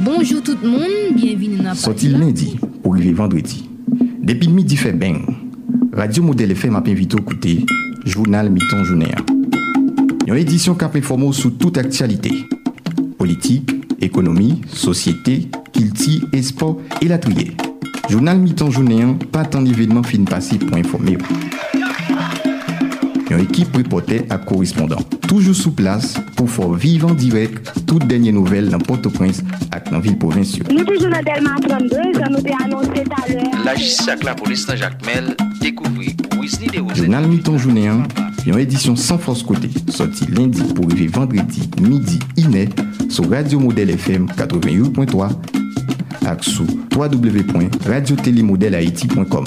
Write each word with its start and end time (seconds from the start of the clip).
Bonjour 0.00 0.42
tout 0.42 0.56
le 0.62 0.68
monde, 0.68 1.14
bienvenue 1.14 1.58
dans 1.58 1.74
Sorti 1.74 2.08
lundi 2.08 2.58
pour 2.82 2.94
arriver 2.94 3.12
vendredi. 3.12 3.68
Depuis 4.22 4.48
midi 4.48 4.76
fait 4.76 4.92
bien. 4.92 5.20
Radio 5.92 6.22
Modèle 6.22 6.52
FM 6.52 6.76
a 6.76 6.82
invité 6.86 7.16
à 7.16 7.20
écouter 7.20 7.64
Journal 8.04 8.50
Miton 8.50 8.84
Journée. 8.84 9.14
Une 10.26 10.36
édition 10.36 10.74
qui 10.74 10.84
a 10.84 10.90
sous 11.32 11.50
toute 11.50 11.78
actualité. 11.78 12.32
Politique, 13.18 13.70
économie, 14.00 14.60
société, 14.72 15.48
kilti, 15.72 16.22
espoir 16.32 16.76
et 17.00 17.08
la 17.08 17.18
trier. 17.18 17.52
Journal 18.08 18.38
Miton 18.38 18.70
Journée, 18.70 19.04
pas 19.32 19.44
tant 19.44 19.62
d'événements 19.62 20.02
fin 20.02 20.22
passés 20.24 20.58
pour 20.58 20.76
informer. 20.76 21.18
Une 23.30 23.40
équipe 23.40 23.76
reporter 23.76 24.24
à 24.30 24.38
correspondant. 24.38 24.96
Toujours 25.28 25.54
sous 25.54 25.72
place 25.72 26.14
pour 26.36 26.48
faire 26.48 26.70
vivre 26.70 27.10
en 27.10 27.14
direct 27.14 27.70
toutes 27.86 28.06
dernières 28.06 28.32
nouvelles 28.34 28.68
dans 28.68 28.78
Port-au-Prince 28.78 29.40
et 29.40 29.90
dans 29.90 29.96
la 29.96 30.00
ville 30.00 30.16
provinciale. 30.18 30.66
Nous 30.70 30.84
toujours 30.84 31.10
dans 31.10 31.22
Delma 31.22 31.56
32, 31.60 31.88
ça 32.14 32.28
nous 32.30 32.38
a 32.38 32.64
annoncé 32.64 33.02
tout 33.02 33.10
à 33.22 33.28
l'heure. 33.32 33.64
La 33.64 33.74
justice 33.74 34.08
avec 34.08 34.24
la 34.24 34.34
police 34.34 34.66
dans 34.66 34.76
Jacques 34.76 35.04
Mel 35.04 35.36
Wesley 36.40 36.68
de 36.68 36.80
Rosette. 36.80 36.96
Journal 36.96 37.26
Miton 37.26 37.58
Journée 37.58 37.88
1, 37.88 38.04
une 38.46 38.58
édition 38.58 38.96
sans 38.96 39.18
force 39.18 39.42
côté, 39.42 39.68
sorti 39.88 40.24
lundi 40.26 40.62
pour 40.74 40.86
arriver 40.86 41.08
vendredi 41.08 41.68
midi 41.80 42.18
iné 42.36 42.68
sur 43.08 43.28
Radio 43.30 43.58
Modèle 43.58 43.90
FM 43.90 44.26
88.3 44.26 45.30
et 46.22 46.26
sur 46.42 46.64
www.radiotélémodèlehaïti.com. 46.94 49.44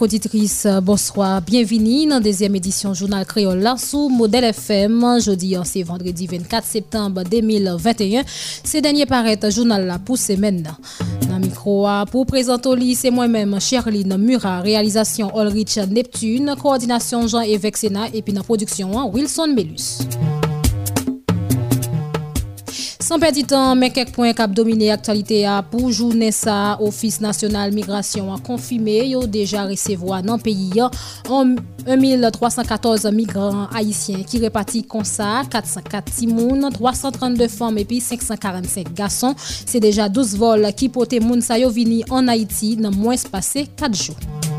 auditeurs 0.00 0.34
et 0.34 0.80
bonsoir. 0.82 1.40
Bienvenue 1.42 2.06
dans 2.06 2.16
la 2.16 2.20
deuxième 2.20 2.56
édition 2.56 2.92
Journal 2.92 3.24
Créole 3.24 3.64
sous 3.76 4.08
Modèle 4.08 4.44
FM. 4.44 5.20
Jeudi, 5.20 5.54
c'est 5.64 5.84
vendredi 5.84 6.26
24 6.26 6.64
septembre 6.64 7.22
2021. 7.22 8.22
Ce 8.64 8.78
dernier 8.78 9.06
paraît 9.06 9.38
journal 9.48 9.86
là 9.86 10.00
pour 10.04 10.18
semaine. 10.18 10.64
Dans 11.28 11.38
le 11.38 11.42
micro, 11.42 11.86
pour 12.10 12.26
présenter 12.26 12.94
c'est 12.96 13.10
moi-même, 13.10 13.60
Sherline 13.60 14.16
Murat, 14.16 14.60
réalisation 14.60 15.30
Ulrich 15.40 15.78
Neptune, 15.88 16.54
coordination 16.60 17.28
Jean-Évêque 17.28 17.76
Sénat 17.76 18.08
et 18.12 18.22
puis 18.22 18.32
dans 18.32 18.40
la 18.40 18.44
production 18.44 19.08
Wilson 19.12 19.54
Melus. 19.54 20.00
San 23.10 23.18
pedi 23.18 23.42
tan, 23.42 23.74
men 23.74 23.90
kek 23.90 24.12
poen 24.14 24.30
kap 24.38 24.52
domine 24.54 24.86
aktualite 24.94 25.40
a 25.50 25.56
pou 25.66 25.90
jounen 25.90 26.30
sa, 26.30 26.76
Ofis 26.86 27.16
Nasional 27.18 27.72
Migrasyon 27.74 28.28
a 28.30 28.36
konfime 28.46 28.94
yo 29.08 29.24
deja 29.26 29.64
resevoa 29.66 30.20
nan 30.22 30.38
peyi 30.38 30.68
ya 30.78 30.86
1314 31.26 33.10
migran 33.16 33.66
haisyen 33.72 34.22
ki 34.22 34.38
repati 34.44 34.84
konsa, 34.86 35.42
404 35.50 36.06
timoun, 36.20 36.70
332 36.78 37.50
fam 37.50 37.82
epi 37.82 37.98
545 37.98 38.94
gason. 38.94 39.34
Se 39.42 39.82
deja 39.82 40.06
12 40.06 40.38
vol 40.38 40.70
ki 40.70 40.86
pote 40.94 41.18
moun 41.18 41.42
sa 41.42 41.58
yo 41.58 41.74
vini 41.74 42.06
an 42.14 42.30
Haiti 42.30 42.76
nan 42.78 42.94
mwen 42.94 43.18
spase 43.18 43.66
4 43.74 43.90
jou. 44.06 44.49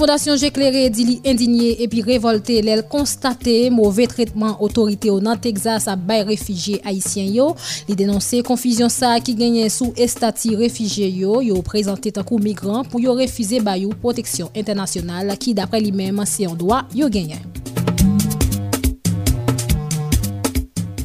Fondasyon 0.00 0.38
Jekleré 0.40 0.86
di 0.88 1.04
li 1.04 1.14
indinye 1.28 1.74
epi 1.84 2.00
revolte 2.00 2.54
lèl 2.64 2.80
konstate 2.88 3.52
mouve 3.68 4.06
tretman 4.08 4.54
otorite 4.64 5.10
ou 5.12 5.20
nan 5.20 5.36
Texas 5.36 5.90
a 5.92 5.96
bay 6.08 6.22
refijye 6.24 6.78
Haitien 6.86 7.28
yo. 7.34 7.50
Li 7.84 7.98
denonse 8.00 8.40
konfizyon 8.48 8.88
sa 8.88 9.12
ki 9.20 9.36
genyen 9.36 9.68
sou 9.68 9.92
estati 10.00 10.54
refijye 10.56 11.10
yo, 11.20 11.42
yo 11.44 11.60
prezante 11.66 12.14
tankou 12.16 12.40
migran 12.40 12.88
pou 12.88 13.04
yo 13.04 13.12
refize 13.20 13.60
bayou 13.60 13.92
proteksyon 14.00 14.48
internasyonal 14.56 15.36
ki 15.36 15.52
dapre 15.60 15.84
li 15.84 15.92
menman 15.92 16.24
se 16.24 16.46
yon 16.46 16.56
doa 16.56 16.86
yo 16.96 17.12
genyen. 17.12 17.44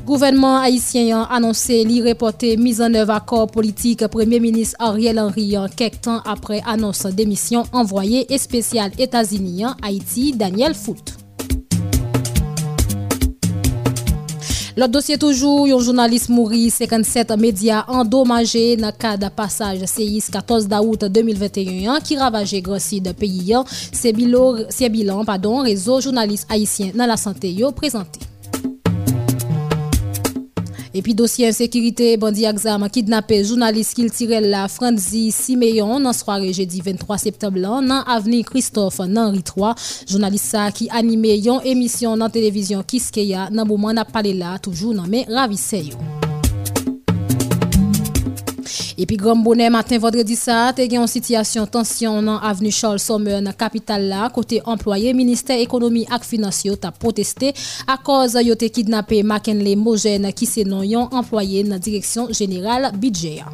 Gouvernement 0.06 0.60
haïtien 0.60 1.22
a 1.22 1.36
annoncé 1.36 1.84
l'irreporté 1.84 2.58
mise 2.58 2.80
en 2.80 2.94
œuvre 2.94 3.14
accord 3.14 3.48
politique 3.48 4.06
Premier 4.06 4.40
ministre 4.40 4.76
Ariel 4.78 5.20
Henry 5.20 5.56
quelques 5.76 6.02
temps 6.02 6.22
après 6.26 6.62
annonce 6.64 7.08
démission 7.08 7.64
envoyé 7.74 8.28
spécial 8.38 8.92
États-Unis 9.00 9.64
Haïti 9.82 10.34
Daniel 10.34 10.76
Foot. 10.76 11.16
L'autre 14.78 14.92
dossier 14.92 15.18
toujours, 15.18 15.66
un 15.66 15.80
journaliste 15.80 16.30
mouri, 16.30 16.70
57 16.70 17.32
médias 17.40 17.86
endommagés 17.88 18.78
dans 18.78 18.88
le 18.88 18.94
cas 18.94 19.18
de 19.18 19.30
passage 19.30 19.80
CIS 19.86 20.30
14 20.32 20.68
août 20.84 21.06
2021 21.06 22.00
qui 22.02 22.16
ravageait 22.16 22.62
grand 22.62 22.76
de 22.76 23.12
pays. 23.12 23.56
C'est 23.92 24.14
bilan, 24.14 24.56
bilan 24.92 25.24
réseau 25.64 26.00
journaliste 26.00 26.46
haïtien 26.52 26.92
dans 26.94 27.08
la 27.08 27.18
santé 27.18 27.56
présenté. 27.76 28.20
Epi 30.96 31.12
dosye 31.12 31.50
insekirite, 31.52 32.14
bandi 32.16 32.46
aksam, 32.48 32.86
kidnapè, 32.88 33.42
jounalist 33.44 33.98
kil 33.98 34.08
tirel 34.16 34.48
la 34.54 34.62
Franzi 34.72 35.26
Simeyon 35.36 36.00
nan 36.08 36.16
soare 36.16 36.54
jedi 36.56 36.80
23 36.86 37.20
septemblan 37.26 37.84
nan 37.92 38.08
aveni 38.16 38.46
Christophe 38.48 39.04
nan 39.12 39.36
Ritroa. 39.36 39.74
Jounalist 40.08 40.56
sa 40.56 40.70
ki 40.72 40.88
anime 40.96 41.36
yon 41.36 41.68
emisyon 41.68 42.24
nan 42.24 42.32
televizyon 42.32 42.88
Kiskeya 42.88 43.50
nan 43.52 43.68
mouman 43.68 44.00
ap 44.00 44.16
pale 44.16 44.32
la 44.40 44.56
toujou 44.56 44.96
nan 44.96 45.12
men 45.12 45.28
ravise 45.36 45.84
yo. 45.90 46.25
Epi 48.98 49.18
Grand 49.18 49.44
Bonnet 49.44 49.70
matin 49.70 50.00
vendredi 50.00 50.38
sa, 50.40 50.70
te 50.72 50.86
gen 50.88 51.02
yon 51.02 51.10
sityasyon 51.12 51.68
tansyon 51.68 52.22
nan 52.24 52.40
avenu 52.48 52.72
Charles 52.72 53.04
Sommer 53.04 53.42
nan 53.44 53.56
kapital 53.60 54.08
la, 54.08 54.30
kote 54.32 54.62
employe 54.64 55.12
Ministè 55.18 55.60
Ekonomi 55.66 56.06
ak 56.08 56.24
Finansyo 56.24 56.78
ta 56.80 56.94
proteste 56.96 57.52
a 57.92 58.00
koz 58.00 58.40
yo 58.40 58.56
te 58.56 58.72
kidnapè 58.72 59.20
Makenle 59.28 59.76
Mojen 59.76 60.32
ki 60.32 60.48
se 60.48 60.64
non 60.64 60.88
yon 60.88 61.12
employe 61.12 61.66
nan 61.68 61.84
Direksyon 61.84 62.32
General 62.32 62.94
Bidjeya. 62.96 63.52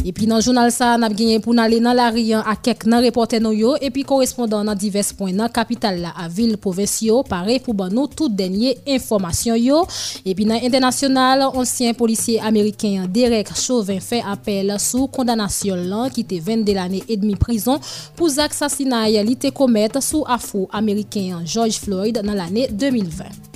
E 0.00 0.14
pi 0.16 0.24
nan 0.24 0.40
jounal 0.40 0.70
sa 0.72 0.94
an 0.94 1.04
ap 1.04 1.12
genyen 1.12 1.42
pou 1.44 1.52
nan 1.52 1.68
le 1.68 1.76
nan 1.84 1.92
la 1.98 2.06
riyan 2.14 2.46
a 2.48 2.54
kek 2.56 2.86
nan 2.88 3.02
repote 3.04 3.36
nou 3.42 3.52
yo 3.52 3.74
e 3.84 3.90
pi 3.92 4.00
korespondan 4.08 4.64
nan 4.64 4.78
divers 4.80 5.10
pon 5.16 5.28
nan 5.36 5.52
kapital 5.52 5.98
la 6.00 6.14
a 6.16 6.24
vil 6.32 6.54
povensyo 6.62 7.18
pare 7.28 7.58
pou 7.60 7.76
ban 7.76 7.92
nou 7.92 8.08
tout 8.08 8.32
denye 8.32 8.72
informasyon 8.96 9.60
yo. 9.60 9.82
E 10.24 10.32
pi 10.38 10.48
nan 10.48 10.64
internasyonal, 10.64 11.44
ansyen 11.50 11.92
polisye 11.98 12.40
Ameriken 12.40 13.04
Derek 13.12 13.52
Chauvin 13.52 14.00
fe 14.00 14.22
apel 14.24 14.72
sou 14.80 15.10
kondanasyon 15.12 15.84
lan 15.92 16.08
ki 16.14 16.24
te 16.32 16.40
22 16.48 16.78
lane 16.80 17.04
et 17.04 17.20
demi 17.20 17.36
prison 17.36 17.76
pou 18.16 18.32
zak 18.32 18.56
sasina 18.56 19.04
ya 19.12 19.20
li 19.26 19.36
te 19.36 19.52
komet 19.52 20.00
sou 20.00 20.24
afro 20.24 20.64
Ameriken 20.72 21.44
George 21.44 21.76
Floyd 21.84 22.24
nan 22.24 22.40
lane 22.40 22.70
2020. 22.72 23.49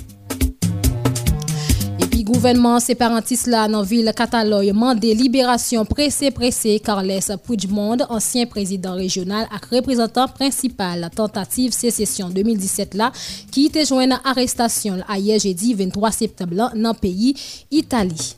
gouvernement 2.25 2.81
séparatiste 2.81 3.47
là 3.49 3.69
dans 3.69 3.83
ville 3.83 4.11
Catalogne 4.17 4.73
mandé 4.73 5.15
libération 5.15 5.85
pressé 5.85 6.31
pressé 6.31 6.81
Carles 6.81 7.21
Puigdemont, 7.45 7.99
ancien 8.09 8.47
président 8.47 8.95
régional 8.95 9.47
et 9.53 9.77
représentant 9.77 10.27
principal 10.29 11.11
tentative 11.15 11.73
sécession 11.73 12.31
2017 12.31 12.95
là 12.95 13.13
qui 13.53 13.67
était 13.67 13.85
joint 13.85 14.11
à 14.11 14.21
arrestation 14.31 14.97
hier 15.15 15.39
jeudi 15.39 15.75
23 15.75 16.11
septembre 16.11 16.73
dans 16.75 16.95
pays 16.95 17.35
Italie. 17.71 18.35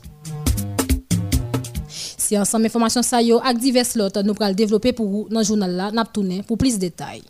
C'est 2.17 2.37
ensemble 2.37 2.65
information 2.65 3.01
ça 3.01 3.21
yo 3.21 3.39
ak 3.39 3.57
divers 3.57 3.95
lot 3.95 4.19
nous 4.21 4.33
pral 4.33 4.53
développer 4.53 4.91
pour 4.91 5.07
vous 5.07 5.27
dans 5.31 5.43
journal 5.43 5.71
là 5.71 5.91
n'a 5.91 6.03
pour 6.03 6.57
plus 6.57 6.75
de 6.75 6.79
détails. 6.81 7.23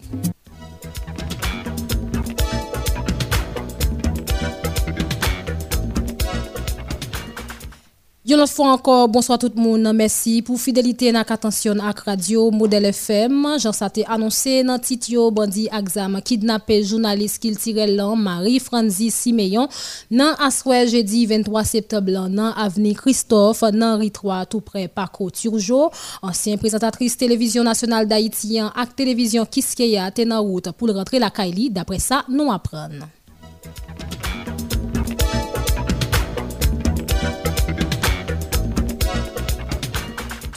Lot 8.35 8.51
fwa 8.51 8.73
ankor, 8.73 9.07
bonsoir 9.07 9.39
tout 9.39 9.53
moun, 9.55 9.87
mersi 9.95 10.41
pou 10.43 10.59
fidelite 10.59 11.07
nan 11.15 11.23
katansyon 11.25 11.79
ak 11.87 12.01
radio 12.03 12.49
Model 12.51 12.89
FM. 12.89 13.45
Jan 13.55 13.73
sa 13.73 13.87
te 13.93 14.03
anonse 14.03 14.57
nan 14.67 14.81
tit 14.83 15.07
yo 15.13 15.29
bandi 15.31 15.63
aksam 15.71 16.17
kidnapè 16.19 16.81
jounalist 16.81 17.39
kil 17.41 17.55
tirel 17.57 17.95
lan 17.95 18.19
Marie-Franzi 18.19 19.07
Simeyon 19.15 19.71
nan 20.11 20.35
aswe 20.43 20.83
jedi 20.91 21.23
23 21.31 21.63
septemblan 21.71 22.35
nan 22.35 22.51
avni 22.59 22.91
Christophe 22.99 23.71
nan 23.71 23.95
ritwa 24.03 24.43
tout 24.43 24.61
pre 24.61 24.89
Pako 24.91 25.31
Turjo. 25.31 25.85
Ansyen 26.19 26.59
prezentatris 26.59 27.15
Televizyon 27.17 27.65
Nasyonal 27.71 28.11
Daityan 28.11 28.73
ak 28.75 28.91
Televizyon 28.99 29.47
Kiskeya 29.47 30.11
te 30.11 30.27
nan 30.27 30.43
wout 30.43 30.67
pou 30.75 30.91
l 30.91 30.99
rentre 30.99 31.23
la 31.23 31.31
kaili. 31.31 31.71
Dapre 31.71 31.95
sa, 32.03 32.25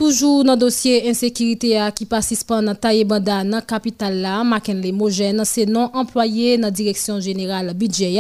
nou 0.01 0.07
apren. 0.07 0.11
Toujours 0.11 0.45
dans 0.45 0.55
le 0.55 0.59
dossier 0.59 1.09
insécurité 1.11 1.79
qui 1.95 2.07
passe 2.07 2.43
pendant 2.43 2.75
Taïbanda 2.75 3.45
dans 3.45 3.51
la 3.51 3.61
capitale 3.61 4.17
là, 4.23 4.43
Makenle 4.43 4.93
Mogen, 4.93 5.43
c'est 5.45 5.67
non 5.67 5.91
employé 5.93 6.57
dans 6.57 6.69
la 6.69 6.71
direction 6.71 7.21
générale 7.21 7.75
budget 7.75 8.17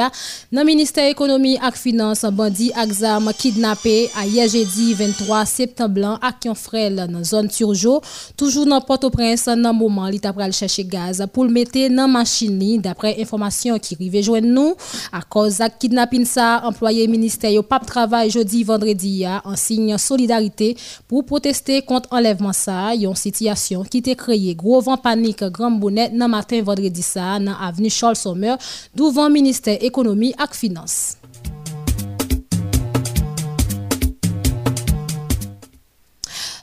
dans 0.53 0.61
le 0.61 0.67
ministère 0.67 1.09
économie 1.09 1.55
et 1.57 1.77
finance 1.77 2.25
bandi 2.31 2.71
exam 2.81 3.31
kidnappé 3.37 4.11
à 4.15 4.27
hier 4.27 4.47
jeudi 4.47 4.93
23 4.93 5.47
septembre 5.47 6.19
à 6.21 6.33
Kionfrel 6.33 6.97
dans 6.97 7.19
la 7.19 7.25
zone 7.25 7.49
Turjo, 7.49 8.03
toujours 8.37 8.67
dans 8.67 8.81
Port-au-Prince 8.83 9.47
dans 9.47 9.73
moment 9.73 10.07
il 10.09 10.21
t'a 10.21 10.35
chercher 10.53 10.85
gaz 10.85 11.25
pour 11.33 11.45
le 11.45 11.51
mettre 11.51 11.89
dans 11.95 12.09
machine 12.09 12.81
d'après 12.81 13.21
information 13.21 13.79
qui 13.79 13.95
arrive 13.95 14.23
joindre 14.23 14.49
nous 14.49 14.75
à 15.13 15.23
cause 15.23 15.59
de 15.59 15.65
kidnapping 15.79 16.27
ça 16.27 16.61
employé 16.65 17.09
ministère 17.09 17.51
yo 17.51 17.63
pas 17.63 17.79
travail 17.81 18.31
jeudi 18.31 18.65
vendredi 18.65 19.25
en 19.45 19.57
signe 19.57 19.97
solidarité 19.97 20.77
pour 21.09 21.25
protester 21.25 21.70
proteste 21.71 21.87
kont 21.87 22.07
enlevman 22.11 22.55
sa 22.57 22.91
yon 22.99 23.15
sityasyon 23.15 23.87
ki 23.91 24.01
te 24.03 24.15
kreye 24.19 24.55
grovan 24.59 24.99
panik 24.99 25.45
gran 25.55 25.79
bonet 25.79 26.13
nan 26.13 26.31
matin 26.31 26.65
vendredi 26.67 27.03
sa 27.03 27.39
nan 27.39 27.55
aveni 27.61 27.91
Charles 27.91 28.23
Sommer 28.23 28.59
douvan 28.95 29.31
Ministè 29.31 29.79
Ekonomi 29.81 30.35
ak 30.37 30.55
Finans. 30.55 31.20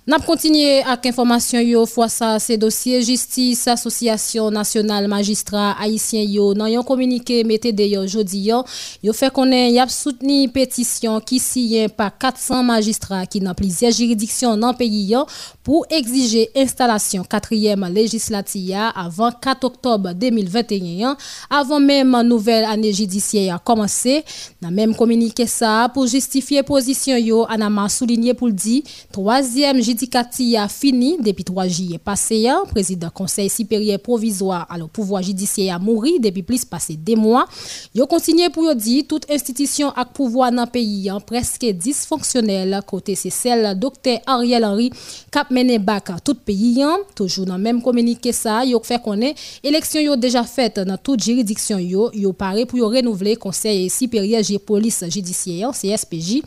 N'a 0.10 0.20
continué 0.20 0.82
avec 0.84 1.06
information 1.08 1.60
yo 1.60 1.86
fois 1.86 2.08
ça 2.08 2.40
c'est 2.40 2.56
dossier 2.56 3.02
justice 3.02 3.68
association 3.68 4.50
nationale 4.50 5.06
magistrat 5.06 5.76
haïtien 5.78 6.22
yo 6.22 6.54
dans 6.54 6.68
yon 6.68 6.82
communiqué 6.82 7.44
mettez 7.44 7.74
d'ailleurs 7.74 8.08
jodi 8.08 8.44
yo. 8.48 8.64
Yo 9.04 9.12
fait 9.12 9.30
connaître 9.30 9.74
y 9.74 9.80
a 9.80 9.88
soutenu 9.90 10.48
pétition 10.48 11.20
qui 11.20 11.40
signe 11.40 11.90
par 11.90 12.18
400 12.18 12.64
magistrats 12.64 13.26
qui 13.26 13.42
dans 13.42 13.54
plusieurs 13.54 13.92
juridictions 13.92 14.56
dans 14.56 14.74
pays 14.74 15.12
yo 15.12 15.26
pour 15.62 15.86
exiger 15.90 16.52
installation 16.56 17.24
4e 17.24 17.92
législative 17.92 18.78
avant 18.96 19.32
4 19.32 19.66
octobre 19.66 20.14
2021 20.14 21.18
avant 21.50 21.82
même 21.82 22.22
nouvelle 22.22 22.64
année 22.64 22.94
judiciaire 22.94 23.56
a 23.56 23.60
commencé 23.60 24.24
dans 24.62 24.72
même 24.72 24.96
communiqué 24.96 25.46
ça 25.48 25.92
pour 25.94 26.08
justifier 26.08 26.64
position 26.64 27.18
yo 27.18 27.46
Anama 27.50 27.90
souligné 27.90 28.34
pour 28.34 28.48
le 28.48 28.54
dit 28.54 28.86
3e 29.14 29.84
judicati 29.98 30.56
a 30.56 30.68
fini 30.68 31.18
depuis 31.20 31.44
3 31.44 31.68
juillet 31.68 31.98
passé. 31.98 32.48
Hein. 32.48 32.64
Président 32.70 33.10
Conseil 33.10 33.50
supérieur 33.50 34.00
provisoire 34.00 34.68
à 34.70 34.78
le 34.78 34.86
pouvoir 34.86 35.24
judiciaire 35.24 35.76
a 35.76 35.80
mouru 35.80 36.20
depuis 36.20 36.44
plus 36.44 36.64
passé 36.66 36.96
des 36.96 37.16
mois. 37.16 37.48
Yo 37.96 38.06
continue 38.06 38.50
pour 38.52 38.76
dire 38.76 39.04
que 39.04 39.08
toute 39.08 39.32
institution 39.32 39.90
à 39.96 40.06
pouvoir 40.06 40.52
dans 40.52 40.66
le 40.66 40.70
pays 40.70 41.10
hein, 41.10 41.20
presque 41.20 41.66
dysfonctionnelle. 41.66 42.80
Côté 42.86 43.16
c'est 43.16 43.32
celle 43.32 43.78
docteur 43.80 44.20
Ariel 44.28 44.64
Henry 44.64 44.92
cap 45.32 45.50
mené 45.50 45.80
bac 45.80 46.12
tout 46.24 46.36
pays. 46.36 46.84
Hein. 46.84 46.98
Toujours 47.16 47.46
dans 47.46 47.58
même 47.58 47.82
communiqué 47.82 48.32
ça, 48.32 48.64
yo 48.64 48.80
fait 48.84 49.02
connaître 49.02 49.42
élection 49.64 50.00
yo 50.00 50.16
déjà 50.16 50.44
faite 50.44 50.80
dans 50.80 50.98
toute 50.98 51.24
juridiction 51.24 51.80
yo, 51.80 52.12
yo 52.14 52.34
paré 52.34 52.66
pour 52.66 52.78
yo 52.78 52.88
renouveler 52.88 53.36
Conseil 53.36 53.90
supérieur 53.90 54.42
de 54.42 54.58
police 54.58 55.04
judiciaire 55.10 55.72
CSPJ. 55.72 56.42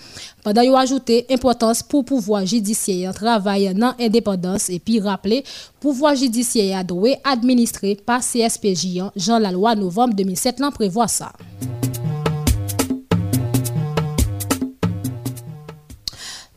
Pendant 0.45 0.63
yo 0.63 0.77
ajouté 0.77 1.27
importance 1.31 1.83
pour 1.83 2.05
pouvoir 2.05 2.47
judiciaire 2.47 3.13
travail 3.13 3.40
travay 3.41 3.73
nan 3.75 3.97
independans 3.99 4.69
epi 4.73 5.01
rappele 5.01 5.43
pouvoi 5.81 6.17
jidisye 6.21 6.69
yadwe 6.71 7.17
administre 7.25 7.97
pa 8.07 8.21
CSPJ 8.21 9.01
an 9.07 9.15
jan 9.17 9.43
la 9.43 9.55
lwa 9.55 9.75
novem 9.75 10.13
2007 10.13 10.61
lan 10.61 10.77
prevoa 10.77 11.09
sa. 11.09 11.33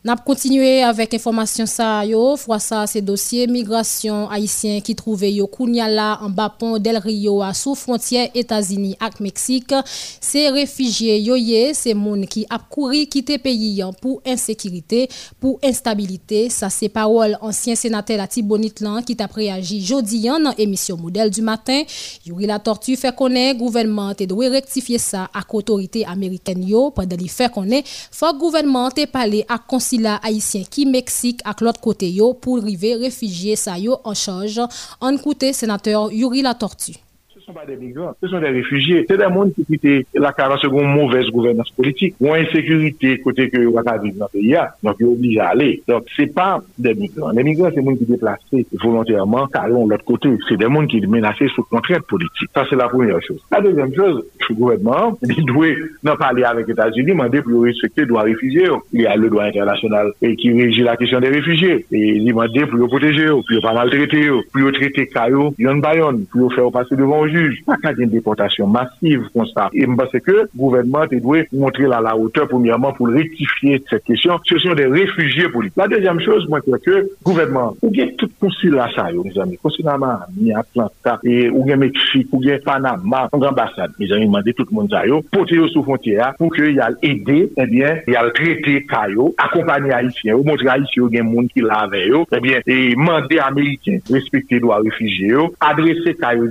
N'a 0.06 0.16
continué 0.16 0.82
avec 0.82 1.14
information 1.14 1.64
ça 1.64 2.04
yo, 2.04 2.36
fois 2.36 2.58
ça 2.58 2.86
c'est 2.86 3.00
dossier 3.00 3.46
migration 3.46 4.28
haïtien 4.28 4.82
qui 4.82 4.94
trouvait 4.94 5.32
yo 5.32 5.46
Kounyala 5.46 6.18
en 6.20 6.28
bas 6.28 6.50
pont 6.50 6.78
del 6.78 6.98
Rio 6.98 7.40
à 7.40 7.54
sous 7.54 7.74
frontière 7.74 8.28
États-Unis 8.34 8.98
avec 9.00 9.20
Mexique. 9.20 9.72
C'est 10.20 10.50
réfugiés 10.50 11.20
yo 11.20 11.36
c'est 11.72 11.94
moun 11.94 12.26
qui 12.26 12.44
a 12.50 12.58
couru 12.58 13.06
quitter 13.06 13.38
pays 13.38 13.82
pour 14.02 14.20
insécurité, 14.26 15.08
pour 15.40 15.58
instabilité. 15.64 16.50
Ça 16.50 16.68
c'est 16.68 16.90
parole 16.90 17.38
ancien 17.40 17.74
sénateur 17.74 18.20
Ati 18.20 18.42
Bonitlan 18.42 19.00
qui 19.00 19.16
t'a 19.16 19.24
réagi 19.24 19.82
jodi 19.82 20.24
dans 20.24 20.52
émission 20.58 20.98
modèle 20.98 21.30
du 21.30 21.40
matin. 21.40 21.80
Yuri 22.26 22.44
la 22.44 22.58
tortue 22.58 22.96
fait 22.96 23.16
connaître 23.16 23.58
gouvernement 23.58 24.12
te 24.12 24.24
doit 24.24 24.50
rectifier 24.50 24.98
ça 24.98 25.30
à 25.32 25.40
autorité 25.50 26.04
américaine 26.04 26.62
yo 26.62 26.90
pendant 26.90 27.16
li 27.16 27.26
fait 27.26 27.50
connaître 27.50 27.88
faut 28.10 28.34
gouvernement 28.34 28.90
te 28.90 29.06
parler 29.06 29.46
à 29.48 29.56
la 29.98 30.16
haïtien 30.16 30.64
qui 30.68 30.86
Mexique 30.86 31.40
à 31.44 31.54
l'autre 31.60 31.80
côté 31.80 32.10
yo 32.10 32.34
pour 32.34 32.58
arriver 32.58 32.94
réfugiés 32.94 33.56
ça 33.56 33.78
yo 33.78 33.98
en 34.04 34.14
charge. 34.14 34.60
En 35.00 35.16
côté 35.16 35.52
sénateur 35.52 36.10
Yuri 36.12 36.42
La 36.42 36.54
Tortue 36.54 37.03
sont 37.44 37.52
pas 37.52 37.66
des 37.66 37.76
migrants, 37.76 38.14
ce 38.20 38.28
sont 38.28 38.40
des 38.40 38.48
réfugiés. 38.48 39.04
C'est 39.08 39.16
des 39.16 39.24
gens 39.24 39.48
qui 39.50 39.64
quittent 39.64 40.06
la 40.14 40.32
carence 40.32 40.60
seconde 40.60 40.86
mauvaise 40.86 41.26
gouvernance 41.26 41.70
politique 41.70 42.14
ou 42.20 42.32
insécurité 42.32 43.18
côté 43.20 43.50
que 43.50 43.60
vous 43.60 43.76
avez 43.76 44.10
dans 44.12 44.26
le 44.32 44.40
pays. 44.40 44.56
Donc, 44.82 44.96
ils 45.00 45.06
sont 45.06 45.12
obligés 45.12 45.40
à 45.40 45.48
aller. 45.48 45.82
Donc, 45.86 46.04
ce 46.16 46.22
pas 46.24 46.62
des 46.78 46.94
migrants. 46.94 47.30
Les 47.30 47.44
migrants, 47.44 47.70
c'est 47.74 47.80
des 47.80 47.86
gens 47.86 47.96
qui 47.96 48.04
déplacent 48.04 48.40
volontairement 48.72 49.46
car 49.48 49.68
de 49.68 49.72
l'autre 49.72 50.04
côté. 50.04 50.30
C'est 50.48 50.56
des 50.56 50.64
gens 50.64 50.86
qui 50.86 51.00
menacés 51.06 51.48
sous 51.54 51.62
contrainte 51.64 52.02
politique. 52.06 52.48
Ça, 52.54 52.64
c'est 52.68 52.76
la 52.76 52.88
première 52.88 53.22
chose. 53.22 53.40
La 53.50 53.60
deuxième 53.60 53.94
chose, 53.94 54.24
le 54.48 54.54
gouvernement, 54.54 55.18
il 55.22 55.44
doit 55.44 55.66
n'en 56.02 56.16
parler 56.16 56.44
avec 56.44 56.66
les 56.66 56.72
États-Unis, 56.72 57.10
demander 57.10 57.42
pour 57.42 57.62
respecter 57.62 58.02
le 58.02 58.06
droit 58.08 58.22
réfugiés. 58.22 58.68
Il 58.92 59.02
y 59.02 59.06
a 59.06 59.16
le 59.16 59.28
droit 59.28 59.44
international 59.44 60.12
et 60.22 60.36
qui 60.36 60.50
régit 60.52 60.82
la 60.82 60.96
question 60.96 61.20
des 61.20 61.28
réfugiés. 61.28 61.84
Et 61.92 62.16
il 62.16 62.26
demander 62.26 62.66
pour 62.66 62.78
les 62.78 62.86
protéger, 62.86 63.28
pour 63.28 63.44
les 63.50 63.60
pas 63.60 63.74
maltraiter, 63.74 64.28
pour 64.28 64.62
les 64.62 64.72
traiter 64.72 65.06
caillou, 65.06 65.54
yon 65.58 65.76
bayon, 65.76 66.20
pour 66.30 66.48
les 66.48 66.54
faire 66.54 66.70
passer 66.70 66.96
devant 66.96 67.26
pas 67.66 67.92
une 67.98 68.10
déportation 68.10 68.66
massive 68.66 69.22
comme 69.34 69.46
ça. 69.46 69.70
Et 69.72 69.86
pense 69.86 70.22
que 70.22 70.30
le 70.30 70.48
gouvernement 70.56 71.06
doit 71.10 71.42
montrer 71.52 71.84
à 71.86 72.00
la 72.00 72.16
hauteur, 72.16 72.48
premièrement, 72.48 72.92
pour 72.92 73.08
rectifier 73.08 73.82
cette 73.88 74.04
question. 74.04 74.38
Ce 74.44 74.58
sont 74.58 74.74
des 74.74 74.86
réfugiés 74.86 75.48
politiques. 75.48 75.76
La 75.76 75.88
deuxième 75.88 76.20
chose, 76.20 76.46
moi, 76.48 76.60
c'est 76.64 76.82
que 76.82 76.90
le 76.90 77.10
gouvernement, 77.22 77.76
ou 77.82 77.90
bien 77.90 78.08
tout 78.18 78.28
consulat 78.40 78.88
ça, 78.94 79.08
mes 79.12 79.38
amis, 79.38 79.58
consulat 79.62 79.98
Miami, 79.98 80.54
Atlanta, 80.54 81.20
et 81.24 81.50
ou 81.50 81.64
bien 81.64 81.76
Mexique, 81.76 82.28
ou 82.32 82.40
bien 82.40 82.58
Panama, 82.64 83.28
en 83.32 83.42
ambassade, 83.42 83.92
mes 83.98 84.10
amis, 84.12 84.26
demandé 84.26 84.52
tout 84.52 84.66
le 84.70 84.74
monde 84.74 84.90
ça, 84.90 85.02
porter 85.32 85.56
sous 85.68 85.82
frontière 85.82 86.34
pour 86.38 86.52
qu'il 86.54 86.74
y 86.74 86.78
ait 86.78 86.82
aidé, 87.02 87.50
eh 87.56 87.66
bien, 87.66 87.96
il 88.06 88.12
y 88.12 88.16
a 88.16 88.30
traité 88.30 88.84
Caillou, 88.86 89.34
accompagner 89.38 89.92
Haïtiens, 89.92 90.34
ou 90.34 90.44
montrer 90.44 90.68
Haïtiens, 90.68 91.06
a 91.06 91.08
des 91.08 91.18
gens 91.18 91.46
qui 91.52 91.60
l'avaient, 91.60 92.10
eh 92.32 92.40
bien, 92.40 92.60
et 92.66 92.90
demander 92.90 93.38
Américains 93.38 93.98
respecter 94.10 94.56
les 94.56 94.60
droits 94.60 94.80
réfugiés, 94.80 95.34
adresser 95.60 96.14
Caillou 96.14 96.50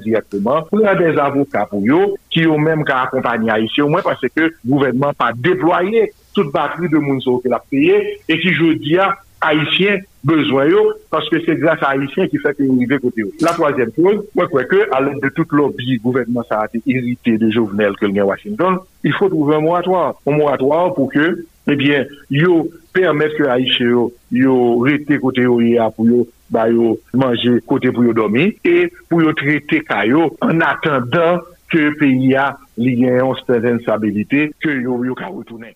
pran 0.73 0.97
des 0.99 1.19
avokat 1.21 1.69
pou 1.71 1.85
yo, 1.85 2.13
ki 2.33 2.47
yo 2.47 2.57
menm 2.61 2.85
ka 2.87 3.03
akompany 3.07 3.51
a 3.53 3.59
isye, 3.61 3.83
ou 3.85 3.93
mwen 3.93 4.05
pase 4.05 4.29
ke 4.33 4.49
gouvenman 4.65 5.15
pa 5.19 5.31
deploye 5.37 6.09
tout 6.33 6.49
batri 6.53 6.89
de 6.89 6.97
moun 6.97 7.21
sou 7.23 7.41
ke 7.43 7.51
la 7.51 7.61
peye, 7.69 7.99
e 8.25 8.39
ki 8.41 8.57
je 8.57 8.73
di 8.81 8.97
a 9.01 9.13
Haitien 9.43 10.05
bezwen 10.23 10.69
yo, 10.71 10.81
paske 11.11 11.41
se 11.43 11.55
grase 11.59 11.83
Haitien 11.83 12.29
ki 12.31 12.39
fèk 12.39 12.61
yon 12.63 12.77
nivek 12.79 13.01
kote 13.03 13.25
yo. 13.25 13.31
La 13.43 13.51
toazèm 13.57 13.91
chose, 13.95 14.21
mwen 14.37 14.49
kweke, 14.51 14.85
alèm 14.95 15.19
de 15.23 15.31
tout 15.35 15.51
lobby 15.51 15.97
gouvernement 16.03 16.47
sa 16.47 16.61
a 16.63 16.69
te 16.71 16.79
irrité 16.85 17.35
de 17.37 17.49
jovenel 17.51 17.97
ke 17.99 18.07
lè 18.07 18.23
Washington, 18.23 18.79
il 19.03 19.13
fò 19.13 19.27
trouve 19.27 19.51
un 19.53 19.65
moratoire. 19.65 20.15
Un 20.25 20.37
moratoire 20.37 20.93
pou 20.95 21.11
ke, 21.11 21.43
ebyen, 21.67 22.07
eh 22.07 22.39
yo 22.39 22.61
permèt 22.95 23.35
ke 23.35 23.49
Haitien 23.51 23.91
yo, 23.91 24.05
yo 24.31 24.55
rete 24.87 25.19
kote 25.19 25.43
yo 25.43 25.59
ya 25.59 25.91
pou 25.91 26.07
yo 26.07 26.23
ba 26.53 26.67
yo 26.71 26.95
manje 27.17 27.57
kote 27.69 27.91
pou 27.91 28.05
yo 28.07 28.13
domi, 28.17 28.51
e 28.63 28.89
pou 29.09 29.23
yo 29.25 29.33
trete 29.37 29.81
kayo 29.87 30.29
an 30.45 30.63
atendan 30.65 31.41
ke 31.73 31.89
peyi 31.99 32.33
ya 32.35 32.51
li 32.77 32.95
gen 32.99 33.19
yon 33.21 33.79
stabilite 33.81 34.51
ke 34.61 34.77
yo 34.83 35.01
yo 35.07 35.17
ka 35.17 35.31
wotounen. 35.33 35.73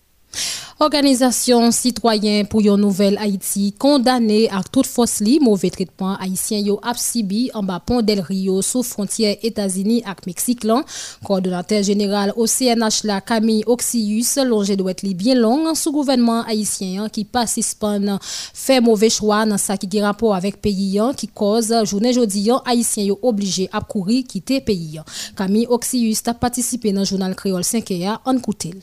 Organisation 0.80 1.72
citoyen 1.72 2.44
pour 2.44 2.60
une 2.60 2.76
nouvelle 2.76 3.18
Haïti 3.18 3.74
condamné 3.76 4.48
à 4.48 4.62
toute 4.62 4.86
force 4.86 5.18
li 5.18 5.40
mauvais 5.40 5.70
traitement 5.70 6.14
haïtien 6.14 6.60
yo 6.60 6.78
absibi 6.84 7.50
en 7.52 7.64
bas 7.64 7.80
pont 7.84 8.00
del 8.00 8.20
Rio 8.20 8.62
sous 8.62 8.84
frontière 8.84 9.36
États-Unis 9.42 10.04
avec 10.06 10.28
Mexique. 10.28 10.64
Coordonnateur 11.24 11.82
général 11.82 12.32
au 12.36 12.46
CNH 12.46 13.02
la 13.02 13.20
Camille 13.20 13.64
Oxius 13.66 14.36
longé 14.36 14.76
doit 14.76 14.92
être 14.92 15.04
bien 15.16 15.34
long 15.34 15.74
sous 15.74 15.90
gouvernement 15.90 16.44
haïtien 16.44 17.08
qui 17.08 17.24
pas 17.24 17.48
suspend 17.48 18.20
fait 18.20 18.80
mauvais 18.80 19.10
choix 19.10 19.46
dans 19.46 19.58
ça 19.58 19.76
qui 19.76 20.00
a 20.00 20.06
rapport 20.06 20.36
avec 20.36 20.62
pays 20.62 21.00
qui 21.16 21.26
cause 21.26 21.74
journée 21.86 22.12
jodi 22.12 22.50
haïtien 22.64 23.02
yo 23.02 23.18
obligé 23.22 23.68
à 23.72 23.80
courir 23.80 24.22
quitter 24.28 24.60
pays. 24.60 25.00
Camille 25.36 25.66
Oxius 25.68 26.22
a 26.26 26.34
participé 26.34 26.92
dans 26.92 27.02
journal 27.02 27.34
créole 27.34 27.64
5 27.64 27.92
en 28.24 28.38
coutel. 28.38 28.80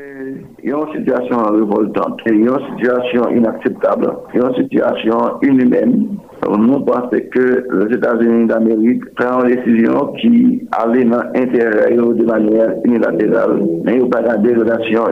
Il 0.00 0.70
y 0.70 0.72
a 0.72 0.76
une 0.76 0.92
situation 0.98 1.38
révoltante, 1.52 2.20
il 2.26 2.44
y 2.44 2.48
a 2.48 2.52
une 2.52 2.76
situation 2.76 3.30
inacceptable, 3.30 4.12
il 4.34 4.40
y 4.40 4.42
a 4.42 4.48
une 4.48 4.54
situation 4.56 5.18
inhumaine. 5.42 6.18
Nous 6.50 6.80
pensons 6.80 7.10
que 7.32 7.64
les 7.72 7.96
États-Unis 7.96 8.46
d'Amérique 8.46 9.04
prennent 9.14 9.48
une 9.48 9.56
décision 9.56 10.12
qui 10.20 10.66
allait 10.72 11.04
dans 11.04 11.22
l'intérêt 11.34 11.94
de 11.94 12.24
manière 12.24 12.74
unilatérale. 12.84 13.62
Mais 13.84 13.94
il 13.94 14.02
n'y 14.02 14.06
a 14.06 14.08
pas 14.08 14.36
de 14.36 14.58
relation 14.58 15.04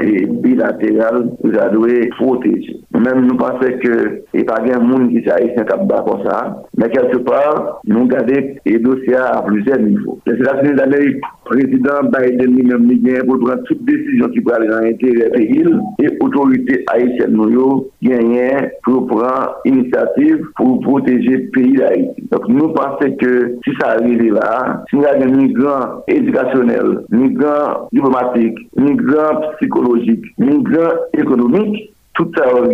bilatérale, 0.43 1.31
vous 1.43 1.51
devez 1.51 2.09
protéger. 2.19 2.77
Même 2.95 3.27
nous 3.27 3.37
pensons 3.37 3.59
que 3.83 4.23
il 4.35 4.43
n'y 4.43 4.49
a 4.49 4.53
pas 4.53 4.61
de 4.61 4.79
monde 4.79 5.11
qui 5.11 5.23
s'est 5.25 5.65
comme 5.67 6.23
ça. 6.25 6.62
Mais 6.77 6.89
quelque 6.89 7.19
part, 7.19 7.81
nous 7.87 8.07
gardons 8.07 8.35
les 8.65 8.79
dossiers 8.79 9.17
à 9.17 9.43
plusieurs 9.43 9.79
niveaux. 9.79 10.19
Les 10.27 10.35
États-Unis 10.35 10.77
d'Amérique, 10.77 11.21
président 11.45 12.03
Biden 12.05 12.57
lui-même, 12.57 13.27
pour 13.27 13.39
prendre 13.39 13.62
toute 13.65 13.85
décision 13.85 14.29
qui 14.29 14.41
peut 14.41 14.55
aller 14.55 14.69
dans 14.69 14.81
l'intérêt 14.81 15.31
pays 15.31 15.65
et 16.01 16.07
l'autorité 16.21 16.85
haïtienne 16.93 17.33
nous 17.33 17.91
gagnent 18.03 18.69
pour 18.85 19.07
prendre 19.07 19.57
initiative 19.65 20.47
pour 20.57 20.81
protéger 20.81 21.22
pays 21.52 21.73
d'Haïti. 21.73 22.23
Donc 22.31 22.49
nous 22.49 22.69
pensons 22.69 23.17
que 23.21 23.57
si 23.64 23.71
ça 23.81 23.91
arrive 23.91 24.35
là, 24.35 24.85
si 24.88 24.97
nous 24.97 25.05
avons 25.05 25.25
des 25.26 25.33
migrants 25.33 26.05
éducationnels, 26.09 27.05
migrants 27.11 27.88
diplomatiques, 27.93 28.59
migrants 28.76 29.41
psychologiques, 29.57 30.25
migrants 30.38 30.95
économiques, 31.17 31.93
tout 32.14 32.31
ça 32.37 32.45
va 32.47 32.69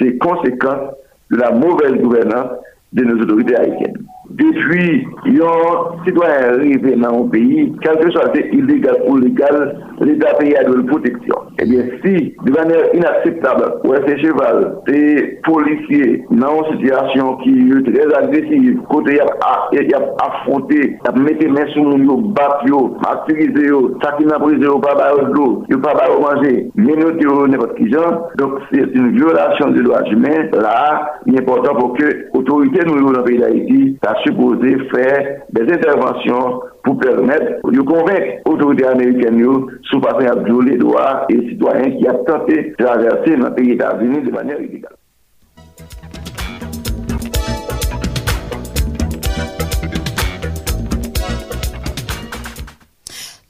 c'est 0.00 0.18
conséquent 0.18 0.92
de 1.30 1.36
la 1.36 1.50
mauvaise 1.52 1.94
gouvernance 2.00 2.50
de 2.92 3.04
nos 3.04 3.22
autorités 3.22 3.56
haïtiennes. 3.56 4.04
Depi, 4.30 5.04
yon 5.34 5.98
sitwoyen 6.04 6.60
rive 6.60 6.94
nan 6.94 7.16
yon 7.16 7.30
peyi, 7.32 7.64
kelke 7.82 8.06
chante 8.14 8.44
iligal 8.54 9.00
ou 9.08 9.16
legal, 9.18 9.56
l'Etat 9.98 10.38
peyi 10.38 10.54
a 10.56 10.62
dwen 10.68 10.84
proteksyon. 10.86 11.48
Ebyen, 11.58 11.88
eh 11.90 11.98
si, 12.04 12.12
de 12.46 12.54
vaner 12.54 12.94
inakseptable, 12.94 13.66
ou 13.82 13.96
ese 13.98 14.14
cheval, 14.22 14.60
te 14.86 15.00
polisye 15.48 16.22
nan 16.30 16.54
yon 16.54 16.68
sityasyon 16.70 17.32
ki 17.42 17.54
yon 17.72 17.82
trez 17.88 18.14
agresiv, 18.20 18.78
kote 18.92 19.16
yap 19.18 20.22
afronte, 20.22 20.78
yap 21.02 21.18
mette 21.18 21.50
men 21.50 21.66
sou 21.74 21.90
moun 21.90 22.06
yo, 22.06 22.20
bat 22.38 22.62
yo, 22.70 22.84
aktivize 23.10 23.66
yo, 23.66 23.82
sakina 24.06 24.38
prize 24.44 24.62
yo, 24.62 24.78
pa 24.86 24.94
ba 25.00 25.10
yo 25.16 25.26
do, 25.34 25.48
yo 25.72 25.80
pa 25.82 25.96
ba 25.98 26.06
yo 26.12 26.22
manje, 26.22 26.54
men 26.78 27.02
yo 27.02 27.10
te 27.18 27.26
yo 27.26 27.40
nepot 27.50 27.74
ki 27.80 27.90
jan, 27.90 28.22
donk 28.38 28.62
se 28.70 28.86
yon 28.86 29.10
violasyon 29.18 29.74
de 29.74 29.82
lwa 29.82 30.04
jumen, 30.12 30.48
la, 30.62 30.78
yon 31.26 31.42
important 31.42 31.82
pou 31.82 31.98
ke 31.98 32.14
otorite 32.38 32.86
nou 32.86 33.02
yo 33.02 33.18
nan 33.18 33.26
peyi 33.26 33.42
da 33.42 33.50
iti, 33.58 33.82
sa, 33.98 34.11
a 34.12 34.22
supposé 34.22 34.76
faire 34.94 35.42
des 35.52 35.72
interventions 35.72 36.62
pour 36.84 36.98
permettre 36.98 37.70
de 37.70 37.80
convaincre 37.80 38.42
l'autorité 38.46 38.86
américaine 38.86 39.44
sous 39.84 40.00
façon 40.00 40.26
à 40.26 40.64
les 40.64 40.76
droits 40.76 41.26
et 41.28 41.48
citoyens 41.48 41.90
qui 41.96 42.06
a 42.06 42.14
tenté 42.14 42.74
de 42.78 42.84
traverser 42.84 43.36
notre 43.36 43.54
pays 43.54 43.72
États-Unis 43.72 44.22
de 44.22 44.30
manière 44.30 44.60
illégale. 44.60 44.96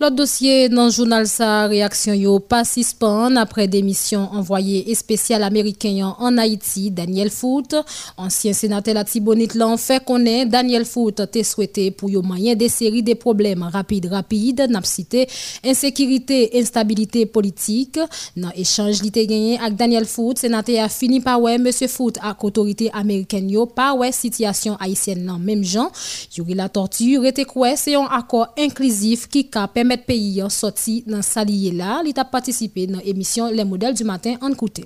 L'autre 0.03 0.17
dossier 0.17 0.69
dans 0.69 0.87
le 0.87 0.91
journal 0.91 1.29
sa 1.29 1.69
réaction 1.69 2.13
yo 2.13 2.41
pas 2.41 2.65
suspend 2.65 3.37
après 3.37 3.69
démission 3.69 4.29
envoyé 4.33 4.93
spécial 4.97 5.45
américain 5.45 6.17
en 6.19 6.39
Haïti 6.39 6.91
Daniel 6.91 7.31
Foot. 7.31 7.77
Ancien 8.17 8.53
sénateur 8.53 8.95
la 8.95 9.05
Tibonite 9.05 9.55
l'en 9.55 9.77
fait 9.77 10.05
connaît 10.05 10.45
Daniel 10.45 10.85
Foot 10.87 11.23
te 11.31 11.41
souhaité 11.45 11.93
pour 11.93 12.11
yo 12.11 12.21
moyen 12.21 12.57
des 12.57 12.69
séries 12.69 13.05
de 13.05 13.15
problèmes 13.15 13.63
rapides 13.63 14.07
rapides 14.07 14.67
n'a 14.69 14.83
cité 14.83 15.29
insécurité 15.65 16.51
instabilité 16.53 17.25
politique. 17.25 18.01
Dans 18.37 18.51
échange 18.57 19.03
li 19.03 19.11
gagné 19.13 19.61
avec 19.61 19.77
Daniel 19.77 20.07
Foot. 20.07 20.37
Sénateur 20.37 20.83
a 20.83 20.89
fini 20.89 21.21
par 21.21 21.41
ouais 21.41 21.59
monsieur 21.59 21.87
Foot 21.87 22.19
à 22.21 22.37
autorité 22.43 22.91
américaine 22.93 23.49
yo 23.49 23.67
pas 23.67 23.95
ouais 23.95 24.11
situation 24.11 24.77
haïtienne 24.81 25.25
non 25.25 25.39
même 25.39 25.63
gens 25.63 25.93
y 26.37 26.55
la 26.55 26.69
torture 26.69 27.25
était 27.25 27.45
quoi 27.45 27.77
c'est 27.77 27.95
un 27.95 28.07
accord 28.07 28.49
inclusif 28.59 29.29
qui 29.29 29.49
permet 29.73 29.92
permettre 29.93 30.07
pays 30.07 30.43
sorti 30.49 31.05
dans 31.07 31.23
salier 31.23 31.71
là, 31.71 32.03
il 32.05 32.19
a 32.19 32.25
participé 32.25 32.87
dans 32.87 33.01
l'émission 33.05 33.51
Les 33.53 33.65
modèles 33.65 33.95
du 33.95 34.05
matin 34.05 34.35
en 34.41 34.53
Coutel. 34.53 34.85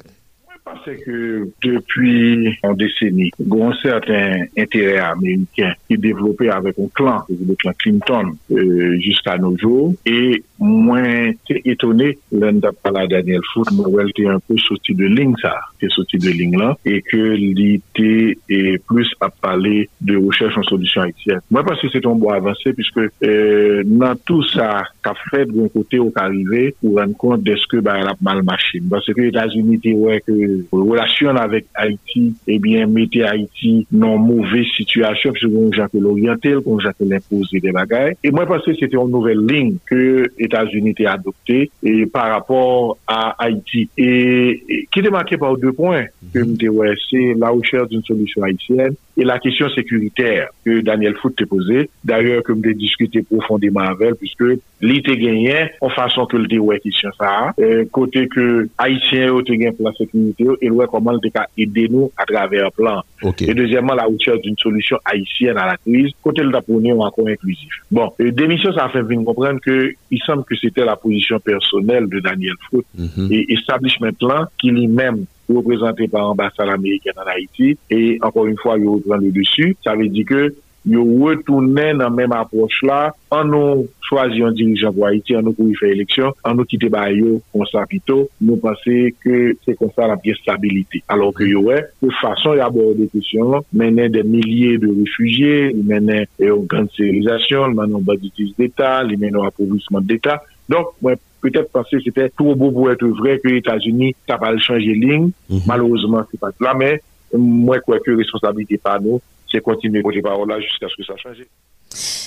Parce 0.65 0.85
que 0.85 1.49
depuis 1.63 2.33
une 2.33 2.75
décennie, 2.75 3.31
il 3.39 3.47
y 3.47 3.63
a 3.63 3.67
un 3.67 3.75
certain 3.81 4.47
intérêt 4.59 4.99
américain 4.99 5.75
qui 5.87 5.95
est 5.95 5.97
développé 5.97 6.51
avec 6.51 6.77
un 6.81 6.89
clan, 6.93 7.23
le 7.29 7.55
clan 7.55 7.73
Clinton, 7.79 8.33
euh, 8.51 8.99
jusqu'à 8.99 9.39
nos 9.39 9.57
jours. 9.57 9.95
Et 10.05 10.43
Mwen 10.57 11.35
te 11.45 11.59
etone, 11.69 12.15
lèn 12.33 12.61
da 12.65 12.71
pala 12.73 13.05
Daniel 13.11 13.45
Fou, 13.51 13.67
mwen 13.77 13.93
wèl 13.93 14.13
te 14.17 14.25
an 14.31 14.41
pou 14.47 14.57
soti 14.65 14.95
de 14.97 15.09
ling 15.13 15.35
sa, 15.43 15.53
te 15.81 15.91
soti 15.93 16.17
de 16.23 16.33
ling 16.33 16.57
lan, 16.57 16.79
e 16.89 17.03
ke 17.05 17.21
li 17.37 17.75
te 17.97 18.13
e 18.33 18.61
plus 18.89 19.11
ap 19.25 19.37
pale 19.45 19.85
de 20.01 20.17
rechèche 20.17 20.57
an 20.57 20.65
solisyon 20.69 21.05
haitien. 21.05 21.43
Mwen 21.53 21.67
pasi 21.69 21.91
se 21.93 22.01
ton 22.05 22.17
bo 22.23 22.33
avanse, 22.33 22.73
piske 22.79 23.05
euh, 23.05 23.83
nan 23.85 24.17
tout 24.25 24.47
sa 24.55 24.87
ka 25.05 25.13
fèd 25.27 25.53
goun 25.53 25.69
kote 25.75 26.01
ou 26.01 26.15
ka 26.15 26.25
rive, 26.33 26.73
ou 26.81 27.03
an 27.05 27.13
kont 27.21 27.45
deske 27.45 27.83
ba 27.85 27.99
rap 28.01 28.25
mal 28.25 28.41
machin. 28.47 28.89
Basse 28.89 29.13
ke 29.17 29.29
Etats-Unis 29.29 29.85
te 29.85 29.93
wè 29.93 30.23
ke 30.25 30.39
relasyon 30.73 31.41
avèk 31.43 31.69
Haiti, 31.77 32.31
ebyen 32.57 32.87
eh 32.87 32.91
mette 32.97 33.27
Haiti 33.29 33.75
nan 33.93 34.25
mouvè 34.25 34.65
situasyon, 34.73 35.37
piske 35.37 35.53
goun 35.53 35.69
jante 35.77 36.01
l'orientel, 36.01 36.65
goun 36.65 36.81
jante 36.81 37.05
l'impose 37.05 37.61
de 37.61 37.77
bagay. 37.77 38.17
E 38.25 38.33
mwen 38.33 38.49
pasi 38.49 38.79
se 38.81 38.89
te 38.89 38.97
an 39.01 39.13
nouvel 39.13 39.45
ling, 39.45 39.77
ke 39.93 40.01
Etats-Unis 40.47 40.95
te 40.95 41.05
adopté 41.05 41.71
par 42.13 42.29
rapport 42.31 42.99
à 43.07 43.35
Haïti. 43.43 43.89
Et 43.97 44.87
qui 44.91 45.03
te 45.03 45.09
marquait 45.09 45.39
par 45.39 45.57
deux 45.57 45.73
points, 45.73 46.07
mm 46.35 46.43
-hmm. 46.43 46.97
c'est 47.11 47.35
la 47.39 47.51
recherche 47.51 47.89
d'une 47.89 48.07
solution 48.11 48.43
haïtienne 48.43 48.95
et 49.17 49.25
la 49.25 49.39
question 49.39 49.69
sécuritaire 49.71 50.49
que 50.65 50.81
Daniel 50.81 51.15
Foot 51.17 51.35
t'a 51.37 51.47
posée. 51.47 51.89
D'ailleurs, 52.05 52.43
comme 52.43 52.63
j'ai 52.65 52.75
discuté 52.75 53.23
profondément 53.23 53.81
avec 53.81 54.09
elle, 54.09 54.15
puisque 54.17 54.45
l'été 54.81 55.17
gagné 55.17 55.71
en 55.81 55.89
façon 55.89 56.27
que 56.27 56.37
le 56.37 56.47
déway 56.47 56.79
question 56.81 57.11
ça, 57.19 57.53
euh, 57.59 57.85
côté 57.91 58.29
que 58.29 58.69
Haïtien 58.77 59.33
ont 59.33 59.41
gagné 59.41 59.73
pour 59.73 59.87
la 59.89 59.95
sécurité 59.95 60.45
et 60.61 60.71
ouais 60.71 60.87
comment 60.91 61.13
le 61.13 61.31
cas 61.31 61.47
aider 61.57 61.89
nous 61.89 62.11
à 62.17 62.25
travers 62.25 62.67
un 62.67 62.71
plan. 62.71 63.03
Et 63.41 63.55
deuxièmement, 63.55 63.95
la 63.95 64.05
recherche 64.05 64.41
d'une 64.43 64.57
solution 64.59 64.99
haïtienne 65.05 65.57
à 65.57 65.67
la 65.67 65.77
crise, 65.79 66.13
côté 66.23 66.43
le 66.43 66.53
taponné 66.53 66.93
encore 66.93 67.29
inclusif. 67.29 67.73
Bon, 67.91 68.13
et 68.19 68.31
démission, 68.31 68.73
ça 68.75 68.85
a 68.85 68.89
fait 68.91 69.03
venir 69.03 69.25
comprendre 69.25 69.61
que 69.61 69.93
il 70.11 70.19
semble 70.21 70.45
que 70.45 70.55
c'était 70.57 70.85
la 70.85 70.97
position 70.97 71.41
personnelle 71.41 72.09
de 72.09 72.21
Daniel 72.21 72.55
Foot 72.71 72.85
Mhm. 72.97 73.29
et 73.31 73.53
establishment 73.53 74.11
là 74.21 74.49
qui 74.59 74.71
lui-même 74.71 75.25
représenté 75.49 76.09
par 76.09 76.23
l'ambassade 76.23 76.69
américaine 76.69 77.15
en 77.17 77.29
Haïti, 77.29 77.77
et 77.91 78.19
encore 78.23 78.47
une 78.47 78.59
fois, 78.59 78.79
yo 78.79 79.01
prend 79.07 79.17
le 79.17 79.31
dessus, 79.31 79.77
ça 79.85 79.95
veut 79.95 80.09
dire 80.09 80.27
que 80.27 80.55
yo 80.87 81.03
retournen 81.03 81.99
nan 81.99 82.15
menm 82.15 82.33
aproche 82.37 82.87
la, 82.87 83.11
an 83.35 83.51
nou 83.51 83.85
chwazi 84.07 84.39
yon 84.45 84.55
dirijan 84.55 84.95
pou 84.95 85.09
Haiti, 85.09 85.35
an 85.35 85.49
nou 85.49 85.57
pou 85.57 85.67
yon 85.67 85.79
fè 85.81 85.91
eleksyon, 85.91 86.37
an 86.47 86.55
nou 86.59 86.69
kite 86.71 86.89
ba 86.95 87.09
yo 87.11 87.41
konsa 87.55 87.83
pito, 87.91 88.21
nou 88.39 88.61
pase 88.63 89.11
ke 89.19 89.57
se 89.67 89.75
konsa 89.81 90.07
la 90.07 90.19
piye 90.23 90.37
stabilite. 90.39 91.03
Alors 91.11 91.35
ke 91.37 91.49
yo 91.51 91.65
we, 91.67 91.81
pou 91.99 92.15
fason 92.23 92.55
yon 92.61 92.69
aborde 92.69 93.09
kesyon, 93.15 93.59
menen 93.75 94.15
de 94.15 94.23
milye 94.27 94.77
de 94.83 94.93
refugye, 95.03 95.73
menen 95.83 96.23
euh, 96.23 96.53
yon 96.53 96.69
kanserizasyon, 96.71 97.75
menen 97.75 97.99
yon 97.99 98.07
baditis 98.07 98.55
d'Etat, 98.55 99.11
menen 99.17 99.41
yon 99.41 99.51
apouvisman 99.51 100.07
d'Etat, 100.07 100.47
Donk, 100.67 100.97
mwen 100.99 101.19
peut-être 101.41 101.71
penser 101.71 101.97
que 101.97 102.03
c'était 102.05 102.29
trop 102.31 102.55
beau 102.55 102.71
pour 102.71 102.91
être 102.91 103.07
vrai 103.07 103.39
que 103.39 103.49
les 103.49 103.59
États-Unis 103.59 104.15
n'ont 104.29 104.39
pas 104.39 104.57
changé 104.59 104.89
de 104.89 105.07
ligne. 105.07 105.31
Malheureusement, 105.67 106.23
c'est 106.31 106.41
pas 106.41 106.51
là, 106.61 106.75
mais 106.75 107.01
moi, 107.35 107.77
je 107.77 107.83
crois 107.83 108.01
que 108.01 108.11
responsabilité 108.11 108.79
par 108.79 109.01
nous, 109.01 109.21
c'est 109.51 109.61
continuer 109.61 110.01
à 110.01 110.23
parole 110.23 110.49
là 110.49 110.61
jusqu'à 110.61 110.89
ce 110.89 110.97
que 110.97 111.05
ça 111.05 111.17
change. 111.17 111.43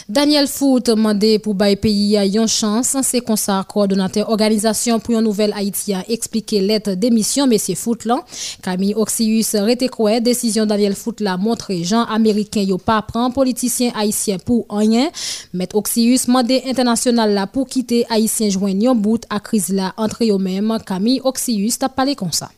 Daniel 0.09 0.47
Foot 0.47 0.87
demandé 0.87 1.37
pour 1.37 1.53
bailler 1.53 1.75
pays 1.75 2.17
a 2.17 2.25
une 2.25 2.47
chance. 2.47 2.97
C'est 3.03 3.21
comme 3.21 3.37
ça 3.37 3.63
coordonnateur 3.71 4.27
organisation 4.27 4.99
pour 4.99 5.13
une 5.13 5.23
nouvelle 5.23 5.53
Haïti 5.55 5.93
expliqué 6.07 6.61
lettre 6.61 6.95
d'émission 6.95 7.45
monsieur 7.45 7.75
Foot 7.75 8.05
là. 8.05 8.25
Camille 8.63 8.95
Oxius 8.95 9.53
rete 9.53 9.87
quoi 9.91 10.19
décision 10.19 10.65
Daniel 10.65 10.95
Foot 10.95 11.21
la 11.21 11.37
montre 11.37 11.71
gens 11.83 12.05
américains 12.05 12.63
yo 12.63 12.79
pas 12.79 13.03
prend 13.03 13.29
politicien 13.29 13.91
haïtien 13.95 14.37
pour 14.43 14.65
rien. 14.71 15.11
Maître 15.53 15.75
Oxius 15.75 16.27
mandé 16.27 16.63
international 16.65 17.31
là 17.31 17.45
pour 17.45 17.67
quitter 17.67 18.07
haïtien 18.09 18.49
joindre 18.49 18.95
bout 18.95 19.21
à 19.29 19.39
crise 19.39 19.69
là 19.69 19.93
entre 19.95 20.23
eux 20.23 20.39
mêmes. 20.39 20.75
Camille 20.87 21.21
Oxius 21.23 21.77
t'a 21.77 21.87
parlé 21.87 22.15
comme 22.15 22.31
ça. 22.31 22.49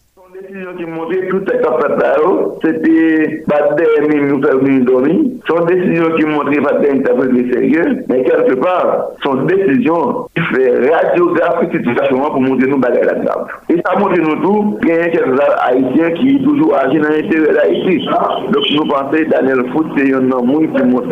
Décision 0.41 0.74
qui 0.77 0.86
montrait 0.86 1.27
tout 1.27 1.43
est 1.43 1.62
capable 1.62 2.01
là, 2.01 2.15
c'était 2.63 3.43
pas 3.48 3.74
des 3.75 4.17
nous 4.17 4.41
faire 4.41 4.83
dormir. 4.83 5.15
Son 5.48 5.65
décision 5.65 6.12
qui 6.15 6.25
montrait 6.25 6.62
pas 6.62 6.81
sérieux, 6.81 8.03
mais 8.07 8.24
quelque 8.24 8.55
part, 8.55 9.07
son 9.24 9.43
décision 9.43 10.27
qui 10.36 10.41
fait 10.53 10.89
radiographie 10.89 11.67
situation 11.71 12.17
pour 12.17 12.41
montrer 12.41 12.67
nous 12.67 12.77
bagaille 12.77 13.05
la 13.05 13.15
grave. 13.15 13.48
Et 13.69 13.75
ça 13.86 13.98
montre 14.00 14.19
nous 14.19 14.36
tout, 14.41 14.77
qu'il 14.81 14.89
y 14.89 15.00
a 15.00 15.10
quelques 15.10 15.39
haïtiens 15.63 16.12
qui 16.12 16.43
toujours 16.43 16.75
agissent 16.75 17.01
dans 17.01 17.10
l'intérieur 17.10 17.53
d'Haïti. 17.53 18.05
Donc 18.51 18.63
nous 18.71 18.86
pensons 18.86 19.29
Daniel 19.29 19.63
Foot, 19.71 19.88
c'est 19.98 20.13
un 20.13 20.31
homme 20.31 20.75
qui 20.75 20.83
montre 20.83 21.10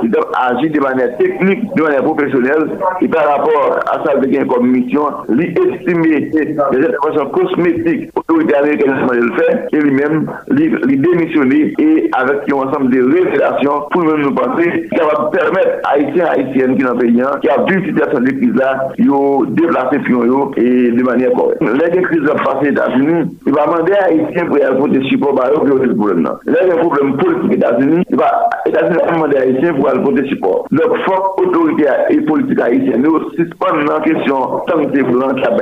qu'il 0.00 0.10
doit 0.10 0.30
agir 0.36 0.70
de 0.72 0.80
manière 0.80 1.16
technique, 1.18 1.74
de 1.74 1.82
manière 1.82 2.02
professionnelle, 2.02 2.70
et 3.00 3.08
par 3.08 3.26
rapport 3.26 3.80
à 3.90 4.04
ça, 4.04 4.12
il 4.22 4.46
comme 4.46 4.68
mission, 4.68 5.02
l'estimer 5.28 6.30
les 6.32 6.56
interventions 6.58 7.30
cosmétiques, 7.30 8.10
américaine 8.56 8.94
le 9.12 9.32
faire, 9.36 9.66
et 9.72 9.78
lui-même, 9.78 10.30
lui 10.50 10.98
démissionner 10.98 11.74
et 11.78 12.10
avec 12.12 12.50
un 12.50 12.56
ensemble 12.56 12.90
de 12.90 13.02
révélations 13.02 13.82
pour 13.90 14.02
nous 14.02 14.34
penser 14.34 14.88
qui 14.92 14.98
va 14.98 15.30
permettre 15.30 15.78
à 15.84 15.94
Haïtiens 15.94 16.26
Haïtiennes 16.26 16.76
qui 16.76 16.84
sont 16.84 16.96
payants, 16.96 17.38
qui 17.40 17.48
a 17.48 17.62
vu 17.64 17.78
une 17.78 17.86
situation 17.86 18.20
de 18.20 18.30
crise 18.30 18.54
là, 18.54 18.88
de 18.98 19.54
déplacer 19.54 19.98
pion 20.00 20.50
et 20.56 20.90
de 20.90 21.02
manière 21.02 21.32
correcte. 21.32 21.62
Les 21.62 22.02
crises 22.02 22.20
passées 22.44 22.68
aux 22.68 22.70
États-Unis, 22.70 23.36
il 23.46 23.52
va 23.52 23.66
demander 23.66 23.92
à 23.92 24.04
Haïtiens 24.06 24.46
pour 24.46 24.58
y 24.58 24.62
avoir 24.62 24.88
des 24.88 25.02
supports 25.08 25.34
pour 25.34 25.44
résoudre 25.44 25.84
le 25.84 25.96
problème. 25.96 26.22
Là, 26.22 26.58
il 26.62 26.68
y 26.68 26.70
a 26.70 26.74
un 26.74 26.78
problème 26.78 27.16
politique 27.16 27.50
aux 27.50 27.54
États-Unis, 27.54 28.02
il 28.10 28.16
va 28.16 28.48
États-Unis 28.66 28.96
va 29.06 29.12
demander 29.12 29.36
à 29.36 29.40
Haïtiens 29.42 29.74
pour 29.74 29.88
avoir 29.88 30.12
des 30.12 30.28
supports. 30.28 30.66
Donc, 30.70 30.96
faut 31.04 31.42
autorité 31.42 31.84
et 32.10 32.20
politique 32.22 32.60
haïtienne, 32.60 33.02
nous 33.02 33.30
suspendons 33.30 33.84
la 33.84 34.00
question 34.00 34.36
tant 34.66 34.84
que 34.84 34.90
c'est 34.94 35.04
qui 35.04 35.44
a. 35.44 35.56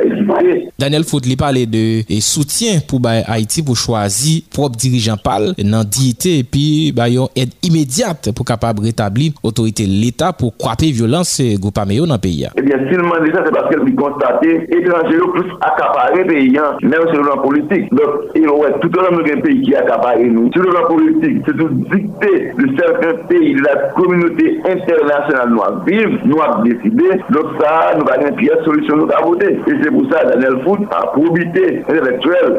Daniel 0.79 1.05
Foutli 1.05 1.37
parlait 1.37 1.67
de 1.67 2.03
soutien 2.21 2.81
pou 2.89 3.03
bay 3.03 3.23
Haiti 3.29 3.65
pou 3.67 3.79
chwazi 3.79 4.41
prop 4.55 4.77
dirijan 4.81 5.21
pal 5.23 5.53
nan 5.63 5.87
diite 5.89 6.39
epi 6.43 6.93
bay 6.97 7.17
yon 7.19 7.31
ed 7.39 7.55
imediat 7.67 8.31
pou 8.33 8.47
kapab 8.47 8.83
retabli 8.85 9.31
otorite 9.45 9.87
l'Etat 9.89 10.37
pou 10.39 10.55
kwape 10.55 10.91
violans 10.95 11.37
euh, 11.43 11.57
goupa 11.61 11.85
meyo 11.89 12.07
nan 12.09 12.21
peyi 12.23 12.45
ya. 12.45 12.53
Ebyen, 12.61 12.85
eh 12.85 12.91
silman 12.91 13.25
deja 13.25 13.45
se 13.47 13.53
baske 13.55 13.79
li 13.83 13.95
konstate 13.99 14.51
etranje 14.79 15.17
yo 15.19 15.31
plus 15.35 15.53
akapare 15.69 16.25
peyi 16.29 16.53
yan 16.55 16.81
menm 16.83 17.09
se 17.11 17.19
loran 17.19 17.43
politik. 17.45 17.89
Dok, 17.95 18.35
e 18.37 18.45
wè, 18.45 18.71
tout 18.83 18.99
an 19.01 19.11
nou 19.17 19.27
gen 19.27 19.43
peyi 19.45 19.61
ki 19.65 19.77
akapare 19.81 20.29
nou. 20.33 20.51
Se 20.55 20.63
loran 20.65 20.89
politik, 20.91 21.41
se 21.47 21.57
tout 21.59 21.75
dikte 21.93 22.33
de 22.61 22.71
certain 22.79 23.23
peyi 23.31 23.55
de 23.59 23.65
la 23.67 23.75
kominote 23.99 24.49
internasyonal 24.73 25.53
nou 25.55 25.65
ap 25.67 25.81
vive, 25.89 26.21
nou 26.25 26.43
ap 26.45 26.63
deside, 26.67 27.21
dok 27.35 27.55
sa 27.61 27.75
nou 27.99 28.09
bagen 28.09 28.37
piye 28.41 28.59
solisyon 28.67 29.05
nou 29.05 29.15
ap 29.15 29.29
vote. 29.29 29.51
E 29.65 29.79
se 29.83 29.93
pou 29.93 30.09
sa 30.13 30.25
Daniel 30.31 30.61
Foote 30.65 30.89
ap 30.95 31.15
probite 31.17 31.65
intelektuel 31.85 32.59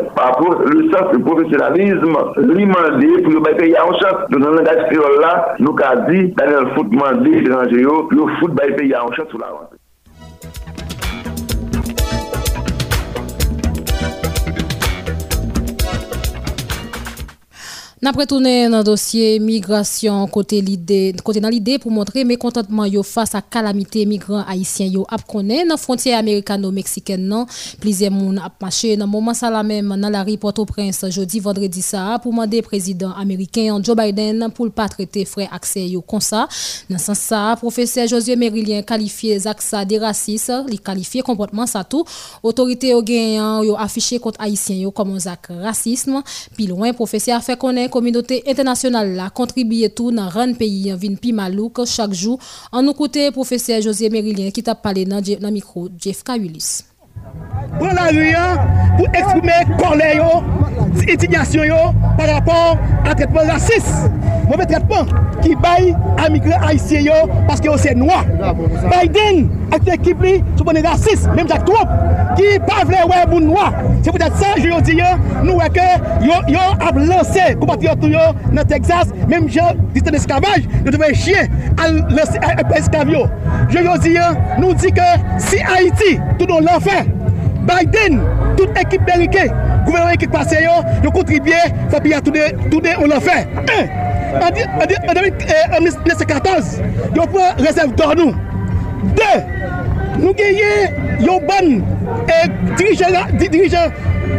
le 0.66 0.92
sens 0.92 1.12
du 1.14 1.20
professionnalisme, 1.24 2.16
l'imandé, 2.38 3.22
pour 3.24 3.34
le 3.34 3.58
pays 3.58 3.76
en 3.78 3.92
chance. 3.94 4.30
Dans 4.30 4.40
le 4.40 4.56
langage 4.58 4.90
là, 5.22 5.56
nous 5.60 5.76
avons 5.84 6.10
dit, 6.10 6.34
Daniel 6.34 6.74
Foot 6.76 6.92
mandé, 6.92 7.44
c'est 7.44 7.52
le 8.12 8.28
foot 8.40 8.52
pays 8.76 8.96
en 8.96 9.12
chance 9.12 9.28
sous 9.30 9.38
la 9.38 9.48
rente. 9.48 9.75
N'a 18.06 18.12
retourné 18.12 18.70
dans 18.70 18.78
le 18.78 18.84
dossier 18.84 19.40
migration 19.40 20.28
côté 20.28 20.62
l'idée 20.62 21.16
côté 21.24 21.40
dans 21.40 21.50
l'idée 21.50 21.80
pour 21.80 21.90
montrer 21.90 22.24
mécontentement 22.24 22.86
yo 22.86 23.02
face 23.02 23.34
à 23.34 23.42
calamité 23.42 24.06
migrants 24.06 24.44
haïtiens 24.48 24.86
yo 24.86 25.08
ap 25.10 25.26
connaît 25.26 25.66
dans 25.66 25.76
frontière 25.76 26.20
américano-mexicaine 26.20 27.26
non 27.26 27.48
plusieurs 27.80 28.12
moun 28.12 28.38
ap 28.38 28.62
marché. 28.62 28.96
Dans 28.96 29.08
moment 29.08 29.34
ça 29.34 29.50
la 29.50 29.64
même 29.64 29.98
dans 30.00 30.10
la 30.12 30.22
rue 30.22 30.38
Port-au-Prince 30.38 31.04
jeudi 31.10 31.40
vendredi 31.40 31.82
ça 31.82 32.20
pour 32.22 32.32
demander 32.32 32.62
président 32.62 33.12
américain 33.12 33.80
Joe 33.82 33.96
Biden 33.98 34.52
pour 34.54 34.70
pas 34.70 34.88
traiter 34.88 35.26
frère 35.26 35.52
accès 35.52 35.88
yo 35.88 36.02
comme 36.02 36.22
ça. 36.22 36.48
Dans 36.88 37.00
sens 37.00 37.18
ça 37.18 37.56
professeur 37.58 38.08
Josué 38.08 38.36
Merilien 38.36 38.84
qualifié 38.84 39.40
ça 39.40 39.84
des 39.84 39.98
racistes 39.98 40.54
il 40.70 40.80
qualifié 40.80 41.24
comportement 41.24 41.66
ça 41.66 41.84
tout. 41.84 42.06
Autorité 42.44 42.94
au 42.94 43.02
gagnant 43.02 43.64
yo 43.64 43.76
affiché 43.76 44.20
contre 44.20 44.40
haïtiens 44.42 44.76
yo 44.76 44.92
comme 44.92 45.18
un 45.18 45.64
racisme. 45.64 46.22
Puis 46.56 46.68
loin 46.68 46.94
professeur 46.94 47.38
a 47.38 47.42
fait 47.42 47.58
connaître 47.58 47.95
communauté 47.96 48.44
internationale 48.46 49.18
a 49.22 49.30
contribué 49.30 49.90
tout 49.90 50.12
dans 50.12 50.30
le 50.46 50.54
pays 50.54 50.92
en 50.92 50.98
vin 50.98 51.16
pi 51.16 51.32
malouk 51.32 51.86
chaque 51.86 52.12
jour. 52.12 52.38
En 52.74 52.82
nous 52.82 52.92
côté 52.94 53.32
professeur 53.32 53.82
José 53.82 54.10
Merilien 54.10 54.52
qui 54.52 54.62
t'a 54.62 54.76
parlé 54.76 55.06
dans 55.06 55.22
le 55.26 55.50
micro 55.50 55.88
Jeff 55.98 56.22
Kawulis. 56.22 56.95
pran 57.80 57.98
la 57.98 58.10
riyan 58.14 58.62
pou 58.96 59.10
eksprime 59.12 59.58
korle 59.80 60.12
yo, 60.18 60.30
itignasyon 61.06 61.68
yo, 61.70 61.82
par 62.18 62.32
rapport 62.32 62.78
a 63.06 63.16
tretman 63.16 63.52
rasis. 63.52 63.90
Mouve 64.46 64.68
tretman 64.70 65.10
ki 65.42 65.56
bay 65.62 65.92
amigre 66.22 66.58
haisyen 66.62 67.06
yo, 67.08 67.16
paske 67.50 67.70
yo 67.70 67.76
se 67.82 67.96
noua. 67.98 68.22
Biden 68.92 69.46
ak 69.74 69.86
te 69.86 69.96
ekip 69.96 70.22
li 70.24 70.36
sou 70.54 70.66
pwene 70.68 70.84
rasis, 70.86 71.26
menm 71.34 71.50
jak 71.52 71.66
troup, 71.68 71.92
ki 72.38 72.56
pavle 72.68 73.02
wè 73.10 73.22
moun 73.32 73.50
noua. 73.50 73.72
Se 74.06 74.12
pou 74.12 74.22
tèt 74.22 74.38
sa, 74.40 74.54
yo 74.62 74.80
di 74.86 75.00
yo, 75.00 75.12
nou 75.42 75.58
wè 75.60 75.70
ke 75.76 75.88
yo 76.26 76.66
ap 76.76 77.00
lansè 77.02 77.52
kompatriotou 77.60 78.12
yo 78.14 78.30
nan 78.56 78.70
Texas, 78.70 79.12
menm 79.30 79.50
yo 79.52 79.68
disten 79.96 80.18
eskavaj, 80.20 80.70
yo 80.86 80.96
devè 80.96 81.12
chien 81.18 81.52
al 81.82 82.02
lansè 82.14 82.42
eskav 82.80 83.12
yo. 83.12 83.26
Yo 83.74 83.84
yo 83.86 84.00
di 84.04 84.16
yo, 84.16 84.32
nou 84.62 84.78
di 84.78 84.94
ke 84.96 85.10
si 85.42 85.62
Haiti, 85.66 86.16
tout 86.38 86.48
nou 86.48 86.62
l'enfer, 86.64 87.06
Biden, 87.66 88.22
tout 88.58 88.70
ekip 88.80 89.02
berike, 89.08 89.48
gouvernement 89.86 90.14
ekip 90.14 90.32
pase 90.32 90.60
yo, 90.62 90.76
yo 91.04 91.12
kontribye, 91.12 91.62
sa 91.92 92.00
pi 92.02 92.14
ya 92.14 92.22
toude 92.22 92.94
on 93.02 93.08
l'enfer. 93.10 93.48
En 94.36 94.52
2014, 95.14 96.82
yo 97.16 97.28
pren 97.32 97.64
resev 97.66 97.96
d'or 97.98 98.16
nou. 98.20 98.36
De, 99.16 99.32
Nou 100.20 100.34
genye 100.38 100.72
yon 101.26 101.44
ban 101.48 101.72
e 102.32 102.40
dirije 102.80 103.84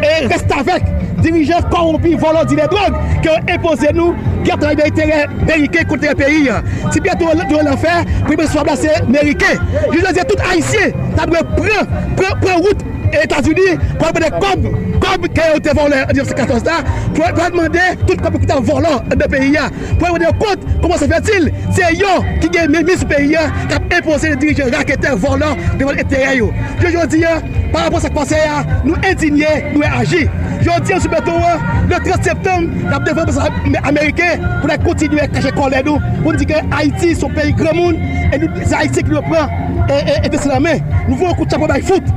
e 0.03 0.13
rest 0.29 0.53
avek, 0.53 0.89
dirije 1.23 1.61
korompi 1.71 2.15
volon 2.15 2.49
di 2.49 2.57
le 2.57 2.67
drog, 2.73 2.97
ke 3.25 3.37
impose 3.55 3.93
nou 3.97 4.15
gya 4.47 4.57
tra 4.61 4.73
yon 4.75 4.91
itere 4.91 5.23
merike 5.45 5.85
kontre 5.91 6.15
peyi. 6.19 6.49
Si 6.91 7.03
bia 7.05 7.17
tou 7.21 7.33
l'en 7.35 7.81
fè, 7.81 8.01
pribe 8.27 8.49
sou 8.49 8.65
blase 8.67 8.99
merike. 9.11 9.57
Je 9.93 10.03
le 10.03 10.13
zi 10.17 10.27
tout 10.29 10.45
haisye, 10.49 10.93
ta 11.17 11.29
dwe 11.29 11.45
pren, 11.57 11.97
pren, 12.19 12.37
pren 12.43 12.63
wout 12.65 12.87
Etats-Unis, 13.15 13.79
pou 13.99 14.09
apene 14.09 14.29
kob, 14.35 14.65
kob 15.03 15.27
ke 15.35 15.45
yo 15.53 15.61
te 15.63 15.75
volen 15.77 16.03
en 16.03 16.11
1914 16.11 16.67
la, 16.67 16.81
pou 17.15 17.27
apende 17.27 17.85
tout 18.03 18.23
kob 18.23 18.39
ki 18.41 18.49
ta 18.51 18.59
volen 18.67 19.13
de 19.13 19.29
peyi 19.31 19.53
ya. 19.55 19.69
Pou 20.01 20.11
apene 20.11 20.33
kont, 20.41 20.67
koman 20.83 21.01
se 21.01 21.09
fè 21.11 21.21
til, 21.27 21.49
se 21.77 21.93
yo 22.01 22.17
ki 22.43 22.51
gen 22.55 22.75
mimi 22.75 22.99
sou 22.99 23.09
peyi 23.11 23.35
ya, 23.37 23.47
kap 23.71 23.87
impose 24.01 24.35
dirije 24.43 24.69
rakete 24.75 25.15
volen 25.23 25.46
nan 25.47 25.79
devan 25.81 26.03
etere 26.03 26.35
yo. 26.41 26.51
Yo 26.83 26.93
yo 26.95 27.07
diyan, 27.15 27.47
par 27.73 27.87
rapport 27.87 28.03
sa 28.05 28.11
kpase 28.13 28.43
ya, 28.43 28.61
nou 28.85 28.99
indigne, 29.07 29.53
nou 29.73 29.87
e 29.87 29.93
aji. 30.03 30.23
Yo 30.67 30.77
diyan 30.83 31.03
sou 31.03 31.13
beton 31.13 31.41
wè, 31.43 31.55
le 31.91 32.01
13 32.05 32.27
septem, 32.27 32.69
nap 32.91 33.07
devan 33.07 33.29
basa 33.29 33.51
Amerike, 33.87 34.33
pou 34.61 34.71
nan 34.71 34.83
kontinue 34.85 35.29
kache 35.35 35.53
kolè 35.57 35.83
nou, 35.87 36.03
pou 36.23 36.33
nou 36.33 36.41
di 36.41 36.49
gen 36.51 36.73
Haiti, 36.75 37.15
son 37.19 37.35
peyi 37.37 37.55
gremoun, 37.57 38.01
e 38.33 38.41
nou 38.43 38.67
se 38.67 38.75
Haiti 38.75 39.05
ki 39.07 39.15
nou 39.15 39.25
pran, 39.31 39.53
e 39.87 40.27
de 40.27 40.41
se 40.41 40.51
la 40.51 40.61
men, 40.63 40.83
nou 41.07 41.19
vou 41.19 41.31
an 41.31 41.39
kout 41.39 41.53
chapon 41.53 41.71
bay 41.71 41.85
fout, 41.87 42.11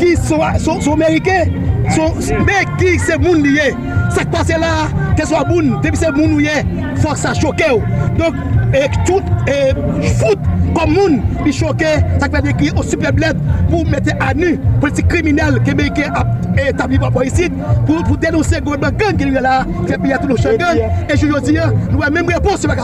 ki 0.00 0.14
son 0.20 0.92
Amerike, 0.92 1.46
son 1.94 2.44
mek 2.46 2.76
ki 2.80 2.96
se 3.02 3.16
moun 3.22 3.44
liye. 3.46 3.70
Sa 4.14 4.24
kpase 4.26 4.58
la, 4.60 4.86
ke 5.18 5.26
so 5.28 5.38
a 5.38 5.44
moun, 5.48 5.74
debi 5.84 5.98
se 6.00 6.10
moun 6.14 6.36
liye, 6.40 6.60
fòk 7.02 7.18
sa 7.20 7.34
chokè 7.36 7.70
ou. 7.74 7.82
Donk, 8.18 8.38
e 8.76 8.86
tout, 9.08 9.32
e 9.50 10.12
fout, 10.20 10.42
comme 10.76 10.92
moun, 10.92 11.20
il 11.44 11.52
choque, 11.52 11.84
ça 12.20 12.28
dire 12.28 12.56
qu'il 12.56 12.76
au 12.76 12.82
super 12.82 13.12
bled 13.12 13.36
pour 13.70 13.86
mettre 13.86 14.12
à 14.20 14.34
nu 14.34 14.58
politique 14.80 15.08
criminelle 15.08 15.62
que 15.64 15.70
américain 15.70 16.12
a 16.14 16.68
établi 16.68 16.98
par 16.98 17.24
ici 17.24 17.48
pour, 17.86 18.02
pour 18.04 18.16
dénoncer 18.18 18.56
le 18.56 18.60
gouvernement 18.62 18.96
gang 18.98 19.16
qui 19.16 19.24
est 19.24 19.40
là, 19.40 19.64
qui 19.86 19.92
est 19.92 19.98
payé 19.98 20.16
tout 20.20 20.28
le 20.28 20.36
champ 20.36 20.50
Et 20.50 21.16
je 21.16 21.26
veux 21.26 21.40
dire, 21.40 21.72
nous 21.90 22.02
avons 22.02 22.12
même 22.12 22.28
réponse 22.28 22.60
sur 22.60 22.68
la 22.68 22.76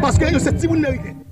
parce 0.00 0.16
que 0.16 0.38
c'est 0.38 0.52
petit 0.52 0.68
moun 0.68 0.84
américain. 0.84 1.23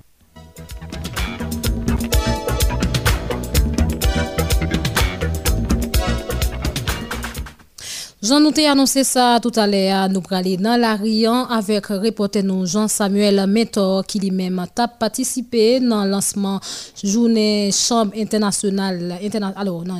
Jean 8.23 8.39
nous 8.39 8.51
t'ai 8.51 8.67
annoncé 8.67 9.03
ça 9.03 9.37
tout 9.41 9.51
à 9.57 9.67
l'heure. 9.67 10.07
Nous 10.07 10.21
aller 10.31 10.55
dans 10.55 10.79
la 10.79 10.95
Rian 10.95 11.45
avec 11.47 11.87
reporter 11.87 12.41
Jean-Samuel 12.65 13.45
Mentor 13.47 14.05
qui 14.05 14.17
lui-même 14.17 14.59
a 14.59 14.87
participé 14.87 15.81
dans 15.81 16.05
le 16.05 16.11
lancement 16.11 16.61
journée 17.03 17.69
chambre 17.73 18.13
internationale. 18.15 19.19
alors, 19.57 19.83
non, 19.83 19.99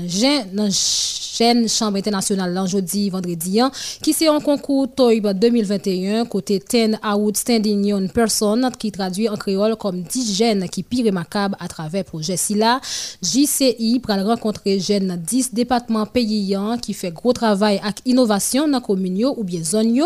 chaîne 1.33 1.67
Chambre 1.67 1.97
internationale 1.97 2.67
jeudi, 2.67 3.09
vendredi, 3.09 3.59
hein, 3.59 3.71
qui 4.01 4.13
c'est 4.13 4.27
un 4.27 4.39
concours 4.39 4.87
TOIB 4.93 5.33
2021 5.33 6.25
côté 6.25 6.59
10 6.59 6.97
Outstanding 7.03 7.85
Young 7.85 8.11
Person 8.11 8.69
qui 8.77 8.91
traduit 8.91 9.27
en 9.27 9.35
créole 9.35 9.75
comme 9.75 10.03
10 10.03 10.35
jeunes 10.35 10.69
qui 10.69 10.83
pire 10.83 11.11
macabre 11.11 11.57
à 11.59 11.67
travers 11.67 12.03
projet 12.03 12.37
SILA. 12.37 12.79
JCI 13.23 13.99
pour 13.99 14.15
rencontrer 14.15 14.79
jeunes 14.79 15.19
10 15.25 15.53
départements 15.53 16.05
payants 16.05 16.77
qui 16.77 16.93
fait 16.93 17.11
gros 17.11 17.33
travail 17.33 17.79
avec 17.81 18.01
innovation 18.13 18.67
dans 18.67 18.79
commune 18.79 19.25
ou 19.25 19.43
bien 19.43 19.63
zone 19.63 19.99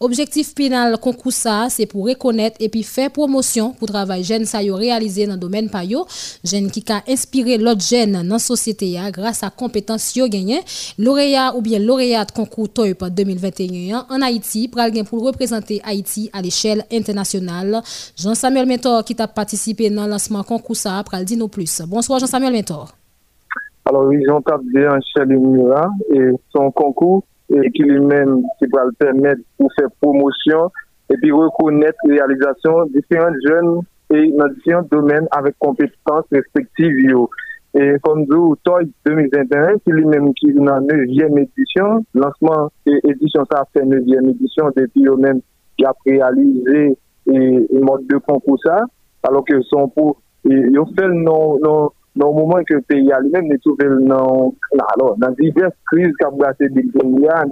Objectif 0.00 0.54
final 0.54 0.98
concours 0.98 1.32
ça, 1.32 1.68
c'est 1.70 1.86
pour 1.86 2.06
reconnaître 2.06 2.56
et 2.60 2.68
puis 2.68 2.82
faire 2.82 3.10
promotion 3.10 3.72
pour 3.72 3.88
travail 3.88 4.22
jeunes 4.22 4.44
ça 4.44 4.58
réalisé 4.58 5.26
dans 5.26 5.34
le 5.34 5.38
domaine 5.38 5.70
payo, 5.70 6.06
jeunes 6.44 6.70
qui 6.70 6.84
a 6.92 7.02
inspiré 7.08 7.56
l'autre 7.58 7.80
jeunes 7.80 8.12
dans 8.12 8.34
la 8.34 8.38
société 8.38 8.98
grâce 9.12 9.42
à 9.42 9.50
compétences 9.50 10.14
yo 10.16 10.28
gagné 10.28 10.60
lauréat 10.98 11.54
ou 11.56 11.62
bien 11.62 11.78
lauréate 11.78 12.32
concours 12.32 12.68
TOIP 12.68 13.04
2021 13.04 14.06
en 14.10 14.22
Haïti 14.22 14.68
pour 14.68 14.82
pour 15.08 15.24
représenter 15.24 15.80
Haïti 15.84 16.30
à 16.32 16.42
l'échelle 16.42 16.84
internationale. 16.92 17.80
Jean-Samuel 18.16 18.66
Mentor 18.66 19.04
qui 19.04 19.14
a 19.18 19.28
participé 19.28 19.90
dans 19.90 20.04
le 20.04 20.10
lancement 20.10 20.42
concours 20.42 20.76
ça 20.76 21.02
pour 21.08 21.18
dire 21.20 21.38
nous 21.38 21.48
plus. 21.48 21.82
Bonsoir 21.86 22.18
Jean-Samuel 22.18 22.52
Mentor. 22.52 22.94
Alors 23.86 24.06
oui, 24.06 24.22
Jean 24.26 24.40
bien 24.72 24.98
chez 25.00 25.22
et 26.14 26.30
son 26.52 26.70
concours 26.70 27.24
et 27.50 27.70
qui 27.70 27.82
lui-même 27.82 28.42
qui 28.58 28.66
va 28.72 28.84
le 28.84 28.92
permettre 28.92 29.40
pour 29.58 29.72
faire 29.74 29.88
promotion 30.00 30.70
et 31.10 31.16
puis 31.16 31.30
reconnaître 31.32 31.98
la 32.04 32.14
réalisation 32.14 32.86
de 32.86 32.92
différents 32.92 33.34
jeunes 33.46 33.80
et 34.10 34.32
dans 34.32 34.48
différents 34.48 34.86
domaines 34.90 35.26
avec 35.30 35.54
compétences 35.58 36.24
respectives. 36.32 36.96
Et 37.76 37.96
comme 38.02 38.24
nous, 38.28 38.54
Toy 38.62 38.88
2021, 39.04 39.78
qui 39.78 39.90
lui-même 39.90 40.32
qui 40.34 40.50
est 40.50 40.52
dans 40.52 40.64
la 40.64 40.80
9e 40.80 41.38
édition, 41.38 42.04
lancement 42.14 42.70
et 42.86 43.00
édition, 43.04 43.44
ça 43.50 43.60
a 43.60 43.64
fait 43.72 43.84
9e 43.84 44.30
édition 44.30 44.70
depuis 44.76 45.06
eux-mêmes 45.06 45.40
qui 45.76 45.84
a 45.84 45.92
réalisé 46.06 46.96
et, 47.26 47.68
mode 47.72 48.06
de 48.06 48.18
concours 48.18 48.58
ça, 48.64 48.84
alors 49.22 49.44
que 49.44 49.60
son 49.62 49.88
pour, 49.88 50.20
ils 50.44 50.78
ont 50.78 50.86
fait 50.86 51.08
non, 51.08 51.58
non, 51.58 51.90
nan 52.14 52.34
mouman 52.36 52.64
ke 52.68 52.78
peyi 52.88 53.10
a 53.12 53.18
li 53.22 53.32
men 53.34 53.48
ne 53.50 53.58
touvel 53.64 53.98
nan 54.06 55.38
divers 55.40 55.74
kriz 55.90 56.14
kap 56.22 56.38
gase 56.42 56.70
din 56.76 56.92
peyi 56.94 57.28
a, 57.38 57.42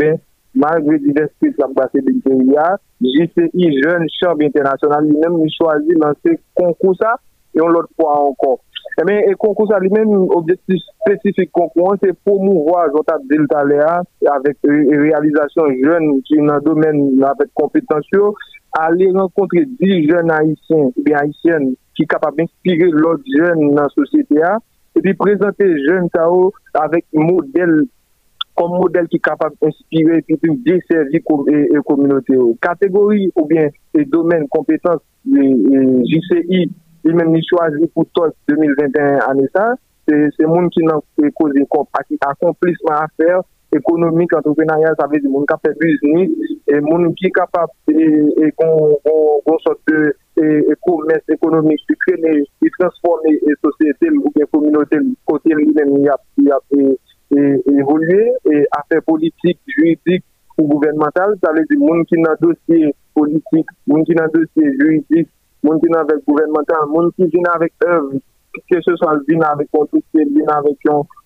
malgre 0.55 0.99
divers 1.07 1.33
kriz 1.41 1.55
kap 1.59 1.75
gase 1.79 2.03
din 2.07 2.21
peyi 2.27 2.57
a, 2.57 2.71
JCI, 3.03 3.67
Jeune 3.83 4.07
Chambre 4.09 4.47
Internationale, 4.47 5.07
li 5.07 5.19
men 5.19 5.41
mi 5.41 5.51
chwazi 5.51 5.97
nan 5.99 6.15
se 6.23 6.37
konkousa, 6.59 7.17
yon 7.59 7.75
lot 7.75 7.91
po 7.99 8.07
ankon. 8.13 8.61
E 9.01 9.05
men, 9.09 9.19
eh 9.19 9.33
e 9.33 9.39
konkousa 9.41 9.81
li 9.83 9.91
men, 9.91 10.13
objektif 10.37 10.79
spesifik 11.03 11.51
konkou 11.57 11.91
an, 11.91 11.99
se 12.03 12.13
promouvoa 12.23 12.87
jontab 12.95 13.27
delta 13.31 13.65
le 13.67 13.81
a, 13.83 13.99
avek 14.37 14.71
realizasyon 14.71 15.77
jeune 15.83 16.21
ki 16.29 16.41
nan 16.47 16.63
domen 16.67 17.03
avek 17.33 17.51
kompetansyo, 17.59 18.35
ale 18.79 19.11
renkontre 19.19 19.67
di 19.81 20.03
jeune 20.07 20.33
haisyen, 20.39 20.93
bi 21.03 21.17
haisyen, 21.19 21.73
qui 21.95 22.03
sont 22.03 22.07
capables 22.09 22.37
d'inspirer 22.37 22.91
l'autre 22.91 23.25
jeune 23.37 23.75
dans 23.75 23.83
la 23.83 23.89
société, 23.89 24.37
et 24.95 25.01
puis 25.01 25.15
présenter 25.15 25.75
jeunes 25.87 26.09
avec 26.75 27.07
modèle 27.13 27.85
comme 28.55 28.73
modèle 28.73 29.09
qui 29.09 29.17
est 29.17 29.21
capable 29.21 29.57
d'inspirer 29.63 30.25
et 30.29 30.37
puis 30.37 30.57
desservir 30.59 31.21
la 31.71 31.81
communauté. 31.81 32.35
Catégorie 32.61 33.33
ou 33.35 33.47
bien 33.47 33.69
les 33.95 34.05
domaines, 34.05 34.47
compétences, 34.49 35.01
les 35.25 35.55
JCI, 36.05 36.71
il 37.05 37.15
même 37.15 37.35
choisi 37.49 37.87
pour 37.95 38.07
toi 38.15 38.31
2021 38.49 39.19
année 39.29 39.49
ça 39.55 39.75
c'est 40.09 40.47
monde 40.47 40.71
qui 40.71 40.83
n'a 40.83 40.99
causé 41.35 41.65
accomplissement 42.21 42.97
à 42.97 43.07
faire 43.17 43.41
économique 43.73 44.33
entrepreneurial 44.35 44.95
ça 44.99 45.07
veut 45.07 45.19
dire 45.19 45.31
monde 45.31 45.47
qui 45.47 45.55
fait 45.65 45.79
business 45.79 46.31
et 46.69 46.81
monde 46.81 47.15
qui 47.15 47.27
est 47.27 47.31
capable 47.31 47.73
et 47.89 48.53
qu'on 48.57 49.59
sorte 49.59 49.81
de 49.89 50.15
commerce 50.83 51.29
économique 51.29 51.81
qui 51.87 51.95
crée 52.07 52.45
qui 52.61 52.71
transformer 52.79 53.39
la 53.47 53.55
société 53.65 54.11
ou 54.11 54.33
la 54.37 54.47
communauté 54.47 54.99
côté 55.27 55.51
lui-même 55.55 56.07
et, 57.31 58.67
affaires 58.73 59.03
politiques 59.07 59.61
juridiques 59.67 60.25
ou 60.59 60.69
gouvernementales 60.69 61.37
ça 61.43 61.53
veut 61.53 61.65
dire 61.69 61.81
monde 61.81 62.05
qui 62.07 62.21
n'a 62.21 62.35
dossier 62.41 62.95
politique 63.15 63.67
monde 63.87 64.05
qui 64.05 64.15
n'a 64.15 64.29
dossier 64.29 64.73
juridique 64.79 65.29
moun 65.63 65.81
qui 65.81 65.87
avec 65.95 66.25
gouvernemental, 66.27 66.87
moun 66.89 67.11
qui 67.13 67.27
vient 67.27 67.53
avec 67.55 67.73
œuvre, 67.87 68.13
que 68.71 68.81
ce 68.83 68.97
soit 68.97 69.19
vient 69.29 69.41
avec 69.41 69.71
construction, 69.71 70.21
vient 70.35 70.47
avec 70.59 70.77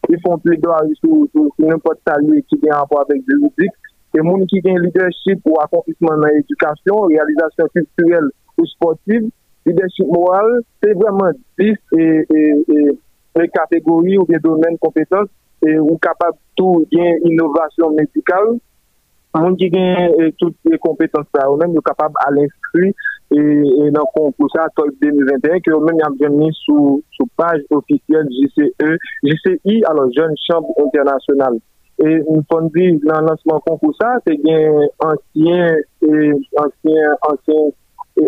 ils 0.09 0.21
font 0.21 0.39
plaidoyer 0.39 0.95
sur, 1.05 1.27
sur, 1.33 1.49
sur 1.55 1.67
n'importe 1.67 1.99
quel 2.07 2.43
qui 2.45 2.57
vient 2.63 2.77
rapport 2.77 3.05
avec 3.09 3.23
le 3.27 3.39
musique, 3.39 3.73
et 4.17 4.21
moun 4.21 4.47
qui 4.47 4.61
gagne 4.61 4.81
leadership 4.81 5.43
pour 5.43 5.63
accomplissement 5.63 6.17
dans 6.17 6.29
l'éducation, 6.29 7.01
réalisation 7.03 7.67
culturelle 7.75 8.31
ou 8.57 8.67
sportive, 8.67 9.29
leadership 9.67 10.07
moral, 10.07 10.61
c'est 10.83 10.95
vraiment 10.95 11.31
10 11.59 11.75
et, 11.99 12.27
et, 12.35 12.55
et, 13.39 13.49
catégories 13.49 14.17
ou 14.17 14.25
des 14.27 14.39
domaines 14.39 14.79
compétences 14.79 15.29
et 15.67 15.79
ou 15.79 15.99
capable 15.99 16.39
tout 16.57 16.87
bien 16.91 17.17
innovation 17.25 17.91
médicale 17.91 18.59
moun 19.41 19.57
ki 19.61 19.69
gen 19.73 20.17
e, 20.23 20.31
tout 20.41 20.75
kompetans 20.85 21.29
pa 21.35 21.47
ou 21.51 21.61
men, 21.61 21.75
yo 21.77 21.83
kapab 21.85 22.17
al 22.25 22.41
inskri 22.43 22.91
e, 22.91 23.39
e, 23.39 23.87
nan 23.95 24.05
konpousa 24.15 24.67
tol 24.79 24.91
2021 25.03 25.63
ki 25.65 25.73
yo 25.73 25.81
men 25.85 26.03
yon 26.03 26.19
geni 26.21 26.51
sou, 26.63 26.99
sou 27.17 27.29
page 27.41 27.65
ofisyel 27.77 28.29
JCE, 28.35 28.93
JCI, 29.27 29.81
alon 29.91 30.13
Jeune 30.17 30.39
Chambre 30.47 30.77
Internationale. 30.85 31.63
E 31.97 32.19
nou 32.27 32.45
fon 32.51 32.67
di 32.75 32.91
nan 33.09 33.25
lansman 33.25 33.63
konpousa, 33.65 34.19
te 34.27 34.35
gen 34.43 34.83
ansyen, 35.07 35.79
ansyen, 36.61 37.15
ansyen, 37.31 37.71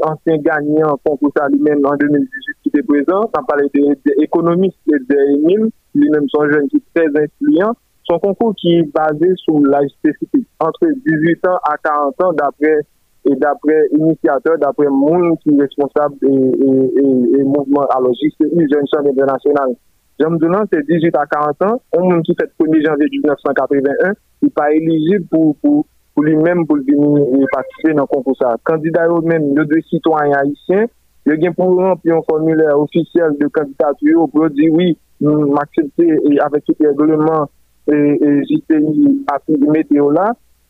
ansyen 0.08 0.46
ganyan 0.46 0.96
konpousa 1.04 1.50
li 1.52 1.60
men 1.66 1.84
nan 1.84 2.00
2018 2.00 2.62
ki 2.64 2.72
te 2.78 2.84
prezant, 2.88 3.28
nan 3.36 3.44
pale 3.50 3.68
de 3.74 4.16
ekonomist 4.24 4.96
de 5.10 5.20
Emil, 5.34 5.68
li 6.00 6.14
men 6.14 6.32
son 6.32 6.48
jen 6.54 6.72
ki 6.72 6.80
trez 6.96 7.12
influyen, 7.26 7.76
Son 8.08 8.16
konkou 8.22 8.54
ki 8.56 8.86
base 8.94 9.34
sou 9.42 9.60
laj 9.68 9.90
spesifik, 9.98 10.46
entre 10.64 10.94
18 11.04 11.42
an 11.50 11.58
a 11.68 11.74
40 11.84 12.22
an 12.24 12.38
dapre 12.40 13.74
iniciateur, 13.98 14.56
dapre 14.62 14.88
moun 14.88 15.34
ki 15.42 15.52
responsable 15.58 16.16
e 16.24 17.42
mouvment 17.44 17.92
alogik, 17.92 18.32
se 18.38 18.48
il 18.48 18.64
jen 18.72 18.88
chan 18.88 19.10
internasyonal. 19.12 19.74
Jam 20.18 20.38
dounan, 20.40 20.64
se 20.72 20.80
18 20.88 21.18
a 21.20 21.26
40 21.34 21.66
an, 21.68 21.76
on 21.98 22.08
moun 22.08 22.24
ki 22.24 22.36
fet 22.38 22.54
1 22.64 22.80
janvye 22.86 23.10
1981, 23.18 24.16
i 24.48 24.50
pa 24.56 24.70
elegib 24.78 25.28
pou 25.28 26.24
li 26.24 26.34
men 26.40 26.64
pou 26.64 26.80
li 26.80 27.44
patise 27.52 27.92
nan 27.92 28.08
konkou 28.08 28.40
sa. 28.40 28.54
Kandida 28.64 29.04
yo 29.12 29.20
men, 29.28 29.52
yo 29.52 29.68
de 29.68 29.82
sitwanyan 29.90 30.46
haisyen, 30.46 30.88
yo 31.28 31.36
gen 31.44 31.52
pou 31.60 31.76
yon 31.76 32.00
pi 32.00 32.14
yon 32.14 32.24
formule 32.24 32.72
ofisyel 32.86 33.36
de 33.36 33.52
kandidat 33.52 34.00
yo, 34.00 34.24
pou 34.32 34.48
yo 34.48 34.50
di 34.56 34.72
oui, 34.72 34.96
m'aksepte 35.20 36.08
avèk 36.40 36.64
tout 36.64 36.76
reglement 36.80 37.50
E, 37.88 37.94
e, 37.96 38.44
jiteni 38.44 39.24
api 39.33 39.57
meteo 39.64 40.11
la, 40.12 40.27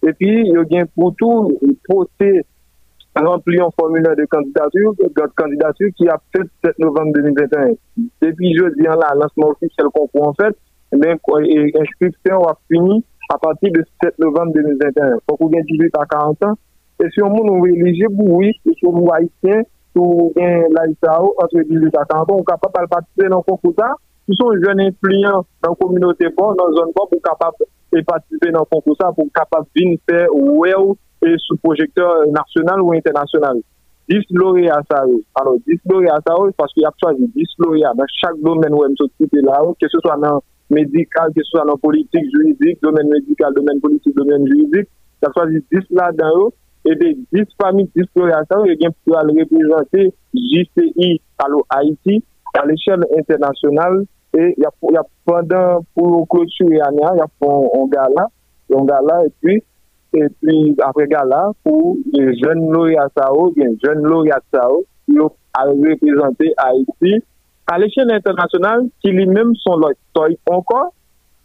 epi 0.07 0.29
yo 0.55 0.63
gen 0.71 0.87
pou 0.95 1.11
tou 1.19 1.51
pote 1.89 2.29
rempli 3.19 3.59
an 3.59 3.73
formula 3.75 4.13
de 4.15 4.27
kandidatur, 4.31 4.95
kandidatur 5.41 5.91
ki 5.99 6.07
ap 6.15 6.23
7 6.39 6.79
novembre 6.79 7.25
2021. 7.25 7.75
Depi 8.23 8.53
e 8.53 8.55
je 8.55 8.71
diyan 8.77 9.03
la, 9.03 9.17
lansman 9.19 9.51
ofisel 9.51 9.91
kon 9.97 10.07
pou 10.13 10.29
an 10.29 10.39
fèt, 10.39 10.55
inskripsyon 10.95 12.45
wap 12.45 12.63
fini 12.71 13.01
apati 13.35 13.75
de 13.75 13.83
7 14.05 14.23
novembre 14.23 14.63
2021. 14.63 15.19
Fok 15.27 15.43
ou 15.43 15.51
gen 15.57 15.67
18 15.75 15.99
a 15.99 16.07
40 16.15 16.51
an, 16.53 16.59
e 17.03 17.11
si 17.11 17.19
yon 17.25 17.35
moun 17.35 17.51
ou 17.57 17.67
elije 17.67 18.13
bou 18.15 18.45
wik, 18.45 18.63
e 18.63 18.77
si 18.77 18.87
yon 18.87 18.95
moun 19.01 19.11
haitien, 19.17 19.67
sou 19.91 20.31
gen 20.39 20.71
la 20.79 20.87
ISAO, 20.93 21.35
entre 21.43 21.67
18 21.67 21.99
a 21.99 22.07
40 22.15 22.31
an, 22.31 22.37
ou 22.39 22.47
kapap 22.47 22.79
al 22.79 22.87
patise 22.95 23.27
nan 23.27 23.43
konkou 23.43 23.75
ta, 23.75 23.91
qui 24.29 24.37
sont 24.37 24.53
jeunes 24.62 24.81
influents 24.81 25.47
dans 25.62 25.71
la 25.71 25.77
communauté, 25.77 26.27
bon, 26.37 26.55
dans 26.55 26.67
la 26.67 26.75
zone 26.75 26.93
bon, 26.95 27.07
pour 27.11 27.23
capable 27.23 27.57
de 27.93 28.01
participer 28.03 28.51
dans 28.51 28.61
le 28.61 28.64
concours, 28.67 28.97
pour 29.14 29.27
capable 29.35 29.67
de 29.75 29.97
faire 30.09 30.29
well 30.35 30.95
et 31.25 31.35
sous 31.38 31.57
projecteur 31.57 32.27
national 32.29 32.83
ou 32.83 32.93
international. 32.93 33.57
10 34.09 34.25
lauréats 34.31 34.83
ça 34.91 35.05
Alors, 35.35 35.57
10 35.67 35.81
lauréats 35.91 36.21
ça 36.27 36.35
parce 36.57 36.73
qu'il 36.73 36.83
y 36.83 36.87
a 36.87 36.93
choisi 37.03 37.27
10 37.35 37.45
lauréats 37.59 37.93
dans 37.97 38.05
chaque 38.21 38.38
domaine 38.41 38.73
où 38.73 38.85
ils 38.87 39.41
là, 39.43 39.61
que 39.81 39.88
ce 39.88 39.99
soit 40.01 40.17
dans 40.17 40.43
médical, 40.71 41.31
que 41.35 41.43
ce 41.43 41.51
soit 41.51 41.64
dans 41.64 41.77
politique, 41.77 42.25
juridique, 42.35 42.79
domaine 42.83 43.09
médical, 43.09 43.53
domaine 43.55 43.81
politique, 43.81 44.14
domaine 44.14 44.47
juridique. 44.47 44.88
Il 45.23 45.29
a 45.29 45.33
choisi 45.35 45.64
10 45.73 45.79
là-dedans 45.91 46.53
et 46.85 46.95
des 46.95 47.19
10 47.33 47.45
familles, 47.61 47.91
10 47.97 48.05
lauréats 48.17 48.45
ça 48.51 48.62
qui 48.62 48.87
pour 49.05 49.17
représenter 49.17 50.12
JCI, 50.35 51.21
alors 51.38 51.67
Haïti, 51.71 52.23
à 52.55 52.67
l'échelle 52.67 53.05
internationale 53.19 54.05
E 54.37 54.53
yap 54.61 55.09
pandan 55.25 55.85
pou 55.97 56.27
klotu 56.29 56.69
yane 56.75 57.05
an, 57.07 57.17
yap 57.17 57.33
pon 57.41 57.88
gala, 57.93 58.27
yon 58.69 58.88
gala 58.88 59.23
e 59.25 59.33
pi, 59.41 59.57
e 60.12 60.29
pi 60.41 60.57
apre 60.85 61.07
gala 61.09 61.47
pou 61.64 61.97
jen 62.12 62.67
lor 62.73 62.91
yasa 62.93 63.31
ou, 63.33 63.53
gen 63.57 63.79
jen 63.85 64.05
lor 64.05 64.27
yasa 64.29 64.67
ou, 64.69 64.85
yo 65.09 65.31
al 65.57 65.73
reprezenti 65.81 66.53
Haiti. 66.59 67.19
A 67.69 67.77
l'échelle 67.79 68.17
internasyonal, 68.17 68.87
ki 69.05 69.12
li 69.12 69.27
mèm 69.29 69.55
son 69.61 69.81
lor 69.81 69.97
toy 70.17 70.37
ankon, 70.49 70.93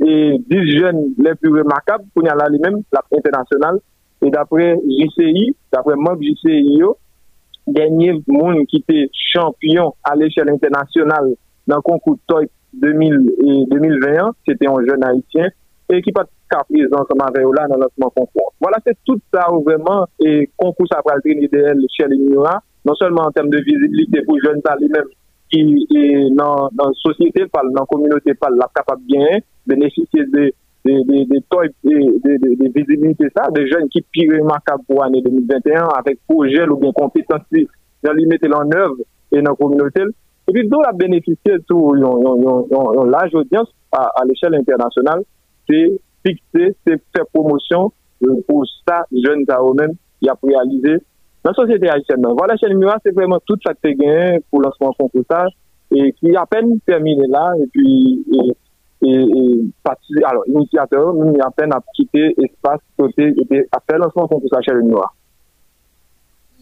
e 0.04 0.39
10 0.52 0.69
jen 0.80 1.00
le 1.24 1.34
plus 1.39 1.56
remakab, 1.56 2.04
pou 2.13 2.24
nyala 2.24 2.50
li 2.52 2.60
mèm 2.63 2.82
la 2.96 3.04
internasyonal, 3.15 3.80
e 4.24 4.32
dapre 4.32 4.69
JCI, 4.84 5.50
dapre 5.72 5.96
mok 6.00 6.24
JCI 6.24 6.78
yo, 6.80 6.93
genye 7.76 8.17
moun 8.28 8.65
ki 8.67 8.82
te 8.88 9.06
champyon 9.32 9.93
a 10.04 10.15
l'échelle 10.19 10.52
internasyonal 10.52 11.32
nan 11.67 11.84
konkou 11.84 12.19
toy 12.28 12.50
2021, 12.74 14.28
euh, 14.28 14.32
c'était 14.48 14.68
un 14.68 14.86
jeune 14.86 15.04
haïtien, 15.04 15.50
et 15.90 16.02
qui 16.02 16.12
pas 16.12 16.26
kapris 16.50 16.84
dans 16.90 17.06
ce 17.10 17.18
mavel 17.18 17.46
là 17.56 17.68
dans 17.68 17.78
notre 17.78 17.94
concours. 17.96 18.54
Voilà, 18.60 18.78
c'est 18.86 18.98
tout 19.06 19.20
ça 19.34 19.48
vraiment, 19.66 20.08
et 20.20 20.50
concours 20.58 20.88
ça 20.92 21.02
pral 21.04 21.20
d'elle 21.24 21.86
chez 21.96 22.08
les 22.08 22.18
Mura, 22.18 22.62
non 22.86 22.96
seulement 22.96 23.24
en 23.24 23.32
termes 23.32 23.50
de 23.50 23.60
visibilité 23.60 24.22
pour 24.24 24.38
jeunes 24.44 24.62
ça 24.66 24.76
lui-même, 24.80 25.06
qui 25.52 25.86
dans 26.36 26.70
la 26.78 26.92
société, 26.94 27.46
dans 27.54 27.82
la 27.82 27.86
communauté, 27.86 28.34
pas 28.34 28.50
la 28.50 28.70
capable 28.74 29.04
bien, 29.04 29.40
bénéficier 29.66 30.26
de 30.26 30.52
de 30.86 30.92
de, 30.92 32.56
de 32.56 32.72
visibilité 32.74 33.28
ça, 33.36 33.50
de 33.52 33.66
jeunes 33.66 33.88
qui 33.90 34.02
pire 34.02 34.34
remarquables 34.34 34.84
pour 34.86 35.04
l'année 35.04 35.22
2021, 35.22 35.88
avec 35.98 36.20
projet 36.28 36.68
ou 36.68 36.78
bien 36.78 36.92
compétences 36.92 37.42
dans 38.04 38.12
les 38.12 38.26
mettre 38.26 38.48
en 38.54 38.70
œuvre 38.76 38.98
et 39.32 39.42
dans 39.42 39.52
la 39.52 39.56
communauté, 39.56 40.02
Et 40.47 40.51
puis, 40.51 40.67
d'où 40.67 40.82
la 40.82 40.91
bénéficier 40.91 41.58
de 41.58 43.10
large 43.10 43.34
audience 43.34 43.69
à, 43.91 44.10
à 44.15 44.25
l'échelle 44.25 44.56
internationale, 44.56 45.23
c'est 45.69 45.99
fixer, 46.25 46.75
c'est 46.86 47.01
faire 47.15 47.25
promotion 47.34 47.91
euh, 48.23 48.36
pour 48.47 48.65
ça, 48.88 49.06
jeunes 49.12 49.45
à 49.49 49.60
eux-mêmes, 49.62 49.93
qui 50.21 50.29
a 50.29 50.36
réalisé 50.43 50.97
dans 51.43 51.51
la 51.51 51.53
société 51.53 51.89
haïtienne. 51.89 52.25
Voilà, 52.38 52.56
chez 52.58 52.73
Mura, 52.73 52.97
c'est 53.03 53.13
vraiment 53.13 53.39
tout 53.45 53.58
ça 53.65 53.73
qui 53.73 53.91
est 53.91 53.95
gagné 53.95 54.39
pour 54.49 54.62
le 54.62 54.65
lancement 54.65 55.10
de 55.13 55.25
ça 55.29 55.45
et 55.91 56.13
qui 56.13 56.36
à 56.36 56.45
peine 56.45 56.79
terminé 56.86 57.27
là, 57.27 57.53
et 57.62 57.67
puis, 57.67 58.25
et, 58.32 59.08
et, 59.08 60.23
alors, 60.25 60.43
initiateur, 60.47 61.13
nous, 61.13 61.36
à 61.41 61.51
peine 61.51 61.73
à 61.73 61.82
quitter 61.93 62.34
espace 62.41 62.79
côté, 62.97 63.34
et 63.51 63.67
à 63.71 63.79
faire 63.88 63.99
lancement 63.99 64.27
de 64.32 64.47
ça 64.47 64.62
chez 64.62 64.73
Mura. 64.73 65.12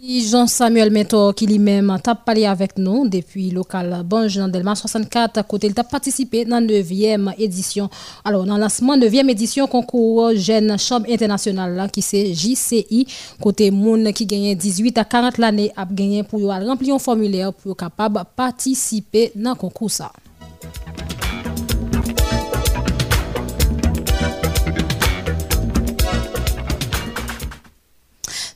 Jean-Samuel 0.04 0.92
Mentor 0.92 1.36
qui 1.36 1.46
lui-même 1.46 1.92
a 1.92 2.16
parlé 2.16 2.48
avec 2.48 2.76
nous 2.80 3.08
depuis 3.08 3.52
local 3.52 4.02
Bonjour 4.04 4.42
dans 4.42 4.48
Delma 4.48 4.74
64 4.74 5.46
côté 5.46 5.68
il 5.68 5.80
a 5.80 5.84
participé 5.84 6.44
dans 6.44 6.60
la 6.60 6.66
9e 6.66 7.36
édition. 7.38 7.88
Alors 8.26 8.46
dans 8.46 8.56
le 8.56 8.62
lancement 8.62 8.98
9e 8.98 9.30
édition 9.30 9.68
concours 9.68 10.32
jeune 10.34 10.76
chambre 10.80 11.06
internationale 11.08 11.88
qui 11.94 12.02
c'est 12.02 12.34
JCI 12.34 13.06
côté 13.40 13.70
moun 13.70 14.12
qui 14.12 14.26
gagne 14.26 14.56
18 14.56 14.98
à 14.98 15.06
40 15.06 15.38
l'année 15.38 15.72
a 15.76 15.86
gagné 15.86 16.24
pour 16.24 16.42
remplir 16.42 16.96
un 16.96 17.00
formulaire 17.00 17.54
pour 17.54 17.78
capable 17.78 18.24
participer 18.36 19.32
dans 19.36 19.52
le 19.52 19.56
concours 19.56 19.92
ça 19.92 20.12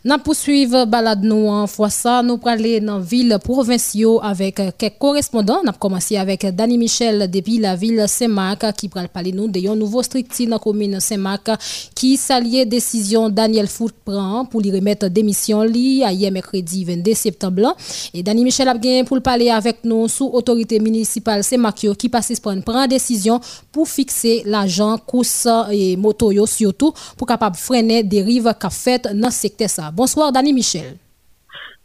Nous 0.08 0.20
poursuivons 0.20 0.86
balade 0.86 1.24
nous 1.24 1.48
en 1.48 1.66
fois 1.66 1.90
ça, 1.90 2.22
nous 2.22 2.40
aller 2.46 2.80
dans 2.80 3.00
ville 3.00 3.40
provinciale 3.44 4.20
avec 4.22 4.62
quelques 4.78 5.00
correspondants. 5.00 5.64
Nous 5.66 5.72
commencé 5.80 6.16
avec 6.16 6.46
Dani 6.46 6.78
Michel 6.78 7.28
depuis 7.32 7.58
la 7.58 7.76
ville 7.76 8.06
Saint-Marc 8.08 8.72
qui 8.74 8.88
pral 8.88 9.10
parler 9.10 9.32
nous 9.32 9.48
de 9.48 9.60
nouveau 9.74 10.04
stricti 10.04 10.46
dans 10.46 10.58
la 10.58 10.60
commune 10.60 11.00
Saint-Marc 11.00 11.50
qui 11.96 12.18
s'allie 12.18 12.68
décision 12.68 13.30
Daniel 13.30 13.66
Foot 13.66 13.96
prend 14.06 14.46
pour 14.46 14.62
lui 14.62 14.72
remettre 14.72 15.08
démission 15.08 15.64
li 15.64 16.04
hier 16.08 16.32
mercredi 16.32 16.86
22 16.86 17.14
septembre. 17.16 17.76
Et 18.14 18.22
Dani 18.22 18.44
Michel 18.44 18.68
a 18.68 18.76
bien 18.76 19.06
pour 19.06 19.20
parler 19.24 19.50
avec 19.50 19.78
nous 19.86 20.08
sous 20.08 20.28
autorité 20.28 20.80
municipale 20.80 21.44
Saint-Marc 21.44 21.84
qui 21.98 22.10
passe 22.10 22.32
prendre 22.40 22.88
décision 22.88 23.40
pour 23.72 23.88
fixer 23.88 24.44
l'argent 24.46 25.00
course 25.00 25.48
et 25.72 25.98
moto 25.98 26.32
surtout 26.46 26.94
pour 27.18 27.26
capable 27.26 27.56
freiner 27.56 28.04
dérive 28.04 28.54
qu'a 28.60 28.70
fait 28.70 29.08
dans 29.12 29.32
secteur 29.32 29.68
ça. 29.68 29.92
Bonsoir, 29.96 30.34
Dani 30.34 30.52
Michel. 30.52 30.98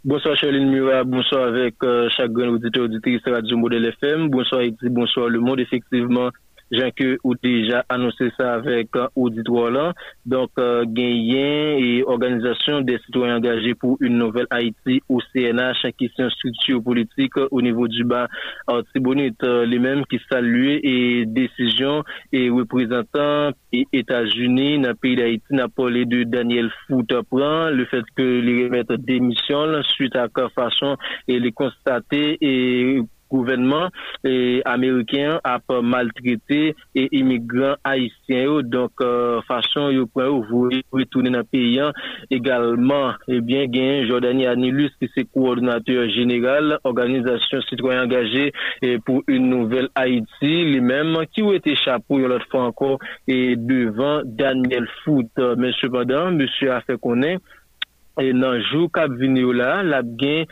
Bonsoir, 0.05 0.35
Charline 0.37 0.68
Murat. 0.68 1.05
Bonsoir 1.05 1.46
avec 1.46 1.77
euh, 1.85 2.09
chaque 2.16 2.33
grand 2.33 2.49
auditeur 2.49 2.87
auditrice 2.87 3.23
Radio 3.25 3.57
Modèle 3.57 3.85
FM. 3.85 4.29
Bonsoir, 4.31 4.62
bonsoir 4.83 5.29
le 5.29 5.38
monde. 5.38 5.61
Effectivement, 5.61 6.31
j'ai 6.71 6.93
que 6.93 7.19
ou 7.25 7.35
déjà 7.35 7.85
annoncé 7.89 8.31
ça 8.39 8.55
avec 8.55 8.95
euh, 8.97 9.09
auditoire 9.17 9.71
là. 9.71 9.93
Donc, 10.27 10.51
euh, 10.59 10.85
et 10.97 12.03
organisation 12.07 12.81
des 12.81 12.99
citoyens 13.07 13.37
engagés 13.37 13.75
pour 13.75 13.97
une 14.01 14.19
nouvelle 14.19 14.47
Haïti 14.51 15.03
au 15.09 15.21
CNH 15.33 15.85
est 15.85 16.19
une 16.19 16.31
structure 16.31 16.83
politique 16.83 17.37
au 17.51 17.63
niveau 17.63 17.89
du 17.89 18.05
bas 18.05 18.29
Artibonite, 18.67 19.43
euh, 19.45 19.65
les 19.67 19.79
mêmes 19.79 20.05
qui 20.07 20.21
saluent 20.31 20.81
et 20.83 21.25
décision 21.27 22.05
et 22.33 22.51
représentants 22.51 23.51
et 23.73 23.87
États-Unis 23.93 24.81
dans 24.81 24.91
le 24.91 24.95
pays 24.95 25.17
d'Haïti 25.17 25.45
n'a 25.51 25.69
parlé 25.69 26.05
de 26.05 26.25
Daniel 26.25 26.71
Foot 26.87 27.13
prend 27.31 27.71
le 27.71 27.85
fait 27.87 28.05
que 28.17 28.23
les 28.23 28.65
remettent 28.65 28.93
démission 28.93 29.83
suite 29.83 30.17
à 30.17 30.29
quelle 30.35 30.51
façon 30.51 30.97
et 31.29 31.39
les 31.39 31.53
constater 31.53 32.39
et 32.41 33.01
gouvernement 33.31 33.88
américain 34.64 35.40
a 35.45 35.59
maltraité 35.83 36.75
et 36.95 37.09
immigrants 37.12 37.77
haïtiens 37.85 38.61
donc 38.62 38.93
euh, 39.01 39.40
façon 39.47 39.90
yo 39.90 40.07
pour 40.07 40.23
retourner 40.93 41.31
dans 41.31 41.38
le 41.38 41.45
pays 41.45 41.79
hein. 41.81 41.93
également 42.31 43.12
eh 43.29 43.40
bien 43.40 43.66
gain 43.66 44.07
Jordanie 44.07 44.47
Anilus 44.47 44.90
qui 45.01 45.09
c'est 45.14 45.25
coordinateur 45.33 46.09
général 46.11 46.79
organisation 46.85 47.61
citoyen 47.62 48.05
engagé 48.05 48.53
et 48.83 48.99
pour 48.99 49.23
une 49.27 49.49
nouvelle 49.49 49.88
Haïti. 49.95 50.64
Lui-même 50.64 51.16
qui 51.33 51.43
a 51.43 51.55
été 51.55 51.75
chapeau 51.77 52.19
l'autre 52.19 52.47
fois 52.51 52.64
encore 52.64 52.99
et 53.27 53.57
devant 53.57 54.23
Daniel 54.25 54.88
Foot. 55.05 55.29
Mais 55.57 55.73
cependant 55.81 56.31
monsieur 56.31 56.73
a 56.73 56.81
fait 56.81 57.01
connaître 57.01 57.43
et 58.18 58.33
dans 58.33 58.53
le 58.53 58.62
jour 58.62 58.90
cap 58.92 59.11
là, 59.11 59.83
la 59.83 60.03
bien 60.03 60.44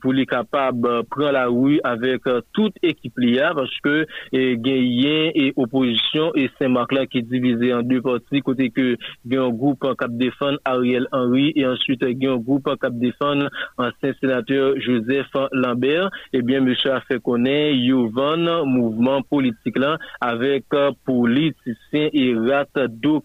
pour 0.00 0.12
les 0.12 0.26
capables 0.26 1.04
prendre 1.10 1.32
la 1.32 1.46
rue 1.46 1.80
avec 1.84 2.26
euh, 2.26 2.40
toute 2.52 2.74
équipe 2.82 3.18
là 3.18 3.52
parce 3.54 3.76
que 3.82 4.06
gagnent 4.32 5.30
et 5.34 5.52
opposition 5.56 6.32
et 6.34 6.50
Saint-Marc 6.58 6.92
là 6.92 7.06
qui 7.06 7.18
est 7.18 7.22
divisé 7.22 7.74
en 7.74 7.82
deux 7.82 8.00
parties 8.00 8.40
côté 8.40 8.70
que 8.70 8.96
il 9.28 9.38
un 9.38 9.50
groupe 9.50 9.80
cap 9.98 10.10
défendre 10.12 10.58
Ariel 10.64 11.06
Henry 11.12 11.52
et 11.56 11.66
ensuite 11.66 12.02
il 12.02 12.22
y 12.22 12.26
a 12.26 12.32
un 12.32 12.36
groupe 12.36 12.68
cap 12.80 12.92
défendre 12.94 13.48
ancien 13.76 14.12
sénateur 14.20 14.74
Joseph 14.80 15.28
Lambert. 15.52 16.10
Eh 16.32 16.42
bien 16.42 16.60
monsieur 16.60 16.92
a 16.92 17.00
fait 17.00 17.20
connaître 17.20 17.76
Yovan 17.76 18.64
mouvement 18.66 19.22
politique 19.22 19.78
là 19.78 19.98
avec 20.20 20.64
euh, 20.74 20.90
politiciens 21.04 22.08
et 22.12 22.34
rat 22.34 22.66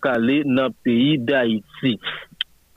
calé 0.01 0.43
dans 0.45 0.65
le 0.65 0.73
pays 0.83 1.17
d'Haïti 1.17 1.99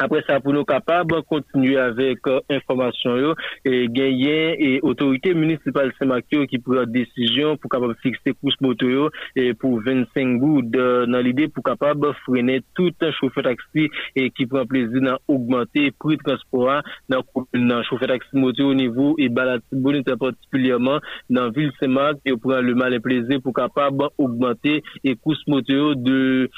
après 0.01 0.23
ça, 0.29 0.39
pour 0.39 0.53
nous 0.53 0.65
capables 0.65 1.23
continuer 1.25 1.77
avec 1.77 2.19
euh, 2.29 2.41
information 2.49 3.35
et 3.65 3.89
gagner 3.89 4.75
et 4.75 4.81
autorité 4.81 5.35
municipale 5.35 5.93
Saint-Makio 5.99 6.47
qui 6.47 6.59
prend 6.59 6.85
décision 6.87 7.57
pour 7.57 7.69
capable 7.69 7.97
fixer 8.01 8.33
course 8.41 8.55
moto 8.61 9.11
et 9.35 9.55
pour 9.55 9.81
25 9.83 10.39
gouttes 10.39 10.71
dans 10.71 11.21
l'idée 11.23 11.49
pour 11.49 11.65
capable 11.65 12.15
freiner 12.25 12.61
tout 12.75 12.93
un 13.01 13.11
chauffeur 13.11 13.43
taxi 13.43 13.89
et 14.15 14.31
qui 14.31 14.47
prend 14.47 14.65
plaisir 14.67 15.01
dans 15.01 15.19
augmenter 15.27 15.91
prix 15.99 16.17
de 16.17 16.23
transport 16.23 16.83
dans 17.09 17.23
le 17.53 17.83
chauffeur 17.83 18.09
taxi 18.09 18.29
moto 18.35 18.71
au 18.71 18.75
niveau 18.75 19.17
et 19.19 19.29
balade 19.29 19.63
bonite 19.73 20.15
particulièrement 20.15 21.01
dans 21.29 21.51
ville 21.51 21.73
Saint-Marc 21.81 22.19
et 22.25 22.37
prend 22.37 22.61
le 22.61 22.75
mal 22.75 22.95
et 22.95 23.01
plaisir 23.01 23.41
pour 23.43 23.53
capable 23.53 24.05
augmenter 24.17 24.83
et 25.03 25.17
course 25.17 25.43
moto 25.49 25.97
de 25.97 26.49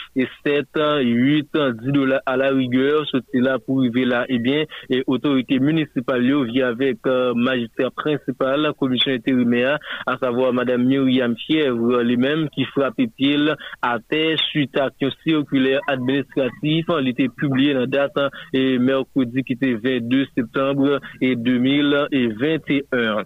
7, 0.45 0.67
8, 0.77 1.49
10 1.55 1.93
dollars 1.93 2.21
à 2.27 2.37
la 2.37 2.51
rigueur 2.51 3.07
là 3.39 3.59
pour 3.59 3.81
arriver 3.81 4.05
là, 4.05 4.25
eh 4.29 4.39
bien, 4.39 4.65
et 4.89 5.03
autorité 5.07 5.59
municipale 5.59 6.23
vient 6.45 6.69
avec 6.69 6.99
euh, 7.07 7.33
magistrat 7.35 7.91
principal, 7.91 8.61
la 8.61 8.73
commission 8.73 9.13
intérimaire, 9.13 9.79
à 10.07 10.17
savoir 10.19 10.53
Madame 10.53 10.85
Myriam 10.85 11.37
Fièvre, 11.37 12.03
lui-même, 12.03 12.49
qui 12.51 12.65
frappe 12.65 12.97
pied 13.17 13.37
à 13.83 13.99
terre 14.09 14.39
suite 14.51 14.77
à 14.77 14.87
action 14.87 15.11
circulaire 15.25 15.81
administrative. 15.89 16.87
Il 17.01 17.09
était 17.09 17.29
publié 17.29 17.75
dans 17.75 17.81
la 17.81 17.87
date 17.87 18.19
et 18.53 18.79
mercredi 18.79 19.43
qui 19.45 19.53
était 19.55 19.75
22 19.75 20.27
septembre 20.37 21.01
et 21.21 21.37
2021. 21.37 23.25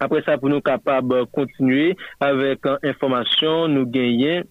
Après 0.00 0.22
ça, 0.22 0.36
pour 0.36 0.48
nous 0.48 0.60
capables 0.60 1.26
continuer 1.26 1.96
avec 2.20 2.60
information, 2.82 3.68
nous 3.68 3.86
gagnons 3.86 4.42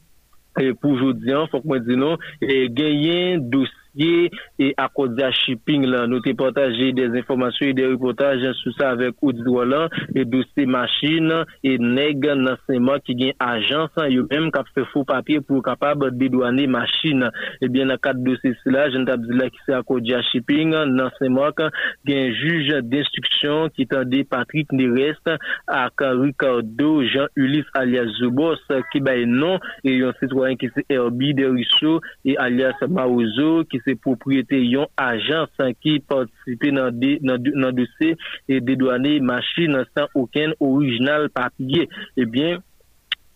et 0.59 0.73
pour 0.73 0.91
aujourd'hui, 0.91 1.31
faut 1.49 1.61
que 1.61 1.67
moi 1.67 1.79
dis 1.79 1.95
non, 1.95 2.17
et 2.41 2.69
gagner 2.69 3.37
dossier 3.37 3.73
dosye 3.95 4.31
e 4.59 4.73
akodia 4.77 5.31
shipping 5.31 5.85
la. 5.85 6.05
Nou 6.07 6.21
te 6.21 6.33
potaje 6.37 6.91
des 6.95 7.17
informasyon 7.19 7.71
e 7.71 7.75
de 7.77 7.87
repotaje 7.93 8.53
sou 8.61 8.73
sa 8.77 8.91
avek 8.95 9.15
Oudidwa 9.21 9.65
lan 9.65 9.95
e 10.15 10.25
dosye 10.25 10.65
machin 10.65 11.31
e 11.63 11.77
neg 11.77 12.25
nan 12.25 12.57
seman 12.67 13.01
ki 13.05 13.15
gen 13.19 13.33
ajansan 13.39 14.11
yo 14.11 14.25
menm 14.29 14.51
kap 14.51 14.69
fe 14.75 14.85
fou 14.91 15.05
papye 15.07 15.41
pou 15.41 15.61
kapab 15.61 16.07
dedwane 16.17 16.67
machin. 16.67 17.27
Ebyen 17.61 17.91
nan 17.91 17.99
kat 18.01 18.19
dosye 18.23 18.53
sila, 18.63 18.89
jen 18.91 19.05
tabzila 19.05 19.49
ki 19.51 19.65
se 19.65 19.75
akodia 19.77 20.21
shipping 20.31 20.71
nan 20.71 21.09
seman 21.19 21.41
gen 22.07 22.31
juj 22.37 22.69
d'instruksyon 22.87 23.71
ki 23.75 23.87
tande 23.89 24.21
Patrick 24.29 24.71
Nerest 24.75 25.25
ak 25.67 26.03
Ricardo 26.21 27.01
Jean-Ulysse 27.03 27.73
alias 27.79 28.13
Zubos 28.19 28.61
ki 28.91 29.01
bay 29.03 29.25
non 29.25 29.59
e 29.83 29.97
yon 29.97 30.15
sitwoyen 30.19 30.59
ki 30.61 30.69
se 30.75 30.85
Herbie 30.89 31.33
Derichou 31.37 31.99
e 32.23 32.37
alias 32.39 32.79
Maouzo 32.87 33.65
ki 33.71 33.80
se 33.85 33.95
propriyete 33.99 34.59
yon 34.63 34.89
ajans 35.01 35.61
ki 35.81 35.99
partisipe 36.09 36.71
nan, 36.75 36.97
de, 37.01 37.15
nan, 37.25 37.43
nan 37.55 37.75
dosye 37.77 38.15
e 38.49 38.59
dedwane 38.63 39.17
machin 39.25 39.79
san 39.93 40.11
oken 40.15 40.55
orijinal 40.59 41.29
papye. 41.33 41.87
Ebyen, 42.19 42.59
eh 42.59 42.70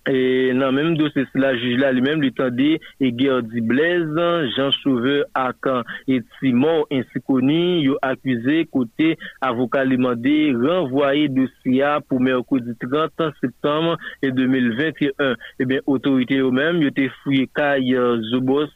E 0.06 0.54
nan 0.54 0.76
menm 0.78 0.94
dosis 1.00 1.32
la 1.34 1.50
juj 1.58 1.80
la 1.82 1.90
li 1.96 2.02
menm 2.06 2.22
li 2.22 2.30
tande 2.38 2.76
e 3.02 3.10
Gerdi 3.18 3.62
Blaise, 3.66 4.28
Jean 4.54 4.70
Chauveur 4.78 5.24
Akan 5.34 5.82
et 6.08 6.22
Simon 6.38 6.84
ensi 6.94 7.22
koni 7.26 7.82
yo 7.82 7.98
akwize 8.06 8.68
kote 8.70 9.16
avoka 9.42 9.82
li 9.82 9.98
mande 9.98 10.36
renvoye 10.54 11.26
dosya 11.34 11.96
pou 12.06 12.22
merkodi 12.22 12.76
30 12.84 13.32
septembre 13.40 13.98
2021. 14.22 15.34
E 15.58 15.68
ben 15.72 15.82
otorite 15.90 16.38
yo 16.38 16.54
menm 16.54 16.84
yo 16.86 16.94
te 16.94 17.08
fouye 17.24 17.50
Kay 17.58 17.96
euh, 17.98 18.22
Zobos 18.30 18.70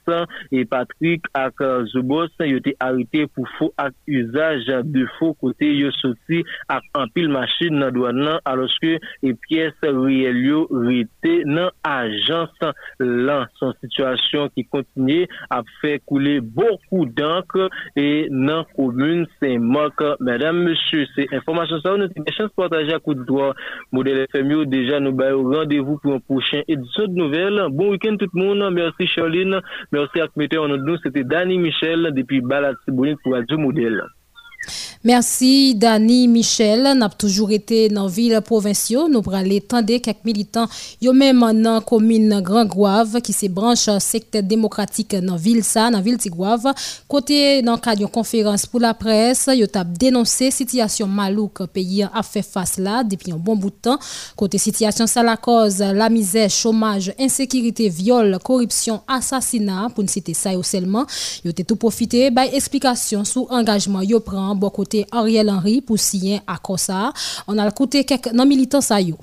e 0.50 0.65
Patrick 0.65 1.30
Akan 1.38 1.84
euh, 1.84 1.86
Zobos 1.94 2.34
yo 2.42 2.58
te 2.65 2.74
harite 2.82 3.28
pou 3.36 3.46
fo 3.60 3.70
ak 3.78 3.94
usaj 4.10 4.65
de 4.89 5.06
fo 5.20 5.36
kote 5.38 5.70
yo 5.76 5.94
soti 6.00 6.42
ak 6.74 6.89
anpil 6.98 7.30
machin 7.38 7.78
nan 7.84 7.94
doan 7.94 8.18
nan 8.26 8.42
aloske 8.50 8.98
e 8.98 9.38
piyes 9.46 9.78
reyel 9.86 10.42
yo 10.48 10.65
rite. 10.74 11.18
Nan 11.45 11.71
ajans 11.86 12.53
lan 12.99 13.47
son 13.60 13.73
situasyon 13.79 14.51
ki 14.55 14.65
kontinye 14.71 15.27
ap 15.53 15.67
fe 15.82 15.97
koule 16.10 16.39
beaucoup 16.41 17.10
dank 17.17 17.55
e 17.99 18.27
nan 18.32 18.65
komoun 18.75 19.25
se 19.39 19.55
mok. 19.60 20.03
Madame, 20.19 20.63
monsieur, 20.67 21.08
se 21.15 21.27
informasyon 21.27 21.84
sa 21.84 21.93
ou 21.95 22.01
nou 22.01 22.12
te 22.12 22.23
mechans 22.23 22.53
portaje 22.55 22.93
akou 22.95 23.17
di 23.17 23.25
doa 23.27 23.51
model 23.95 24.25
FMU, 24.32 24.63
deja 24.69 25.01
nou 25.03 25.15
bayo 25.17 25.43
randevou 25.47 25.99
pou 26.03 26.15
an 26.15 26.23
pouchen 26.27 26.63
edisyon 26.67 27.12
de 27.13 27.19
nouvel. 27.19 27.63
Bon 27.73 27.93
week-end 27.93 28.21
tout 28.21 28.38
moun, 28.38 28.63
mersi 28.75 29.10
Charline, 29.10 29.63
mersi 29.95 30.23
akmete 30.23 30.60
an 30.62 30.75
nou 30.75 30.97
te 31.03 31.23
Dani 31.23 31.60
Michel 31.60 32.12
depi 32.15 32.41
Balat 32.41 32.79
Sibouni 32.86 33.17
pou 33.23 33.36
adjou 33.39 33.62
model. 33.62 34.01
Merci 35.04 35.76
Dani 35.76 36.28
Michel. 36.28 36.84
N'a 36.98 37.08
toujours 37.10 37.52
été 37.52 37.88
dans 37.88 38.08
ville 38.08 38.39
provinciale. 38.41 39.10
Nous 39.10 39.24
aller 39.32 39.62
tendre 39.62 39.98
quelques 39.98 40.26
militants. 40.26 40.67
Yo 41.02 41.13
même 41.13 41.39
dans 41.63 41.80
commune 41.82 42.41
Grand 42.41 42.65
Gouave 42.65 43.22
qui 43.22 43.32
se 43.32 43.45
branche 43.48 43.89
secteur 44.00 44.43
démocratique 44.43 45.15
dans 45.15 45.38
ville 45.38 45.63
ça, 45.63 45.89
dans 45.89 46.02
ville 46.02 46.17
Tigouave. 46.17 46.74
Côté 47.08 47.62
dans 47.62 47.78
cadre 47.78 48.08
conférence 48.08 48.65
pour 48.65 48.82
la 48.82 48.93
presse, 48.93 49.50
yo 49.54 49.67
t'a 49.67 49.84
dénoncé 49.84 50.52
situation 50.52 51.08
malouk 51.08 51.65
pays 51.67 52.04
a 52.04 52.22
fait 52.24 52.41
face 52.41 52.78
là 52.78 53.04
depuis 53.04 53.32
un 53.32 53.38
bon 53.38 53.56
bout 53.56 53.69
de 53.69 53.76
temps. 53.76 54.00
Côté 54.36 54.58
situation 54.58 55.08
ça 55.08 55.24
la 55.24 55.38
cause 55.38 55.80
la 55.80 56.10
misère, 56.10 56.50
chômage, 56.50 57.13
insécurité, 57.19 57.88
viol, 57.88 58.38
corruption, 58.43 59.02
assassinat 59.08 59.88
pour 59.95 60.04
ne 60.04 60.10
citer 60.10 60.34
ça 60.34 60.52
seulement. 60.62 61.06
Yo 61.45 61.52
tout 61.54 61.78
profité 61.78 62.32
by 62.32 62.50
explication 62.54 63.24
sur 63.24 63.50
engagement 63.52 64.02
yo 64.02 64.19
prend 64.19 64.49
bon 64.56 64.70
côté 64.70 65.06
Ariel 65.12 65.50
Henry 65.50 65.84
signer 65.96 66.42
à 66.48 66.58
ça. 66.78 67.12
On 67.48 67.58
a 67.58 67.68
écouté 67.68 68.04
quelques 68.04 68.34
non 68.34 68.46
militants 68.46 68.82
ça 68.82 69.02
yo. 69.02 69.18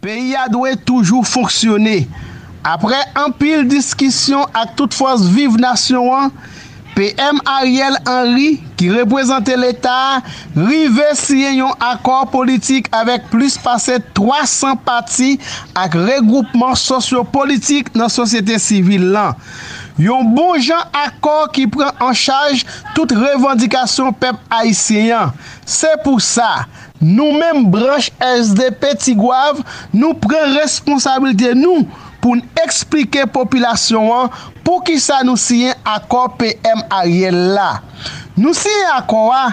Pays 0.00 0.34
a 0.36 0.48
doit 0.48 0.76
toujours 0.76 1.26
fonctionner. 1.26 2.08
Après 2.62 3.02
un 3.14 3.30
pile 3.30 3.68
discussion 3.68 4.46
à 4.54 4.66
toute 4.66 4.94
force 4.94 5.22
vive 5.22 5.56
nation 5.56 6.30
PM 6.94 7.40
Ariel 7.44 7.94
Henry, 8.06 8.60
qui 8.76 8.88
représentait 8.90 9.56
l'État, 9.56 10.22
rive 10.54 11.02
signer 11.14 11.60
un 11.60 11.72
accord 11.80 12.30
politique 12.30 12.86
avec 12.92 13.28
plus 13.30 13.58
passé 13.58 13.96
300 14.14 14.76
partis 14.76 15.40
avec 15.74 15.94
regroupement 15.94 16.74
sociopolitique 16.76 17.92
dans 17.94 18.04
la 18.04 18.08
société 18.08 18.60
civile. 18.60 19.18
Yon 20.00 20.32
bon 20.34 20.56
jan 20.58 20.88
akor 20.98 21.52
ki 21.54 21.68
pren 21.70 21.92
an 22.02 22.16
chaj 22.18 22.64
tout 22.96 23.12
revendikasyon 23.14 24.16
pep 24.18 24.40
Haitien. 24.50 25.30
Se 25.62 25.92
pou 26.02 26.18
sa, 26.18 26.64
nou 26.98 27.36
menm 27.38 27.68
branche 27.70 28.10
SDP 28.18 28.96
Tigwav 29.04 29.60
nou 29.94 30.16
pren 30.18 30.56
responsabilite 30.56 31.52
nou 31.60 31.84
pou 32.24 32.34
nou 32.40 32.64
eksplike 32.64 33.28
populasyon 33.30 34.10
an 34.16 34.34
pou 34.66 34.82
ki 34.82 34.98
sa 34.98 35.20
nou 35.22 35.38
siyen 35.38 35.78
akor 35.86 36.32
PM 36.40 36.82
Ariel 36.98 37.38
la. 37.54 37.70
Nou 38.34 38.50
siyen 38.56 38.96
akor 38.96 39.30
a 39.30 39.44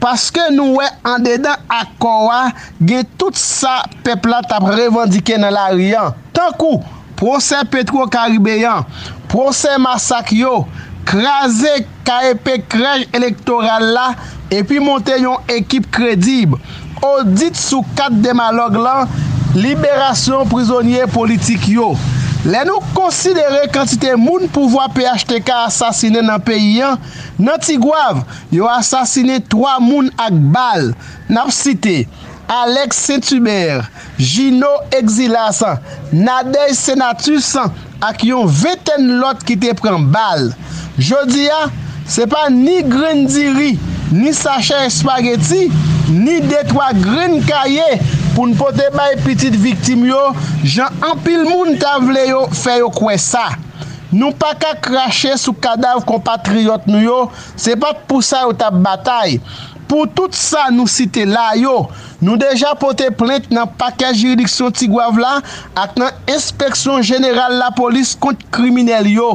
paske 0.00 0.48
nou 0.54 0.78
we 0.80 0.88
an 1.04 1.28
dedan 1.28 1.60
akor 1.76 2.32
a 2.32 2.42
gen 2.80 3.04
tout 3.20 3.36
sa 3.36 3.82
pep 4.06 4.24
la 4.32 4.40
tap 4.48 4.64
revendike 4.64 5.36
nan 5.36 5.52
la 5.52 5.68
riyan. 5.76 6.16
Tankou, 6.32 6.80
proses 7.20 7.68
petro 7.68 8.08
karibeyan. 8.08 8.86
Proses 9.30 9.78
masak 9.78 10.32
yo, 10.34 10.64
kraze 11.06 11.84
KEP 12.06 12.48
krej 12.70 13.04
elektoral 13.14 13.84
la, 13.94 14.06
epi 14.50 14.80
monte 14.82 15.14
yon 15.22 15.52
ekip 15.54 15.86
kredib. 15.94 16.56
Odit 17.06 17.54
sou 17.54 17.86
kat 17.98 18.16
demalog 18.24 18.74
lan, 18.82 19.12
liberasyon 19.54 20.50
prizonye 20.50 21.06
politik 21.14 21.68
yo. 21.70 21.92
Le 22.40 22.64
nou 22.66 22.82
konsidere 22.96 23.66
kantite 23.70 24.16
moun 24.18 24.48
pouvoi 24.50 24.88
PHTK 24.96 25.52
asasine 25.68 26.22
nan 26.24 26.42
peyi 26.42 26.80
an, 26.82 26.98
nan 27.38 27.60
Tigwav, 27.62 28.24
yo 28.50 28.66
asasine 28.72 29.38
3 29.52 29.76
moun 29.84 30.10
ak 30.18 30.42
bal, 30.54 30.90
nap 31.30 31.52
site. 31.54 32.08
Alex 32.50 32.96
Saint-Hubert, 33.06 33.86
Gino 34.18 34.72
Exilas, 34.90 35.60
Nadej 36.10 36.74
Senatusan, 36.74 37.70
ak 38.04 38.24
yon 38.28 38.48
veten 38.48 39.16
lot 39.20 39.44
ki 39.46 39.58
te 39.60 39.72
pren 39.78 40.08
bal. 40.12 40.50
Jodi 41.00 41.46
ya, 41.46 41.66
se 42.08 42.26
pa 42.30 42.48
ni 42.52 42.80
gren 42.88 43.26
diri, 43.30 43.76
ni 44.12 44.34
sache 44.36 44.76
espageti, 44.86 45.68
ni 46.10 46.40
detwa 46.42 46.90
gren 46.96 47.38
kaye 47.46 48.00
pou 48.34 48.48
n 48.50 48.56
pote 48.58 48.90
bay 48.96 49.16
pitit 49.24 49.56
viktim 49.56 50.04
yo, 50.08 50.20
jan 50.64 50.94
anpil 51.12 51.44
moun 51.48 51.78
ta 51.80 51.98
vle 52.02 52.28
yo 52.32 52.44
fe 52.56 52.80
yo 52.80 52.90
kwe 52.94 53.16
sa. 53.20 53.48
Nou 54.10 54.34
pa 54.34 54.56
ka 54.58 54.72
krashe 54.82 55.36
sou 55.38 55.54
kadav 55.54 56.02
kompatriot 56.08 56.88
nou 56.90 56.98
yo, 56.98 57.18
se 57.54 57.76
pa 57.78 57.92
pou 57.94 58.24
sa 58.26 58.42
yo 58.48 58.56
tap 58.58 58.74
batay. 58.82 59.38
pou 59.90 60.06
tout 60.06 60.34
sa 60.38 60.68
nou 60.70 60.86
site 60.90 61.24
la 61.26 61.50
yo, 61.58 61.88
nou 62.22 62.38
deja 62.38 62.76
pote 62.78 63.08
plente 63.18 63.50
nan 63.54 63.68
pakej 63.80 64.22
juridiksyon 64.22 64.74
Tigwav 64.78 65.18
la 65.18 65.40
ak 65.82 65.98
nan 65.98 66.30
inspeksyon 66.30 67.02
jeneral 67.06 67.58
la 67.58 67.72
polis 67.74 68.14
kont 68.14 68.46
kriminel 68.54 69.10
yo. 69.10 69.32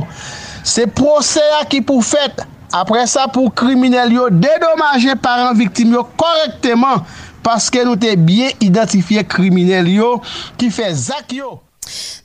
Se 0.65 0.87
prose 0.87 1.43
a 1.59 1.65
ki 1.69 1.83
pou 1.85 2.01
fet, 2.05 2.39
apre 2.73 3.03
sa 3.11 3.27
pou 3.31 3.51
kriminel 3.51 4.15
yo 4.15 4.29
dedomaje 4.31 5.13
paran 5.21 5.59
viktim 5.59 5.93
yo 5.93 6.05
korekteman 6.15 7.03
paske 7.45 7.83
nou 7.85 7.99
te 7.99 8.15
bien 8.17 8.55
identifiye 8.63 9.21
kriminel 9.27 9.91
yo 9.91 10.09
ki 10.57 10.71
fe 10.73 10.89
zak 10.95 11.35
yo. 11.35 11.59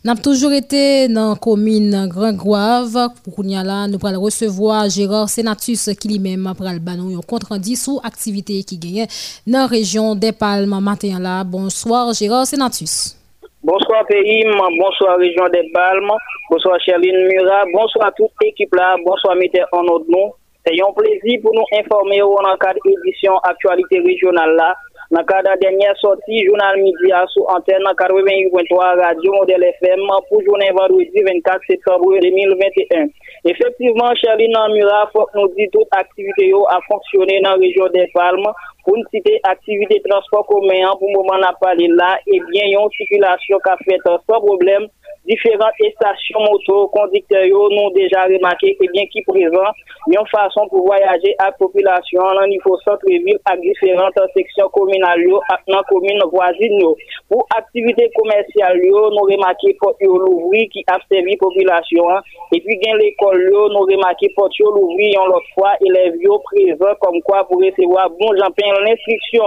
Nous 0.05 0.11
avons 0.11 0.23
toujours 0.23 0.53
été 0.53 1.09
dans 1.09 1.31
la 1.31 1.37
commune 1.37 2.07
Grand-Grave. 2.09 3.09
Pour 3.25 3.44
là, 3.44 3.87
nous 3.87 3.99
allons 4.07 4.23
recevoir 4.23 4.88
Gérard 4.88 5.29
Senatus 5.29 5.90
qui 6.01 6.09
lui-même 6.09 6.46
a 6.46 6.73
le 6.73 6.79
banon 6.79 7.16
un 7.16 7.20
compte 7.20 7.44
rendu 7.44 7.77
sur 7.77 8.01
l'activité 8.03 8.62
qui 8.62 8.79
gagne 8.79 9.07
dans 9.46 9.61
la 9.61 9.66
région 9.66 10.14
des 10.14 10.33
Palmes 10.33 10.81
matin 10.81 11.18
là. 11.20 11.44
Bonsoir 11.44 12.12
Gérard 12.12 12.46
Senatus. 12.46 13.16
Bonsoir 13.62 14.07
pays, 14.07 14.42
bonsoir 14.79 15.18
région 15.18 15.46
des 15.53 15.70
Palmes, 15.75 16.11
bonsoir 16.51 16.81
Chéline 16.81 17.29
Murat, 17.29 17.64
bonsoir 17.75 18.11
toute 18.16 18.31
l'équipe 18.40 18.75
là, 18.75 18.96
bonsoir 19.05 19.37
Mété 19.37 19.61
en 19.73 19.83
nous. 19.83 20.33
C'est 20.64 20.81
un 20.81 20.92
plaisir 20.92 21.40
pour 21.42 21.55
nous 21.55 21.64
informer 21.79 22.20
dans 22.20 22.49
la 22.49 22.57
cadre 22.57 22.81
édition 22.87 23.37
actualité 23.38 24.01
régionale 24.01 24.57
là. 24.57 24.75
Dans 25.11 25.23
le 25.23 25.27
cadre 25.27 25.42
de 25.42 25.49
la 25.49 25.57
dernière 25.57 25.96
sortie, 25.96 26.46
journal 26.46 26.77
média 26.81 27.27
sous 27.35 27.42
antenne 27.49 27.83
88.3 27.83 29.03
Radio 29.03 29.33
Modèle 29.33 29.64
FM 29.64 30.07
pour 30.29 30.40
journée 30.44 30.70
vendredi 30.70 31.11
24 31.27 31.59
septembre 31.68 32.16
2021. 32.23 33.09
Effectivement, 33.44 34.14
Charline 34.14 34.55
Mura, 34.73 35.11
faut 35.12 35.27
nous 35.35 35.49
dit 35.59 35.66
toute 35.73 35.88
activité 35.90 36.53
a 36.68 36.79
fonctionné 36.87 37.40
dans 37.42 37.51
la 37.51 37.57
région 37.57 37.88
des 37.92 38.07
Palmes. 38.14 38.53
Pour 38.85 38.94
une 38.94 39.05
citer 39.12 39.40
activité 39.42 39.99
de 39.99 40.09
transport 40.09 40.46
commun, 40.46 40.94
pour 40.96 41.09
le 41.09 41.14
moment, 41.14 41.35
on 41.40 41.42
a 41.42 41.55
parlé 41.61 41.88
là, 41.88 42.16
et 42.29 42.38
bien, 42.38 42.62
il 42.66 42.70
y 42.70 42.77
a 42.77 42.81
une 42.81 42.90
circulation 42.96 43.59
qui 43.59 43.68
a 43.68 43.77
fait 43.79 43.99
sans 44.07 44.40
problème 44.40 44.87
différentes 45.27 45.81
stations 45.97 46.41
moto, 46.41 46.89
conducteurs 46.89 47.45
nous 47.47 47.91
déjà 47.95 48.25
remarqué 48.25 48.77
et 48.81 48.89
bien 48.93 49.07
qui 49.07 49.23
présent 49.23 49.71
une 50.09 50.27
façon 50.31 50.67
pour 50.69 50.87
voyager 50.87 51.35
à 51.39 51.47
la 51.47 51.53
population 51.53 52.23
au 52.23 52.47
niveau 52.47 52.77
centre-ville 52.85 53.39
à 53.45 53.57
différentes 53.57 54.19
sections 54.35 54.69
communales 54.69 55.23
dans 55.69 55.77
la 55.77 55.83
commune 55.89 56.23
voisine. 56.33 56.81
Pour 57.29 57.47
activité 57.57 58.11
commerciale, 58.17 58.81
nous 58.81 59.27
remarqué 59.29 59.77
pour 59.81 59.95
l'ouvrir 60.01 60.69
qui 60.73 60.85
a 60.89 60.99
servi 61.11 61.37
population 61.37 62.05
et 62.53 62.61
puis 62.61 62.79
gain 62.79 62.97
l'école, 62.97 63.51
nous 63.51 63.87
remarqué 63.87 64.33
pour 64.35 64.49
l'ouvrir 64.59 65.25
l'autre 65.27 65.47
fois 65.55 65.73
élèves 65.85 66.17
présents 66.45 66.95
comme 67.01 67.21
quoi 67.23 67.47
pour 67.47 67.59
recevoir 67.59 68.11
bon 68.11 68.33
j'en 68.37 68.51
l'instruction. 68.85 69.45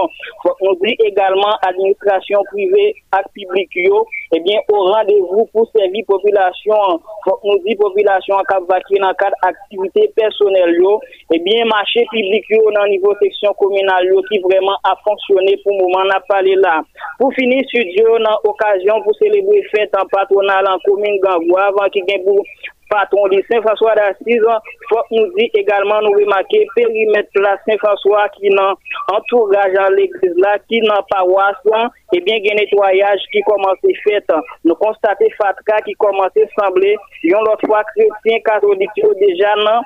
Nous 0.62 0.76
dit 0.82 0.96
également 1.04 1.54
administration 1.66 2.40
privée 2.50 2.94
et 2.94 3.24
publique 3.34 3.74
et 4.34 4.40
bien 4.40 4.58
au 4.72 4.90
rendez-vous 4.90 5.46
pour 5.52 5.70
servir 5.74 6.04
population, 6.06 6.74
nous 7.44 7.58
dit 7.64 7.76
population 7.76 8.36
à 8.36 8.44
Cap 8.44 8.64
dans 8.66 9.14
cadre 9.14 9.36
d'activité 9.42 10.10
personnelle, 10.16 10.76
et 11.32 11.38
bien 11.38 11.64
marché 11.66 12.04
public 12.10 12.44
dans 12.74 12.86
niveau 12.86 13.14
section 13.22 13.52
communale 13.54 14.10
qui 14.30 14.40
vraiment 14.40 14.76
a 14.82 14.96
fonctionné 15.04 15.56
pour 15.62 15.72
le 15.72 15.82
moment, 15.82 16.04
on 16.04 16.10
a 16.10 16.20
parlé 16.20 16.54
là. 16.56 16.82
Pour 17.18 17.32
finir, 17.34 17.62
studio, 17.68 18.18
dans 18.18 18.38
occasion 18.50 19.02
pour 19.02 19.14
célébrer 19.16 19.62
fête 19.74 19.94
en 19.96 20.06
patronal 20.06 20.66
en 20.66 20.78
commune 20.84 21.20
Gangwa, 21.20 21.66
avant 21.66 21.88
qu'il 21.90 22.04
y 22.08 22.12
ait 22.12 22.24
patron 22.94 23.28
de 23.28 23.42
Saint-François 23.50 23.94
d'Assise, 23.94 24.46
faut 24.88 25.02
nous 25.10 25.26
dit 25.36 25.50
également, 25.54 26.00
nous 26.00 26.12
remarquer 26.12 26.66
périmètre 26.76 27.30
la 27.36 27.56
Saint-François 27.66 28.28
qui 28.30 28.48
n'a 28.50 28.74
entourage 29.12 29.74
à 29.78 29.90
l'église 29.90 30.36
là, 30.38 30.58
qui 30.68 30.80
n'a 30.80 31.02
paroisse 31.10 31.56
et 32.12 32.20
bien, 32.20 32.36
il 32.36 32.46
y 32.46 32.50
a 32.50 32.52
un 32.52 32.56
nettoyage 32.56 33.20
qui 33.32 33.40
commence 33.42 33.78
à 33.82 33.94
fait. 34.04 34.24
Nous 34.64 34.74
constatons 34.76 35.26
Fatka 35.36 35.80
qui 35.84 35.92
commence 35.94 36.30
à 36.36 36.62
sembler, 36.62 36.96
yon 37.24 37.40
l'autre 37.42 37.66
fois 37.66 37.82
chrétien 37.96 38.38
catholique 38.44 38.90
déjà 39.18 39.54
non 39.56 39.80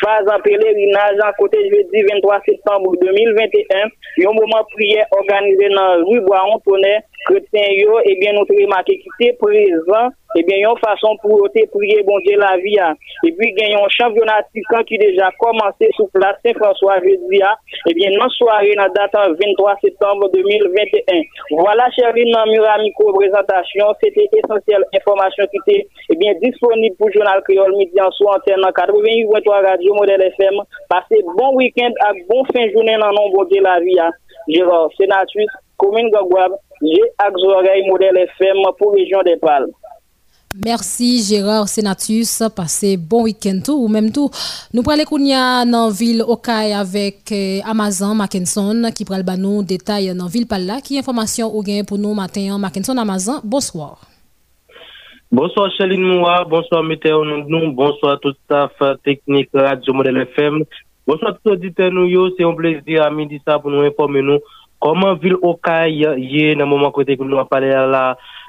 phase 0.00 0.26
en 0.32 0.40
pèlerinage 0.40 1.18
en 1.24 1.32
côté 1.38 1.58
jeudi 1.70 2.02
23 2.10 2.40
septembre 2.46 2.92
2021, 3.00 3.84
un 3.84 4.32
moment 4.32 4.64
prière 4.72 5.06
organisé 5.10 5.68
dans 5.70 6.04
rue 6.06 6.20
Bois-Antonet, 6.20 7.02
chrétien 7.26 7.68
yo, 7.76 7.98
et 8.04 8.16
bien, 8.16 8.32
nous 8.32 8.46
remarqué 8.48 8.98
qui 8.98 9.08
était 9.20 9.36
présent 9.36 10.10
eh 10.36 10.42
bien, 10.42 10.58
une 10.58 10.78
façon 10.78 11.16
pour 11.22 11.48
prier, 11.72 12.02
bon 12.02 12.18
Dieu, 12.20 12.38
la 12.38 12.56
vie. 12.58 12.78
Hein. 12.78 12.94
Et 13.24 13.32
puis, 13.32 13.54
a 13.58 13.78
un 13.78 13.88
championnat 13.88 14.42
qui 14.86 14.98
déjà 14.98 15.30
commencé 15.38 15.88
sous 15.96 16.06
place 16.08 16.36
Saint-François 16.44 17.00
jeudi. 17.00 17.42
Hein. 17.42 17.54
Eh 17.88 17.94
bien, 17.94 18.10
dans 18.18 18.28
soirée, 18.28 18.74
dans 18.76 18.92
date 18.92 19.14
23 19.14 19.76
septembre 19.82 20.30
2021. 20.34 21.22
Voilà, 21.52 21.88
dans 21.96 22.46
Muramico 22.52 23.12
présentation. 23.14 23.86
C'était 24.02 24.28
essentiel 24.32 24.84
information 24.94 25.44
qui 25.50 25.72
était, 25.72 25.86
eh 26.10 26.16
bien, 26.16 26.34
disponible 26.42 26.96
pour 26.96 27.10
Journal 27.10 27.42
Créole 27.48 27.76
Midi 27.76 27.98
en 28.00 28.10
sous 28.10 28.26
antenne 28.26 28.60
88.3 28.60 29.66
Radio 29.66 29.94
Modèle 29.94 30.22
FM. 30.22 30.60
Passez 30.90 31.24
bon 31.38 31.56
week-end 31.56 31.90
à 32.04 32.12
bon 32.28 32.44
fin 32.52 32.66
de 32.66 32.72
journée 32.72 32.98
dans 32.98 33.12
bon 33.30 33.44
Dieu, 33.44 33.62
la 33.62 33.80
vie. 33.80 33.98
Hein. 33.98 34.10
Gérard, 34.46 34.88
sénatrice, 34.96 35.50
commune 35.78 36.10
Je 36.80 37.02
ak 37.18 37.34
zorey 37.42 37.82
model 37.88 38.22
FM 38.38 38.62
pou 38.78 38.94
region 38.94 39.26
de 39.26 39.34
Palme. 39.42 39.74
Mersi 40.64 41.20
Gérard 41.20 41.68
Senatus, 41.68 42.38
pase 42.56 42.96
bon 42.96 43.26
week-end 43.26 43.60
tou 43.66 43.82
ou 43.84 43.90
menm 43.92 44.08
tou. 44.14 44.32
Nou 44.72 44.80
prale 44.86 45.04
koun 45.04 45.26
ya 45.28 45.66
nan 45.68 45.92
vil 45.92 46.22
Okay 46.24 46.72
avek 46.72 47.32
euh, 47.36 47.60
Amazon 47.68 48.16
Mackinson 48.16 48.88
ki 48.96 49.04
pral 49.04 49.26
ban 49.28 49.36
nou 49.36 49.60
detay 49.60 50.08
nan 50.16 50.30
vil 50.32 50.48
pal 50.48 50.64
la. 50.64 50.78
Ki 50.80 50.96
informasyon 51.02 51.52
ou 51.52 51.60
gen 51.66 51.84
pou 51.84 52.00
nou 52.00 52.16
maten 52.16 52.54
Mackinson 52.62 52.96
Amazon, 52.96 53.42
bonsoir. 53.44 54.00
Bonsoir 55.30 55.68
Chaline 55.76 56.06
Moua, 56.06 56.46
bonsoir 56.48 56.82
Meteo 56.82 57.20
Nondnou, 57.28 57.74
bonsoir 57.76 58.16
tout 58.22 58.32
staff 58.46 58.72
teknik 59.04 59.50
Radio 59.52 59.92
Model 59.92 60.22
FM. 60.32 60.62
Bonsoir 61.04 61.36
tout 61.36 61.52
auditeur 61.52 61.92
nou 61.92 62.08
yo, 62.08 62.30
se 62.32 62.46
yon 62.46 62.56
plezi 62.56 62.96
a 62.96 63.10
midi 63.12 63.36
sa 63.44 63.58
pou 63.60 63.68
nou 63.68 63.84
informe 63.84 64.24
nou 64.24 64.40
Koman 64.78 65.18
vil 65.22 65.38
Okay 65.42 65.90
ye 65.90 66.54
nan 66.54 66.68
mouman 66.70 66.92
kote 66.94 67.16
kou 67.18 67.26
nou 67.26 67.40
apale 67.42 67.70
la, 67.90 68.02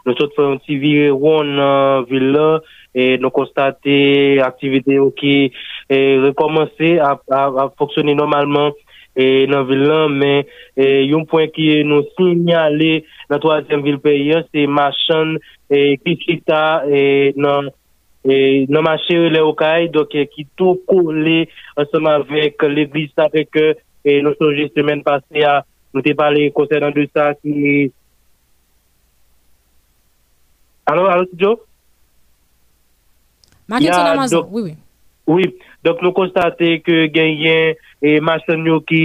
nou 0.06 0.18
sot 0.18 0.36
fè 0.36 0.46
yon 0.46 0.60
ti 0.66 0.78
vire 0.82 1.10
woun 1.14 1.56
nan 1.58 2.06
vil 2.10 2.28
la, 2.36 2.50
e 2.94 3.16
nou 3.22 3.34
konstate 3.34 3.98
aktivite 4.46 4.98
yo 4.98 5.10
ki 5.18 5.34
e, 5.50 5.98
rekomansi 6.28 6.98
a, 7.02 7.16
a, 7.18 7.42
a 7.50 7.66
foksyone 7.78 8.14
normalman 8.18 8.76
e, 9.18 9.48
nan 9.50 9.66
vil 9.70 9.82
la, 9.90 10.00
men 10.14 10.46
e, 10.78 10.86
yon 11.10 11.26
pwen 11.30 11.50
ki 11.56 11.82
nou 11.90 12.06
sinyale 12.14 13.00
nan 13.32 13.42
toazen 13.42 13.82
vil 13.86 13.98
peyen, 14.04 14.46
se 14.54 14.68
machan 14.70 15.38
e, 15.70 15.98
ki 16.04 16.18
chita 16.26 16.64
e, 16.86 17.04
nan... 17.38 17.74
E, 18.20 18.66
nan 18.68 18.84
mache 18.84 19.16
le 19.32 19.40
okay, 19.48 19.88
dok 19.88 20.12
e, 20.20 20.26
ki 20.28 20.44
tou 20.60 20.76
kou 20.90 21.14
le 21.16 21.46
anseman 21.80 22.26
vek 22.28 22.66
l'Eglise 22.68 23.16
sa 23.16 23.30
vek 23.32 23.56
e, 23.64 24.18
nou 24.20 24.36
soje 24.36 24.66
semen 24.76 25.00
pase 25.06 25.46
a 25.48 25.62
Nou 25.94 26.06
te 26.06 26.14
pale 26.18 26.50
konser 26.56 26.84
nan 26.84 26.94
de 26.96 27.08
sa 27.12 27.32
ki... 27.40 27.90
Alo, 30.90 31.08
alo, 31.10 31.26
Tidjo? 31.30 31.56
Maken 33.70 33.94
son 33.94 34.14
amazon, 34.14 34.48
oui, 34.50 34.62
oui. 34.70 34.78
Oui, 35.30 35.46
donc 35.86 36.00
nou 36.02 36.10
konstate 36.18 36.80
ke 36.82 37.04
genyen 37.14 37.76
e 38.02 38.16
machan 38.26 38.64
yo 38.66 38.80
ki 38.90 39.02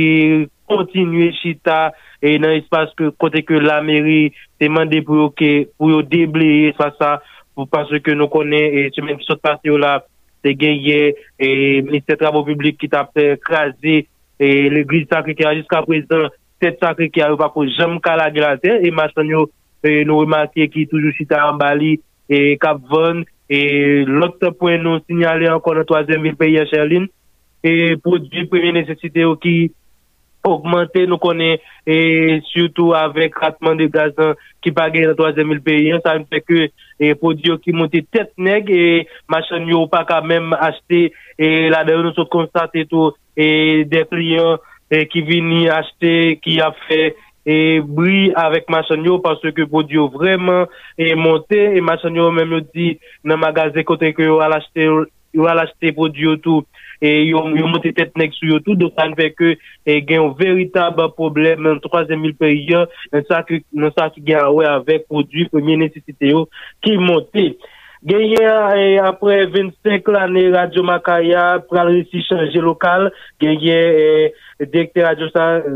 kontinue 0.71 1.27
chita 1.37 1.91
e 2.25 2.39
nan 2.41 2.55
espase 2.57 2.97
ke 2.97 3.11
kote 3.21 3.43
ke 3.45 3.61
la 3.61 3.83
meri 3.85 4.31
te 4.57 4.71
mande 4.73 5.03
pou 5.05 5.21
yo 5.21 5.27
ke 5.37 5.51
pou 5.77 5.93
yo 5.93 6.01
debleye 6.01 6.71
espasa 6.71 7.19
pou 7.53 7.69
panse 7.69 8.01
ke 8.01 8.17
nou 8.17 8.33
konen 8.33 8.79
e 8.81 8.87
semen 8.97 9.21
ki 9.21 9.29
sot 9.29 9.43
pase 9.45 9.69
yo 9.69 9.77
la 9.77 9.99
te 10.41 10.55
genyen 10.57 11.13
e 11.37 11.51
minister 11.85 12.17
travo 12.17 12.41
publik 12.49 12.81
ki 12.81 12.89
ta 12.97 13.05
pe 13.05 13.35
krasi 13.45 14.01
e 14.41 14.51
l'eglise 14.73 15.13
sakri 15.13 15.37
ki 15.37 15.45
a 15.45 15.53
jiska 15.61 15.85
prezant 15.85 16.33
tet 16.63 16.81
sakre 16.83 17.11
ki 17.13 17.23
a 17.25 17.31
yo 17.33 17.39
pa 17.41 17.51
pou 17.53 17.69
jem 17.69 17.99
kalage 18.03 18.43
la 18.43 18.57
ter, 18.61 18.83
e 18.85 18.91
masan 18.95 19.31
yo 19.33 19.47
nou 19.85 20.21
euh, 20.21 20.25
remakye 20.25 20.69
ki 20.73 20.87
toujou 20.89 21.13
chita 21.19 21.43
an 21.45 21.59
bali, 21.61 21.99
e 22.29 22.57
kapvon, 22.61 23.25
e 23.51 23.61
lot 24.09 24.41
poen 24.59 24.85
nou 24.85 25.03
sinyale 25.05 25.51
ankon 25.53 25.83
an 25.83 25.89
toazen 25.89 26.23
vil 26.25 26.37
peye 26.41 26.65
Sherlin, 26.71 27.09
e 27.65 27.97
prodvi 28.05 28.47
premi 28.49 28.73
nesesite 28.79 29.25
yo 29.25 29.35
ki 29.41 29.73
augmente 30.45 31.05
nou 31.09 31.21
konen, 31.21 31.61
e 31.89 32.41
surtout 32.51 32.97
avek 32.97 33.37
ratman 33.41 33.79
de 33.81 33.89
gazan 33.93 34.35
ki 34.65 34.73
page 34.77 35.05
an 35.09 35.17
toazen 35.19 35.49
vil 35.53 35.63
peye, 35.65 36.01
sa 36.05 36.17
mpe 36.21 36.41
ke 36.45 36.69
e 37.01 37.13
prodvi 37.21 37.53
yo 37.53 37.59
ki 37.61 37.77
monte 37.77 38.05
tet 38.13 38.33
neg, 38.41 38.69
e 38.69 39.05
masan 39.33 39.69
yo 39.69 39.85
pa 39.93 40.05
ka 40.09 40.21
menm 40.25 40.57
achte, 40.57 41.09
e 41.37 41.51
la 41.73 41.85
deyo 41.89 42.05
nou 42.05 42.17
sot 42.17 42.33
konstate 42.33 42.87
to, 42.89 43.11
e 43.37 43.85
de 43.91 44.05
kliyon, 44.09 44.61
eh, 44.91 45.07
ki 45.11 45.25
vini 45.29 45.69
achete, 45.73 46.41
ki 46.45 46.59
a 46.65 46.71
fe 46.85 47.01
eh, 47.45 47.81
bri 47.85 48.31
avèk 48.41 48.71
masanyo 48.73 49.19
parce 49.25 49.53
ke 49.57 49.67
podyo 49.71 50.09
vreman 50.13 50.65
e 50.97 51.11
eh, 51.11 51.17
monte, 51.19 51.61
e 51.77 51.83
masanyo 51.85 52.31
mèm 52.35 52.57
yo 52.57 52.63
di 52.73 52.95
nan 53.25 53.43
magaze 53.43 53.85
kote 53.85 54.15
ke 54.17 54.29
yo 54.29 54.41
al 54.45 54.57
achete 54.59 54.89
yo 55.35 55.51
al 55.51 55.65
achete 55.65 55.93
podyo 55.97 56.37
tou 56.41 56.65
e 57.05 57.11
yo, 57.29 57.43
yo 57.59 57.69
monte 57.69 57.93
tet 57.93 58.15
nek 58.17 58.33
sou 58.37 58.49
yo 58.49 58.61
tout 58.65 58.79
do 58.81 58.89
san 58.97 59.13
fe 59.19 59.29
ke 59.35 59.55
e 59.85 60.01
gen 60.07 60.23
yon 60.23 60.35
veritab 60.39 61.01
problem 61.19 61.67
nan 61.67 61.81
3000 61.85 62.37
periyan 62.41 62.89
nan 63.13 63.27
sa 63.29 64.09
ki 64.09 64.25
gen 64.25 64.45
awè 64.45 64.69
avèk 64.79 65.09
podyo 65.11 65.49
premye 65.53 65.81
nesisite 65.85 66.33
yo 66.33 66.47
ki 66.85 66.97
monte. 67.03 67.53
Genye 68.05 68.37
e, 68.37 68.99
apre 68.99 69.47
25 69.47 70.13
lane 70.13 70.51
Radio 70.53 70.83
Makaya 70.85 71.59
pral 71.71 71.89
resi 71.89 72.21
chanje 72.29 72.61
lokal, 72.61 73.09
genye 73.41 73.79
e, 73.81 74.33
dekte 74.61 75.01
radio, 75.01 75.31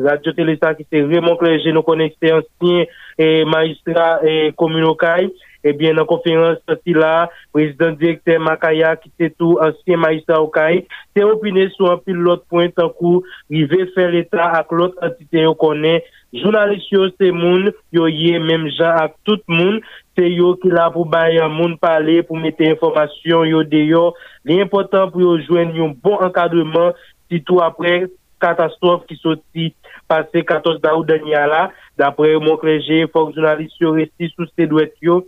radio 0.04 0.34
Telesa 0.36 0.74
ki 0.76 0.84
se 0.90 1.00
remonkle 1.08 1.54
geno 1.64 1.80
konekte 1.86 2.34
ansyen 2.36 2.84
e, 3.16 3.44
magistra 3.48 4.18
komunokay, 4.60 5.30
ebyen 5.64 5.96
nan 5.96 6.04
konferans 6.10 6.60
si 6.82 6.92
la, 6.92 7.30
prezident 7.56 7.96
direkte 7.96 8.36
Makaya 8.36 8.92
ki 9.00 9.08
se 9.16 9.32
tou 9.38 9.56
ansyen 9.64 10.04
magistra 10.04 10.42
okay, 10.44 10.84
se 11.16 11.24
opine 11.24 11.64
sou 11.78 11.88
an 11.94 12.04
pil 12.04 12.20
lot 12.28 12.44
point 12.52 12.76
an 12.84 12.92
kou, 13.00 13.24
rive 13.48 13.88
fè 13.96 14.04
l'Etat 14.12 14.60
ak 14.60 14.76
lot 14.76 15.00
antite 15.00 15.48
yo 15.48 15.56
konen 15.56 16.04
jounalist 16.34 16.90
yo 16.92 17.08
se 17.14 17.30
moun, 17.34 17.70
yo 17.94 18.08
ye 18.10 18.38
menm 18.42 18.68
jan 18.74 18.98
ak 19.04 19.16
tout 19.28 19.42
moun, 19.50 19.80
se 20.18 20.28
yo 20.28 20.54
ki 20.62 20.72
la 20.74 20.88
pou 20.94 21.08
bayan 21.08 21.52
moun 21.54 21.76
pale, 21.80 22.20
pou 22.28 22.40
mette 22.40 22.66
informasyon 22.68 23.48
yo 23.50 23.64
deyo, 23.64 24.04
li 24.48 24.60
important 24.64 25.12
pou 25.14 25.24
yo 25.24 25.38
jwen 25.46 25.74
yon 25.76 25.96
bon 26.04 26.20
ankadreman, 26.26 26.94
sitou 27.28 27.62
apre 27.64 28.06
katastrofe 28.42 29.08
ki 29.08 29.18
soti 29.22 29.72
pase 30.10 30.44
14 30.46 30.78
da 30.84 30.94
ou 30.96 31.06
denya 31.06 31.46
la, 31.50 31.64
dapre 31.98 32.36
moun 32.42 32.60
kreje, 32.60 33.06
fok 33.12 33.34
jounalist 33.36 33.80
yo 33.82 33.96
resti 33.96 34.30
sou 34.34 34.48
se 34.52 34.68
dwet 34.70 34.94
yo, 35.04 35.22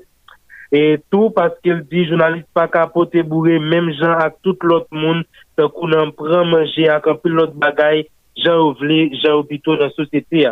Et 0.72 1.00
tout 1.10 1.30
parce 1.30 1.54
qu'il 1.62 1.84
dit 1.90 2.04
jounaliste 2.04 2.46
pa 2.54 2.68
kapote 2.68 3.16
bourré, 3.24 3.58
même 3.58 3.90
Jean 3.92 4.12
ak 4.12 4.36
tout 4.42 4.56
l'autre 4.62 4.92
monde, 4.92 5.24
se 5.58 5.66
kou 5.66 5.90
nan 5.90 6.12
pran 6.14 6.46
manje 6.46 6.86
ak 6.86 7.08
anpil 7.10 7.34
l'autre 7.34 7.58
bagay, 7.58 8.04
Jean 8.38 8.60
ou 8.68 8.76
vle, 8.78 9.08
Jean 9.18 9.40
ou 9.40 9.48
pito 9.48 9.74
nan 9.74 9.90
sosete. 9.96 10.44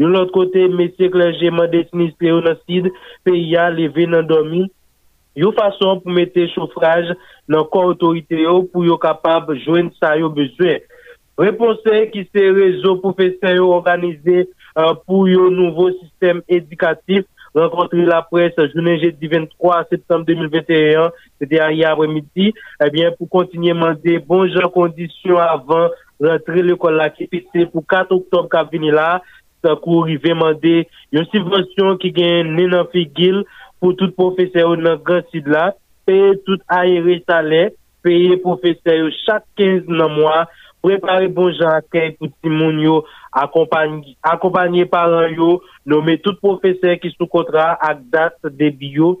Yon 0.00 0.14
lot 0.16 0.30
kote, 0.34 0.66
mesye 0.72 1.10
klenje 1.12 1.50
mande 1.52 1.82
sinistre 1.90 2.30
yon 2.30 2.48
asid, 2.50 2.88
pe 3.26 3.34
ya 3.36 3.68
leve 3.72 4.06
nan 4.08 4.28
domi. 4.28 4.64
Yon 5.38 5.54
fason 5.56 6.00
pou 6.02 6.14
mette 6.16 6.46
chofraj 6.54 7.12
nan 7.50 7.66
kon 7.72 7.92
otorite 7.92 8.40
yo 8.40 8.62
pou 8.72 8.86
yo 8.88 8.96
kapab 9.00 9.52
jwen 9.60 9.92
sa 10.00 10.16
yo 10.18 10.32
bezwen. 10.34 10.80
Reponsen 11.40 12.08
ki 12.12 12.26
se 12.28 12.48
rezo 12.56 12.96
profesen 13.00 13.60
yo 13.60 13.70
organize 13.76 14.42
uh, 14.74 14.96
pou 15.06 15.28
yo 15.30 15.48
nouvo 15.52 15.90
sistem 16.00 16.42
edikatif. 16.48 17.28
rencontrer 17.54 18.04
la 18.04 18.22
presse 18.22 18.54
journée 18.74 19.00
jeudi 19.00 19.26
23 19.26 19.86
septembre 19.90 20.24
2021, 20.26 21.10
c'est-à-dire 21.38 21.70
hier 21.70 21.90
après-midi, 21.90 22.54
eh 22.84 22.90
bien, 22.90 23.10
pour 23.12 23.28
continuer 23.28 23.70
à 23.70 23.74
demander 23.74 24.18
bon 24.18 24.46
genre 24.48 24.72
conditions 24.72 25.38
avant 25.38 25.88
rentrer 26.20 26.62
l'école 26.62 26.96
là 26.96 27.10
qui 27.10 27.28
pour 27.72 27.86
4 27.86 28.12
octobre 28.12 28.48
qui 28.70 28.78
là, 28.90 29.22
takou 29.64 30.04
rive 30.08 30.34
mande 30.36 30.84
yon 31.14 31.26
sivasyon 31.32 31.98
ki 32.02 32.12
gen 32.16 32.54
nenan 32.56 32.88
fi 32.92 33.06
gil 33.16 33.42
pou 33.80 33.96
tout 33.96 34.12
profese 34.16 34.60
yo 34.60 34.76
nan 34.78 35.00
gansid 35.06 35.48
la, 35.50 35.70
peye 36.08 36.34
tout 36.46 36.62
aere 36.72 37.18
salè, 37.24 37.68
peye 38.04 38.36
profese 38.44 38.96
yo 38.96 39.08
chak 39.24 39.46
15 39.60 39.88
nan 39.88 40.12
mwa, 40.16 40.44
prepare 40.84 41.28
bon 41.32 41.50
jan 41.56 41.80
akèy 41.80 42.14
pou 42.18 42.30
timoun 42.44 42.80
yo, 42.84 43.00
akompanyè 43.36 44.86
paran 44.92 45.34
yo, 45.36 45.58
nome 45.88 46.16
tout 46.24 46.40
profese 46.44 46.96
ki 47.00 47.12
sou 47.16 47.28
kontra 47.32 47.72
ak 47.88 48.04
dat 48.12 48.52
debi 48.60 48.94
yo, 49.00 49.14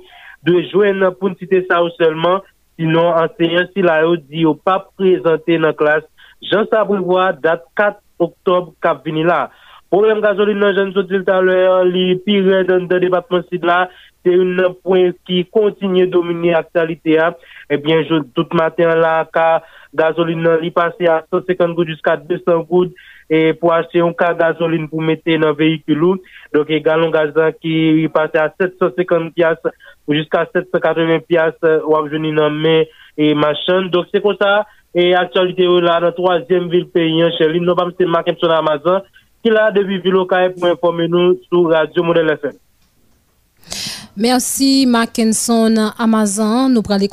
de 0.44 0.62
jwen 0.70 1.00
nan 1.02 1.16
pou 1.16 1.32
ntite 1.32 1.64
sa 1.66 1.82
ou 1.84 1.92
selman, 1.98 2.40
sinon 2.80 3.12
anseyan 3.20 3.68
si 3.74 3.84
la 3.84 4.00
yo 4.06 4.16
di 4.20 4.46
yo 4.46 4.54
pa 4.56 4.78
prezante 4.96 5.58
nan 5.60 5.76
klas, 5.76 6.04
jan 6.40 6.68
sa 6.72 6.86
privwa 6.88 7.30
dat 7.36 7.66
4 7.76 8.00
oktob 8.20 8.72
kap 8.84 9.04
vini 9.04 9.24
la. 9.24 9.48
Dans 9.92 10.74
jeune 10.74 10.92
sorti 10.92 11.14
tout 11.14 11.32
à 11.32 11.40
l'heure 11.40 11.84
les 11.84 12.16
pire 12.16 12.64
dans 12.64 12.86
le 12.88 13.00
département 13.00 13.42
sud 13.50 13.64
là 13.64 13.88
c'est 14.24 14.34
un 14.34 14.74
point 14.82 15.10
qui 15.26 15.46
continue 15.46 16.06
de 16.06 16.12
dominer 16.12 16.50
l'actualité. 16.50 17.18
Hein. 17.18 17.34
Eh 17.70 17.78
bien, 17.78 18.02
je, 18.02 18.16
tout 18.34 18.46
matin 18.52 18.94
là, 18.94 19.26
car 19.32 19.62
gasoline 19.94 20.58
est 20.62 20.70
passé 20.70 21.06
à 21.06 21.24
150 21.32 21.74
gouttes 21.74 21.88
jusqu'à 21.88 22.16
200 22.16 22.60
gouttes 22.68 22.92
et 23.28 23.54
pour 23.54 23.72
acheter 23.72 24.00
un 24.00 24.12
cas 24.12 24.34
gasoline 24.34 24.88
pour 24.88 25.00
mettre 25.00 25.22
dans 25.26 25.48
le 25.48 25.54
véhicule. 25.54 26.18
Donc, 26.52 26.68
les 26.68 26.80
galon 26.80 27.10
gaz 27.10 27.32
qui 27.60 28.04
est 28.04 28.08
passé 28.08 28.38
à 28.38 28.52
750 28.60 29.34
piastres 29.34 29.70
jusqu'à 30.08 30.46
780 30.54 31.20
piastres 31.20 31.82
ou 31.86 31.96
à 31.96 32.08
dans 32.08 32.50
main 32.50 32.82
et 33.16 33.34
machin. 33.34 33.86
Donc, 33.86 34.06
c'est 34.12 34.20
comme 34.20 34.36
ça. 34.40 34.66
Et 34.94 35.14
actualité 35.14 35.66
là, 35.66 36.00
dans 36.00 36.06
la 36.06 36.12
troisième 36.12 36.68
ville 36.68 36.88
pays, 36.88 37.22
chez 37.38 37.48
lui, 37.48 37.60
nous 37.60 37.74
pas 37.76 37.88
marqué 38.06 38.34
sur 38.38 38.50
Amazon, 38.50 39.00
ki 39.42 39.52
la 39.52 39.70
debi 39.74 40.00
Vilo 40.04 40.26
Kaye 40.28 40.52
pou 40.56 40.68
informe 40.70 41.08
nou 41.08 41.36
sou 41.48 41.68
Radio 41.72 42.04
Model 42.04 42.34
FM. 42.36 42.58
Merci 44.16 44.86
Mackinson 44.86 45.92
Amazon. 45.96 46.68
Nous 46.68 46.82
prenons 46.82 46.98
les 46.98 47.08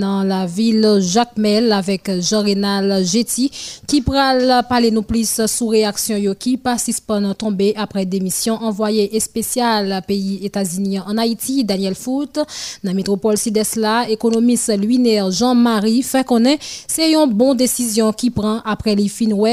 dans 0.00 0.24
la 0.24 0.44
ville 0.44 0.98
Jacmel 1.00 1.70
avec 1.70 2.10
Jean-Renal 2.20 3.04
Jetty 3.04 3.48
qui 3.86 4.02
pral 4.02 4.64
parler 4.68 4.90
nous 4.90 5.02
plus 5.02 5.40
sous 5.46 5.68
réaction 5.68 6.16
yo 6.16 6.34
qui 6.34 6.56
participent 6.56 7.12
tomber 7.38 7.74
après 7.76 8.06
démission 8.06 8.54
envoyé 8.54 9.18
spécial 9.20 10.02
pays 10.06 10.44
États-Unis 10.44 10.98
en 10.98 11.16
Haïti 11.16 11.62
Daniel 11.62 11.94
Foot 11.94 12.40
dans 12.82 12.92
métropole 12.92 13.38
Sidesla 13.38 14.10
économiste 14.10 14.76
Luinaire 14.76 15.30
Jean-Marie 15.30 16.02
fait 16.02 16.26
connaître 16.26 16.64
c'est 16.88 17.12
une 17.12 17.32
bonne 17.32 17.56
décision 17.56 18.12
qui 18.12 18.30
prend 18.30 18.60
après 18.64 18.96
les 18.96 19.08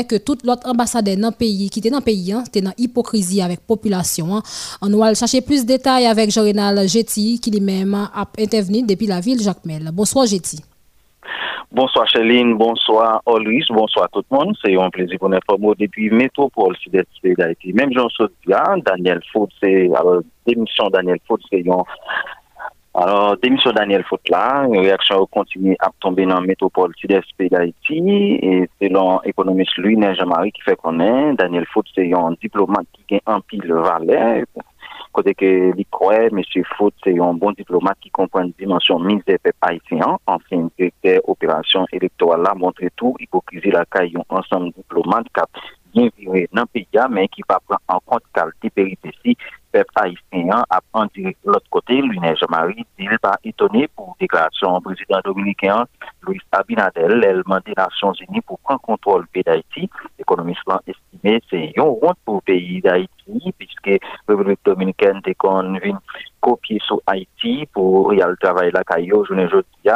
que 0.06 0.18
tout 0.18 0.40
l'autre 0.44 0.68
ambassadeur 0.68 1.18
dans 1.18 1.32
pays 1.32 1.70
qui 1.70 1.80
était 1.80 1.92
dans 1.92 2.02
pays 2.02 2.32
hein, 2.32 2.44
dans 2.64 2.74
hypocrisie 2.80 3.42
avec 3.44 3.60
population. 3.60 4.36
Hein. 4.36 4.42
On 4.82 4.90
va 4.98 5.14
chercher 5.14 5.42
plus 5.42 5.62
de 5.62 5.68
détails 5.68 6.08
avec 6.08 6.32
Jean-Renal 6.32 6.79
Jetty 6.88 7.40
qui 7.40 7.52
lui-même 7.52 7.94
a 7.96 8.28
intervenu 8.38 8.84
depuis 8.84 9.08
la 9.08 9.20
ville 9.20 9.42
Jacmel. 9.42 9.90
Bonsoir 9.94 10.26
Jetty. 10.26 10.64
Bonsoir 11.72 12.08
Chéline, 12.10 12.58
bonsoir 12.58 13.22
Olus, 13.28 13.66
bonsoir 13.70 14.10
tout 14.12 14.24
le 14.32 14.36
monde. 14.36 14.56
C'est 14.64 14.76
un 14.76 14.90
plaisir 14.90 15.20
pour 15.20 15.60
nous 15.60 15.76
depuis 15.76 16.10
Métropole 16.10 16.76
Sud-Est 16.78 17.08
d'Haïti. 17.38 17.74
Même 17.74 17.94
Jean 17.94 18.10
Sotia, 18.10 18.76
Daniel 18.84 19.22
Foot, 19.32 19.52
c'est, 19.62 19.88
alors, 19.96 20.22
démission 20.48 20.90
Daniel 20.90 21.20
Foot, 21.28 21.42
c'est 21.52 21.64
un 21.70 21.84
alors, 22.96 23.38
démission 23.38 23.72
Daniel 23.72 24.04
Foot 24.04 24.28
là, 24.30 24.66
une 24.66 24.80
réaction 24.80 25.26
continue 25.28 25.76
à 25.80 25.90
tomber 26.00 26.26
dans 26.26 26.42
métropole 26.42 26.92
sud-est 26.98 27.24
d'Haïti. 27.40 28.40
Et 28.42 28.68
selon 28.82 29.20
l'économiste 29.24 29.78
Louis 29.78 29.96
Jean-Marie 30.18 30.52
qui 30.52 30.62
fait 30.64 30.76
connaître, 30.76 31.38
Daniel 31.38 31.66
Foot, 31.68 31.86
c'est 31.94 32.12
un 32.12 32.32
diplomate 32.42 32.88
qui 33.08 33.16
a 33.26 33.36
un 33.36 33.42
pile 33.42 33.72
valet 33.72 34.44
côté 35.12 35.34
que 35.34 35.74
l'ICROE, 35.74 36.30
M. 36.32 36.42
Foot, 36.78 36.94
c'est 37.04 37.20
un 37.20 37.34
bon 37.34 37.52
diplomate 37.52 37.98
qui 38.02 38.10
comprend 38.10 38.42
une 38.42 38.54
dimension 38.58 39.00
mise 39.00 39.24
des 39.26 39.38
haïtiens. 39.62 40.18
Enfin, 40.26 40.70
directeur 40.78 41.22
opération 41.28 41.86
électorale 41.92 42.44
montre 42.56 42.84
tout, 42.96 43.16
hypocrisie 43.20 43.72
la 43.72 43.86
caille, 43.86 44.16
ensemble 44.30 44.72
diplomate 44.76 45.28
qui 45.34 45.40
a 45.40 45.46
bien 45.94 46.10
viré 46.18 46.50
dans 46.54 46.62
le 46.62 46.68
pays, 46.68 46.88
mais 47.10 47.28
qui 47.28 47.42
va 47.48 47.60
prendre 47.68 47.82
en 47.88 48.00
compte 48.06 48.24
qualité 48.34 48.70
péripéties 48.70 49.38
peuple 49.72 49.92
haïtien 49.96 50.64
a 50.70 50.80
en 50.94 51.06
direct 51.16 51.40
de 51.46 51.52
l'autre 51.52 51.70
côté, 51.70 52.02
Luné 52.02 52.36
Jean-Marie, 52.36 52.86
il 52.98 53.20
pas 53.20 53.38
étonné 53.44 53.88
pour 53.96 54.16
déclaration 54.20 54.80
président 54.82 55.20
dominicain 55.24 55.86
Louis 56.22 56.40
Abinadel, 56.52 57.22
des 57.66 57.74
Nations 57.76 58.14
Unies 58.14 58.42
pour 58.42 58.60
prendre 58.60 58.82
contrôle 58.82 59.24
du 59.24 59.28
pays 59.30 59.44
d'Haïti. 59.44 59.90
L'économiste 60.18 60.62
l'a 60.68 60.82
estimé, 60.88 61.42
c'est 61.50 61.74
un 61.78 61.84
honte 61.84 62.18
pour 62.26 62.36
le 62.36 62.42
pays 62.42 62.82
d'Haïti, 62.82 63.54
puisque 63.58 63.88
la 63.88 64.36
République 64.36 64.60
dominicaine 64.66 65.22
est 65.26 65.36
qu'on 65.36 65.74
vient 65.74 66.00
copier 66.42 66.80
sur 66.86 67.02
Haïti 67.08 67.68
pour 67.74 68.14
y 68.14 68.22
aller 68.22 68.36
travailler 68.42 68.72
la 68.72 68.84
caillou, 68.84 69.26
je 69.26 69.34
ne 69.34 69.48
dis 69.48 69.90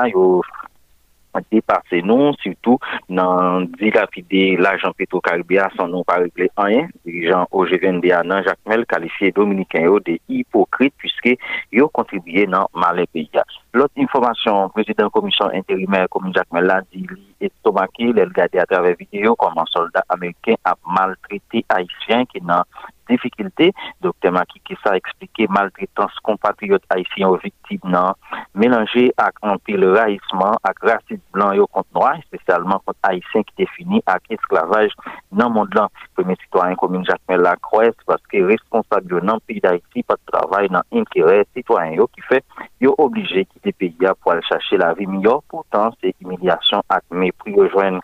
dépasser 1.52 2.02
nous, 2.02 2.34
surtout 2.42 2.80
dans 3.10 3.62
dilapider 3.62 4.58
l'argent 4.58 4.92
pétro-caribéen 4.98 5.68
sans 5.76 5.88
nous 5.88 6.04
pas 6.04 6.16
régler 6.16 6.50
rien. 6.58 6.88
Dirigeant 7.06 7.48
OGVNDA, 7.52 8.24
nan 8.24 8.44
Jacques 8.44 8.60
Mel, 8.68 8.86
qualifié 8.86 9.32
dominicain 9.32 9.84
de 10.06 10.20
hypocrite 10.30 10.94
puisque 10.98 11.38
ont 11.82 11.88
contribué 11.88 12.46
dans 12.46 12.68
mal 12.74 13.06
pays. 13.12 13.30
L'autre 13.74 13.94
information, 13.98 14.70
président 14.70 15.04
de 15.04 15.04
la 15.04 15.10
commission 15.10 15.50
intérimaire, 15.54 16.08
comme 16.10 16.34
Jacques 16.34 16.52
Mel 16.52 16.66
l'a 16.66 16.82
dit, 16.94 17.08
estomaqué, 17.42 18.04
il 18.04 18.20
regardé 18.20 18.60
à 18.60 18.66
travers 18.66 18.96
vidéo 18.96 19.36
comme 19.36 19.58
un 19.58 19.66
soldat 19.66 20.04
américain 20.10 20.56
a 20.64 20.76
maltraité 20.88 21.66
haïtien 21.70 22.26
qui 22.26 22.42
n'a 22.42 22.64
difficulté. 23.10 23.74
Docteur 24.02 24.32
Maki 24.32 24.62
qui 24.66 24.76
a 24.86 24.96
expliqué 24.96 25.48
maltraitance 25.50 26.14
compatriotes 26.24 26.84
haïtiens 26.90 27.30
aux 27.30 27.38
victimes 27.38 27.80
non 27.84 28.14
mélangé 28.56 29.14
avec 29.18 29.36
un 29.42 29.58
pile 29.58 29.86
raïsement 29.86 30.58
avec 30.64 30.80
racisme 30.82 31.22
blanc 31.32 31.52
et 31.52 31.60
contre 31.72 31.90
noir, 31.96 32.16
spécialement 32.28 32.82
contre 32.86 33.00
haïtiens 33.04 33.44
qui 33.44 33.54
définit 33.58 34.02
avec 34.06 34.24
esclavage 34.30 34.92
dans 35.32 35.48
le 35.48 35.54
monde 35.54 35.74
là. 35.74 35.90
Premier 36.16 36.36
citoyen 36.36 36.76
commune 36.76 37.06
Jacques 37.06 37.22
Lacroix 37.28 37.92
parce 38.06 38.22
que 38.32 38.44
responsable 38.44 39.22
dans 39.26 39.36
le 39.36 39.40
pays 39.40 39.60
d'Haïti 39.60 40.04
pas 40.04 40.16
de 40.16 40.32
travail 40.32 40.70
dans 40.70 40.82
l'intérêt 40.92 41.46
citoyen 41.56 41.96
qui 42.14 42.22
fait 42.22 42.44
yo 42.82 42.94
obligé 42.98 43.46
quitter 43.46 43.70
le 43.70 43.90
pays 43.90 43.96
pour 44.22 44.32
aller 44.32 44.42
chercher 44.44 44.78
la 44.78 44.94
vie 44.94 45.08
meilleure. 45.08 45.42
Pourtant, 45.48 45.92
c'est 46.02 46.16
humiliation 46.22 46.82
avec 46.90 47.04
mépris 47.12 47.56
rejoindre 47.56 48.02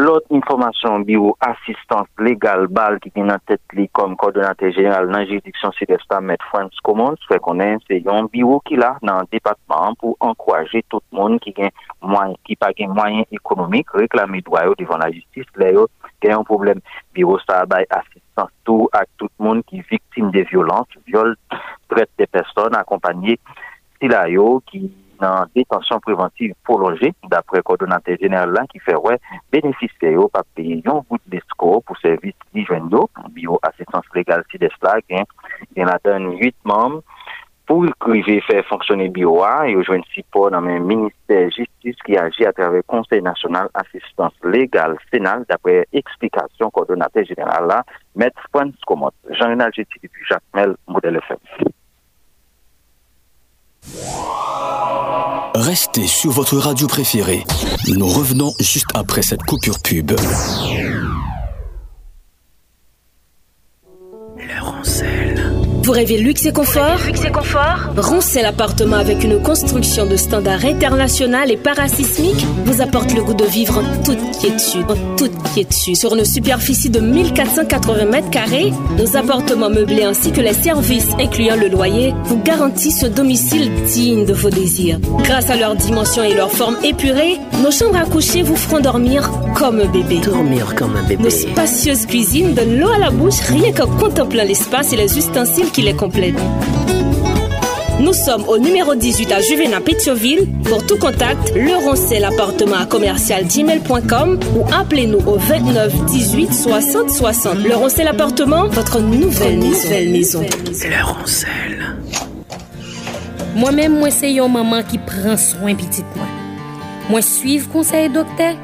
Lot 0.00 0.24
informasyon 0.32 1.02
bi 1.04 1.18
ou 1.20 1.34
asistans 1.44 2.08
legal 2.16 2.62
bal 2.72 2.94
ki 3.04 3.10
ki 3.12 3.24
nan 3.28 3.42
tet 3.44 3.74
li 3.76 3.84
kom 3.98 4.14
koordinatè 4.16 4.70
genral 4.72 5.10
nan 5.12 5.26
jiridiksyon 5.26 5.74
sud-estan 5.76 6.24
met 6.30 6.40
Frans 6.48 6.78
Commons, 6.88 7.20
fè 7.28 7.36
konen 7.44 7.76
se 7.84 7.98
yon 7.98 8.30
bi 8.32 8.40
ou 8.46 8.62
ki 8.64 8.78
la 8.80 8.94
nan 9.04 9.28
depatman 9.36 9.98
pou 10.00 10.16
ankwaje 10.24 10.80
tout 10.88 11.04
moun 11.12 11.36
ki, 11.44 11.52
gen, 11.58 11.76
mwen, 12.00 12.32
ki 12.48 12.56
pa 12.56 12.70
gen 12.78 12.94
mwayen 12.96 13.28
ekonomik 13.36 13.92
reklami 14.00 14.40
dwa 14.48 14.64
yo 14.70 14.78
divan 14.80 15.04
la 15.04 15.10
justis 15.12 15.52
le 15.60 15.68
yo 15.76 15.84
gen 16.24 16.38
yon 16.38 16.48
problem. 16.48 16.80
Bi 17.12 17.28
ou 17.28 17.36
sa 17.44 17.60
bay 17.68 17.84
asistans 17.92 18.48
tou 18.64 18.88
ak 18.96 19.12
tout 19.20 19.32
moun 19.36 19.60
ki 19.68 19.84
viktim 19.92 20.32
de 20.32 20.46
violans, 20.48 20.88
viol, 21.04 21.36
tret 21.92 22.08
de 22.16 22.30
person 22.32 22.80
akompanyi 22.80 23.36
sila 24.00 24.24
yo 24.32 24.54
ki 24.72 24.86
detansyon 25.56 26.02
preventiv 26.04 26.54
prolonje, 26.66 27.12
dapre 27.30 27.62
kordonante 27.66 28.16
jener 28.20 28.50
lan 28.50 28.68
ki 28.70 28.82
fe 28.84 28.96
wè, 28.98 29.18
benefise 29.54 30.12
yo 30.14 30.28
pa 30.32 30.44
pe 30.56 30.64
yon 30.64 31.04
vout 31.08 31.22
desko 31.32 31.78
pou 31.86 31.98
servis 32.02 32.36
di 32.52 32.66
jwen 32.66 32.90
yo, 32.92 33.06
biyo 33.36 33.60
asistans 33.68 34.08
legal 34.16 34.44
si 34.50 34.60
desla, 34.62 34.98
gen 35.08 35.26
la 35.88 35.98
den 36.04 36.32
8 36.38 36.54
mam, 36.68 37.00
pou 37.68 37.88
krive 38.02 38.40
fe 38.46 38.58
fonksyone 38.68 39.08
biyo 39.14 39.36
a, 39.46 39.66
yo 39.70 39.84
jwen 39.86 40.02
si 40.12 40.24
po 40.34 40.48
nan 40.52 40.66
men 40.66 40.88
minister 40.88 41.50
justice 41.54 42.06
ki 42.06 42.18
agi 42.20 42.48
a 42.48 42.54
trave 42.56 42.82
konsey 42.90 43.22
nasyonal 43.24 43.70
asistans 43.84 44.34
legal 44.56 44.98
senal, 45.10 45.46
dapre 45.50 45.84
eksplikasyon 46.02 46.74
kordonante 46.74 47.24
jener 47.28 47.52
lan, 47.70 47.86
met 48.18 48.34
Frans 48.50 48.90
Komot, 48.90 49.14
Jean-Renal 49.30 49.72
Jetty, 49.76 50.10
Jacques 50.28 50.50
Mel, 50.58 50.76
Model 50.86 51.22
FM. 51.22 51.72
Restez 55.54 56.06
sur 56.06 56.30
votre 56.30 56.56
radio 56.56 56.86
préférée. 56.86 57.44
Nous 57.88 58.06
revenons 58.06 58.52
juste 58.60 58.86
après 58.94 59.22
cette 59.22 59.42
coupure 59.42 59.80
pub. 59.80 60.12
Pour 65.82 65.94
rêvez 65.94 66.18
luxe 66.18 66.46
et 66.46 66.52
confort 66.52 67.00
Roncel 67.96 68.46
Appartement 68.46 68.96
avec 68.96 69.24
une 69.24 69.42
construction 69.42 70.06
de 70.06 70.16
standard 70.16 70.64
international 70.64 71.50
et 71.50 71.56
parasismique 71.56 72.46
vous 72.64 72.80
apporte 72.80 73.12
le 73.14 73.22
goût 73.22 73.34
de 73.34 73.44
vivre 73.44 73.78
en 73.78 74.02
toute 74.02 74.20
quiétude. 74.38 74.88
En 74.88 75.16
toute 75.16 75.32
quiétude. 75.54 75.96
Sur 75.96 76.14
une 76.14 76.24
superficie 76.24 76.88
de 76.88 77.00
1480 77.00 78.04
mètres 78.04 78.30
carrés, 78.30 78.72
nos 78.96 79.16
appartements 79.16 79.70
meublés 79.70 80.04
ainsi 80.04 80.30
que 80.30 80.40
les 80.40 80.54
services 80.54 81.08
incluant 81.18 81.56
le 81.56 81.68
loyer 81.68 82.14
vous 82.24 82.40
garantissent 82.42 83.00
ce 83.00 83.06
domicile 83.06 83.70
digne 83.84 84.24
de 84.24 84.32
vos 84.32 84.50
désirs. 84.50 85.00
Grâce 85.24 85.50
à 85.50 85.56
leur 85.56 85.74
dimension 85.74 86.22
et 86.22 86.34
leur 86.34 86.52
forme 86.52 86.76
épurée, 86.84 87.38
nos 87.62 87.72
chambres 87.72 87.98
à 87.98 88.04
coucher 88.04 88.42
vous 88.42 88.56
feront 88.56 88.80
dormir 88.80 89.30
comme 89.56 89.80
un 89.80 89.86
bébé. 89.86 90.20
Dormir 90.20 90.74
comme 90.76 90.96
un 90.96 91.02
bébé. 91.02 91.24
Nos 91.24 91.30
spacieuses 91.30 92.06
cuisines 92.06 92.54
donnent 92.54 92.78
l'eau 92.78 92.90
à 92.90 92.98
la 92.98 93.10
bouche 93.10 93.40
rien 93.48 93.72
qu'en 93.72 93.88
contemplant 93.88 94.44
l'espace 94.44 94.92
et 94.92 94.96
les 94.96 95.18
ustensiles 95.18 95.71
qui 95.72 95.82
les 95.82 95.94
complètent. 95.94 96.34
Nous 98.00 98.12
sommes 98.14 98.44
au 98.48 98.58
numéro 98.58 98.94
18 98.94 99.30
à 99.32 99.40
Juvena 99.40 99.80
Pétioville. 99.80 100.48
Pour 100.64 100.84
tout 100.84 100.98
contact, 100.98 101.52
le 101.54 101.74
roncel 101.76 102.24
appartement 102.24 102.76
à 102.76 102.86
commercial 102.86 103.44
gmail.com 103.46 104.40
ou 104.56 104.64
appelez-nous 104.74 105.20
au 105.20 105.36
29 105.36 106.06
18 106.06 106.52
60 106.52 107.10
60. 107.10 107.58
Le 107.64 107.74
roncel 107.76 108.08
appartement, 108.08 108.66
votre 108.68 109.00
nouvelle, 109.00 109.58
nouvelle 109.58 110.10
maison. 110.10 110.40
Le 110.42 111.04
roncel. 111.04 111.96
Moi-même, 113.54 113.98
moi, 113.98 114.10
c'est 114.10 114.32
yon 114.32 114.48
maman 114.48 114.82
qui 114.82 114.98
prend 114.98 115.36
soin 115.36 115.74
petit 115.74 116.02
moi. 116.16 116.26
Moi, 117.08 117.22
suivre 117.22 117.68
conseil 117.68 118.08
docteur. 118.08 118.54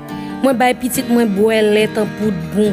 Moi, 0.43 0.53
bay 0.53 0.75
petit 0.75 1.05
moi 1.09 1.27
boire 1.27 1.63
lait 1.63 1.91
en 1.97 2.07
poudre 2.07 2.37
bon. 2.57 2.73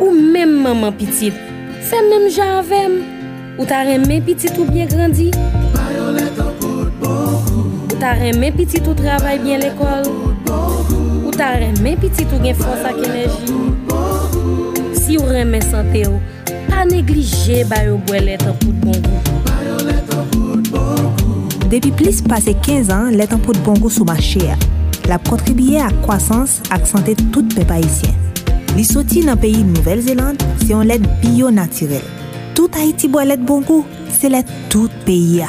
Ou 0.00 0.12
même 0.12 0.60
maman 0.60 0.92
petite. 0.92 1.34
Fait 1.80 2.02
même 2.10 2.30
j'avais. 2.30 3.15
Ou 3.58 3.64
ta 3.64 3.82
reme 3.82 4.20
pitit 4.20 4.58
ou 4.58 4.64
bien 4.64 4.86
grandi? 4.86 5.30
Bayo 5.74 6.12
le 6.12 6.26
tan 6.36 6.52
kout 6.60 6.92
bokou. 7.00 7.64
Ou 7.88 7.98
ta 7.98 8.12
reme 8.12 8.52
pitit 8.52 8.86
ou 8.86 8.94
travay 8.94 9.38
bien 9.38 9.58
l'ekol? 9.58 10.06
Ou 11.24 11.32
ta 11.32 11.54
reme 11.56 11.96
pitit 12.00 12.28
ou 12.32 12.42
gen 12.44 12.56
fons 12.58 12.84
ak 12.84 13.00
enerji? 13.08 13.56
Si 15.00 15.16
ou 15.16 15.26
reme 15.32 15.62
sante 15.64 16.04
ou, 16.10 16.20
pa 16.68 16.84
neglije 16.88 17.64
bayo 17.72 17.96
bwele 18.08 18.36
tan 18.44 18.56
kout 18.62 18.80
bokou. 18.84 19.42
Bayo 19.48 19.80
le 19.88 19.98
tan 20.10 20.24
kout 20.36 20.72
bokou. 20.72 21.68
Depi 21.72 21.92
plis 21.96 22.20
pase 22.22 22.52
15 22.60 22.92
an, 22.92 23.12
le 23.16 23.26
tan 23.26 23.40
kout 23.40 23.58
bokou 23.64 23.90
sou 23.90 24.04
machè 24.08 24.50
a. 24.52 24.60
la 25.06 25.18
kontribiye 25.18 25.80
ak 25.86 25.94
kwasans 26.02 26.60
ak 26.74 26.86
sante 26.86 27.14
tout 27.30 27.46
pe 27.54 27.64
paisyen. 27.68 28.14
Li 28.76 28.84
soti 28.84 29.22
nan 29.24 29.38
peyi 29.40 29.62
Nouvel 29.64 30.02
Zeland, 30.02 30.42
se 30.60 30.72
yon 30.72 30.88
led 30.90 31.06
biyo 31.22 31.50
natirel. 31.54 32.02
Tout 32.56 32.70
Haiti 32.74 33.06
boit 33.06 33.26
let 33.26 33.36
bongo, 33.36 33.84
se 34.10 34.26
let 34.28 34.46
tout 34.70 34.88
a. 34.88 35.48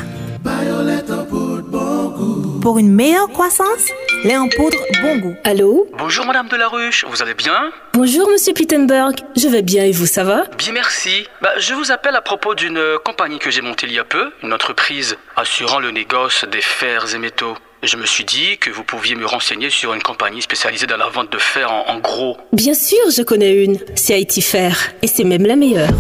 Pour 2.61 2.79
une 2.79 2.91
meilleure 2.91 3.29
croissance, 3.29 3.85
lait 4.25 4.35
en 4.35 4.49
poudre 4.49 4.77
bongo. 5.01 5.33
Allô? 5.45 5.87
Bonjour 5.97 6.25
Madame 6.25 6.49
Delaruche, 6.49 7.05
vous 7.09 7.21
allez 7.21 7.33
bien? 7.33 7.71
Bonjour 7.93 8.27
Monsieur 8.29 8.53
Pittenberg, 8.53 9.15
je 9.37 9.47
vais 9.47 9.61
bien 9.61 9.85
et 9.85 9.93
vous, 9.93 10.05
ça 10.05 10.25
va? 10.25 10.43
Bien 10.57 10.73
merci. 10.73 11.25
Bah, 11.41 11.51
je 11.57 11.73
vous 11.73 11.93
appelle 11.93 12.15
à 12.17 12.21
propos 12.21 12.55
d'une 12.55 12.77
euh, 12.77 12.97
compagnie 13.03 13.39
que 13.39 13.51
j'ai 13.51 13.61
montée 13.61 13.87
il 13.87 13.93
y 13.93 13.99
a 13.99 14.03
peu, 14.03 14.31
une 14.43 14.51
entreprise 14.51 15.15
assurant 15.37 15.79
le 15.79 15.91
négoce 15.91 16.43
des 16.51 16.61
fers 16.61 17.15
et 17.15 17.19
métaux. 17.19 17.55
Je 17.83 17.95
me 17.95 18.05
suis 18.05 18.25
dit 18.25 18.57
que 18.57 18.69
vous 18.69 18.83
pouviez 18.83 19.15
me 19.15 19.25
renseigner 19.25 19.69
sur 19.69 19.93
une 19.93 20.03
compagnie 20.03 20.41
spécialisée 20.41 20.87
dans 20.87 20.97
la 20.97 21.07
vente 21.07 21.31
de 21.31 21.37
fer 21.37 21.71
en, 21.71 21.85
en 21.87 21.99
gros. 21.99 22.35
Bien 22.51 22.73
sûr, 22.73 22.99
je 23.15 23.21
connais 23.21 23.63
une. 23.63 23.77
C'est 23.95 24.13
Haïti 24.15 24.41
Fer. 24.41 24.75
Et 25.01 25.07
c'est 25.07 25.23
même 25.23 25.45
la 25.45 25.55
meilleure. 25.55 25.91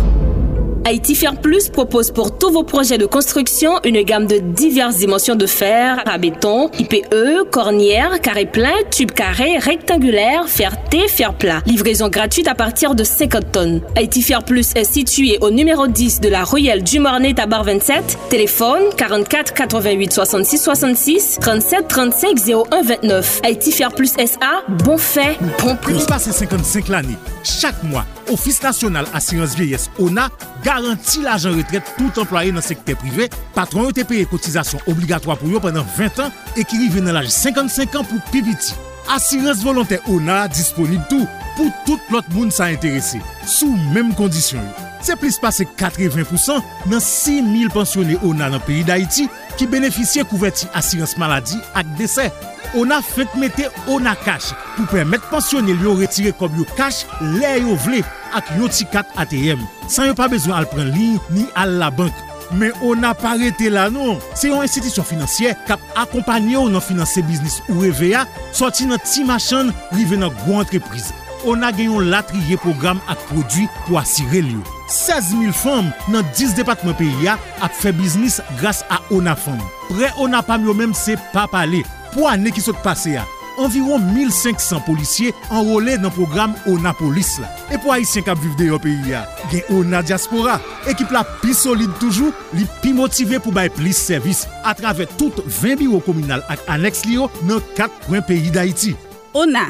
Haïti 0.87 1.15
Fer 1.15 1.35
Plus 1.35 1.67
propose 1.67 2.11
pour 2.11 2.37
tous 2.37 2.49
vos 2.49 2.63
projets 2.63 2.97
de 2.97 3.05
construction 3.05 3.73
une 3.83 4.03
gamme 4.03 4.25
de 4.25 4.37
diverses 4.37 4.95
dimensions 4.95 5.35
de 5.35 5.45
fer, 5.45 6.01
à 6.05 6.17
béton, 6.17 6.71
IPE, 6.79 7.51
cornière, 7.51 8.21
carré 8.21 8.45
plein, 8.45 8.71
tube 8.89 9.11
carré, 9.11 9.57
rectangulaire, 9.57 10.47
fer 10.47 10.81
T, 10.89 11.09
fer 11.09 11.33
plat. 11.33 11.61
Livraison 11.65 12.07
gratuite 12.07 12.47
à 12.47 12.55
partir 12.55 12.95
de 12.95 13.03
50 13.03 13.51
tonnes. 13.51 13.81
Haïti 13.97 14.25
Plus 14.45 14.71
est 14.75 14.85
situé 14.85 15.37
au 15.41 15.49
numéro 15.49 15.87
10 15.87 16.21
de 16.21 16.29
la 16.29 16.45
Royale 16.45 16.83
du 16.83 16.99
Mornay 16.99 17.33
Tabar 17.33 17.65
27. 17.65 18.17
Téléphone 18.29 18.83
44 18.95 19.53
88 19.55 20.13
66 20.13 20.57
66 20.57 21.37
37 21.41 21.87
35 21.89 22.37
01 22.71 22.81
29. 22.83 23.41
Haïti 23.43 23.75
Plus 23.93 24.13
SA, 24.13 24.63
bon 24.69 24.97
fait, 24.97 25.37
bon 25.61 25.75
prix. 25.75 25.95
Plus 25.95 26.05
passé 26.05 26.31
55 26.31 26.87
l'année, 26.87 27.17
chaque 27.43 27.83
mois, 27.83 28.05
Ofis 28.33 28.59
nasyonal 28.63 29.07
asirans 29.15 29.55
vieyes 29.55 29.87
ONA 30.03 30.27
garanti 30.65 31.21
l'ajan 31.23 31.55
retret 31.55 31.93
tout 31.95 32.19
employe 32.19 32.51
nan 32.55 32.65
sekte 32.65 32.97
prive, 32.99 33.29
patron 33.55 33.87
yo 33.87 33.93
te 33.95 34.03
peye 34.07 34.27
kotizasyon 34.27 34.83
obligatwa 34.91 35.37
pou 35.39 35.51
yo 35.53 35.61
penan 35.63 35.87
20 35.95 36.25
an 36.25 36.35
e 36.57 36.65
ki 36.67 36.81
rive 36.81 37.03
nan 37.03 37.15
laj 37.15 37.31
55 37.31 38.01
an 38.01 38.07
pou 38.09 38.33
pibiti. 38.33 38.75
Asirans 39.15 39.63
volontè 39.63 40.01
ONA 40.11 40.43
disponib 40.51 41.05
tou 41.07 41.23
pou 41.55 41.71
tout 41.87 42.11
lot 42.11 42.27
moun 42.35 42.51
sa 42.51 42.67
interese, 42.73 43.21
sou 43.47 43.71
menm 43.93 44.11
kondisyon 44.19 44.65
yo. 44.65 44.87
Se 45.07 45.15
plis 45.15 45.37
pase 45.39 45.63
80% 45.77 46.89
nan 46.91 46.99
6.000 46.99 47.71
pensionè 47.71 48.17
ONA 48.27 48.51
nan 48.51 48.63
peyi 48.67 48.83
d'Haïti 48.87 49.29
ki 49.55 49.69
benefisye 49.71 50.25
kouverti 50.27 50.67
asirans 50.75 51.15
maladi 51.21 51.61
ak 51.77 51.95
desè. 52.01 52.27
ONA 52.75 52.99
fèk 53.05 53.37
mette 53.39 53.69
ONA 53.87 54.17
kash 54.25 54.51
pou 54.75 54.89
pèmèt 54.91 55.23
pensionè 55.31 55.77
yo 55.79 55.95
retire 55.95 56.33
kob 56.35 56.57
yo 56.59 56.67
kash 56.75 57.05
lè 57.37 57.55
yo 57.61 57.77
vle. 57.85 58.03
ak 58.35 58.49
yoti 58.57 58.87
kat 58.91 59.11
ATM. 59.19 59.61
San 59.91 60.09
yo 60.09 60.15
pa 60.17 60.29
bezwen 60.31 60.57
al 60.57 60.67
pren 60.71 60.89
li 60.95 61.15
ni 61.33 61.45
al 61.59 61.77
la 61.81 61.91
bank. 61.93 62.15
Men 62.55 62.71
o 62.85 62.93
na 62.95 63.13
parete 63.17 63.69
la 63.73 63.87
nou. 63.91 64.17
Se 64.37 64.51
yon 64.51 64.65
institisyon 64.65 65.07
finansye 65.07 65.53
kap 65.67 65.83
akompanyo 65.99 66.65
nan 66.71 66.83
finanse 66.83 67.23
biznis 67.27 67.59
ou 67.67 67.85
EVA, 67.87 68.25
soti 68.55 68.87
nan 68.87 69.01
ti 69.03 69.25
machan 69.27 69.73
rive 69.95 70.19
nan 70.19 70.33
gwo 70.43 70.61
entreprise. 70.63 71.15
O 71.45 71.55
na 71.59 71.69
genyon 71.75 72.09
latriye 72.11 72.57
program 72.63 73.01
ak 73.11 73.21
prodwi 73.29 73.67
pou 73.85 73.99
asire 73.99 74.41
li 74.45 74.55
yo. 74.55 74.63
16000 74.91 75.51
fom 75.55 75.89
nan 76.13 76.25
10 76.33 76.55
depatman 76.57 76.95
peyi 76.97 77.27
ya 77.27 77.35
ap 77.63 77.75
fe 77.75 77.91
biznis 77.95 78.39
grase 78.61 78.87
a 78.89 79.01
Ona 79.13 79.35
Fom. 79.35 79.59
Pre 79.91 80.11
Ona 80.23 80.41
Pam 80.45 80.65
yo 80.67 80.75
menm 80.77 80.95
se 80.97 81.17
pa 81.33 81.45
pale 81.51 81.83
pou 82.13 82.29
ane 82.31 82.53
ki 82.55 82.63
sot 82.63 82.79
pase 82.85 83.17
ya. 83.17 83.27
environ 83.57 83.99
1500 83.99 84.81
polisye 84.85 85.33
enrole 85.49 85.97
nan 86.01 86.13
program 86.13 86.55
ONA 86.69 86.93
Polis 86.97 87.37
la. 87.41 87.51
E 87.71 87.79
pou 87.79 87.93
Haitien 87.93 88.25
kap 88.27 88.41
viv 88.43 88.55
de 88.59 88.69
yo 88.71 88.79
peyi 88.81 89.13
ya, 89.13 89.23
gen 89.51 89.65
ONA 89.77 90.03
Diaspora, 90.07 90.59
ekip 90.89 91.13
la 91.15 91.23
pi 91.41 91.55
solide 91.57 91.95
toujou, 92.01 92.33
li 92.57 92.67
pi 92.83 92.93
motive 92.97 93.41
pou 93.43 93.55
bay 93.55 93.71
plis 93.73 93.97
servis 94.09 94.45
atrave 94.67 95.09
tout 95.17 95.43
20 95.45 95.81
biro 95.83 96.01
komunal 96.05 96.45
ak 96.51 96.63
aneks 96.77 97.05
li 97.07 97.17
yo 97.19 97.31
nan 97.47 97.63
4 97.79 98.07
pwen 98.07 98.25
peyi 98.27 98.53
d'Haiti. 98.53 98.95
ONA, 99.37 99.67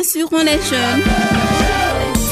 asyron 0.00 0.46
le 0.46 0.58
jen. 0.68 1.49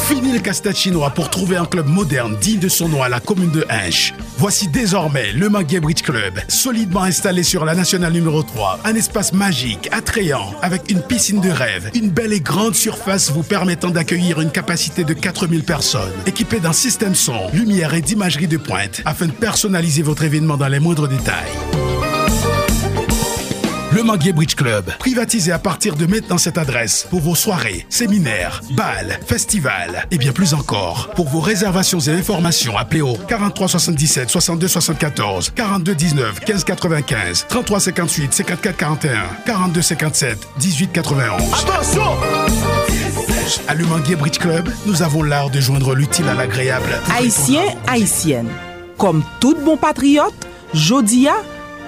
Fini 0.08 0.32
le 0.32 0.38
casse-tête 0.38 0.78
chinois 0.78 1.10
pour 1.10 1.28
trouver 1.28 1.58
un 1.58 1.66
club 1.66 1.86
moderne 1.86 2.34
digne 2.40 2.60
de 2.60 2.70
son 2.70 2.88
nom 2.88 3.02
à 3.02 3.10
la 3.10 3.20
commune 3.20 3.50
de 3.50 3.66
Hinche. 3.68 4.14
Voici 4.38 4.66
désormais 4.66 5.32
le 5.32 5.50
Manguier 5.50 5.80
Bridge 5.80 6.00
Club, 6.00 6.40
solidement 6.48 7.02
installé 7.02 7.42
sur 7.42 7.66
la 7.66 7.74
nationale 7.74 8.14
numéro 8.14 8.42
3. 8.42 8.80
Un 8.84 8.94
espace 8.94 9.34
magique, 9.34 9.86
attrayant, 9.92 10.54
avec 10.62 10.90
une 10.90 11.02
piscine 11.02 11.42
de 11.42 11.50
rêve, 11.50 11.90
une 11.94 12.08
belle 12.08 12.32
et 12.32 12.40
grande 12.40 12.74
surface 12.74 13.30
vous 13.30 13.42
permettant 13.42 13.90
d'accueillir 13.90 14.40
une 14.40 14.50
capacité 14.50 15.04
de 15.04 15.12
4000 15.12 15.62
personnes. 15.62 16.14
Équipé 16.24 16.58
d'un 16.58 16.72
système 16.72 17.14
son, 17.14 17.50
lumière 17.52 17.92
et 17.92 18.00
d'imagerie 18.00 18.48
de 18.48 18.56
pointe, 18.56 19.02
afin 19.04 19.26
de 19.26 19.32
personnaliser 19.32 20.00
votre 20.00 20.24
événement 20.24 20.56
dans 20.56 20.68
les 20.68 20.80
moindres 20.80 21.06
détails. 21.06 21.52
Le 23.98 24.04
Manguier 24.04 24.32
Bridge 24.32 24.54
Club, 24.54 24.92
privatisé 25.00 25.50
à 25.50 25.58
partir 25.58 25.96
de 25.96 26.06
maintenant 26.06 26.38
cette 26.38 26.56
adresse 26.56 27.08
pour 27.10 27.18
vos 27.18 27.34
soirées, 27.34 27.84
séminaires, 27.88 28.60
balles, 28.70 29.18
festivals 29.26 30.06
et 30.12 30.18
bien 30.18 30.30
plus 30.30 30.54
encore. 30.54 31.10
Pour 31.16 31.28
vos 31.28 31.40
réservations 31.40 31.98
et 31.98 32.10
informations, 32.10 32.78
appelez 32.78 33.00
au 33.00 33.16
43 33.16 33.66
77 33.66 34.30
62 34.30 34.68
74 34.68 35.50
42 35.50 35.96
19 35.96 36.38
15 36.38 36.62
95 36.62 37.46
33 37.48 37.80
58 37.80 38.34
54 38.34 38.76
41 38.76 39.18
42 39.44 39.82
57 39.82 40.48
18 40.60 40.92
91. 40.92 41.42
Attention 41.52 42.02
À 43.66 43.74
Le 43.74 43.84
Manguier 43.84 44.14
Bridge 44.14 44.38
Club, 44.38 44.70
nous 44.86 45.02
avons 45.02 45.24
l'art 45.24 45.50
de 45.50 45.58
joindre 45.60 45.96
l'utile 45.96 46.28
à 46.28 46.34
l'agréable. 46.34 47.00
Haïtien, 47.12 47.64
haïtienne, 47.88 48.48
comme 48.96 49.24
tout 49.40 49.56
bon 49.64 49.76
patriote, 49.76 50.46
Jodia, 50.72 51.34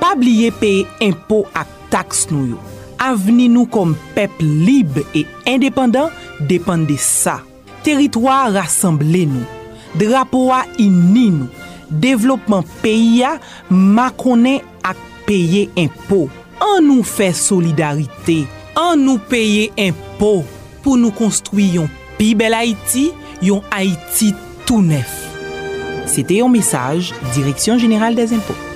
pas 0.01 0.15
oublier 0.17 0.51
payer 0.51 0.89
impôt 1.01 1.47
à 1.55 1.65
taks 1.93 2.27
nou 2.33 2.47
yo. 2.53 2.59
Aveni 3.01 3.49
nou 3.49 3.69
kom 3.71 3.95
pep 4.17 4.43
libe 4.43 5.07
e 5.17 5.25
independant 5.49 6.13
depan 6.51 6.85
de 6.89 6.99
sa. 7.01 7.41
Teritwa 7.85 8.43
rassemble 8.53 9.25
nou. 9.31 9.47
Drapowa 10.01 10.65
inni 10.81 11.31
nou. 11.35 11.49
Devlopman 11.91 12.67
peyi 12.85 13.23
ya 13.23 13.35
makone 13.71 14.61
ak 14.87 15.01
peye 15.27 15.67
impo. 15.81 16.27
An 16.61 16.87
nou 16.87 17.07
fe 17.07 17.31
solidarite. 17.35 18.45
An 18.79 19.01
nou 19.03 19.19
peye 19.31 19.71
impo 19.81 20.41
pou 20.85 21.01
nou 21.01 21.13
konstruyon 21.17 21.91
pi 22.21 22.35
bel 22.39 22.55
Haiti, 22.57 23.09
yon 23.43 23.65
Haiti 23.73 24.35
tou 24.69 24.85
nef. 24.85 25.17
Sete 26.11 26.41
yon 26.41 26.53
mesaj, 26.53 27.15
Direksyon 27.35 27.81
General 27.81 28.15
des 28.15 28.35
Impos. 28.37 28.70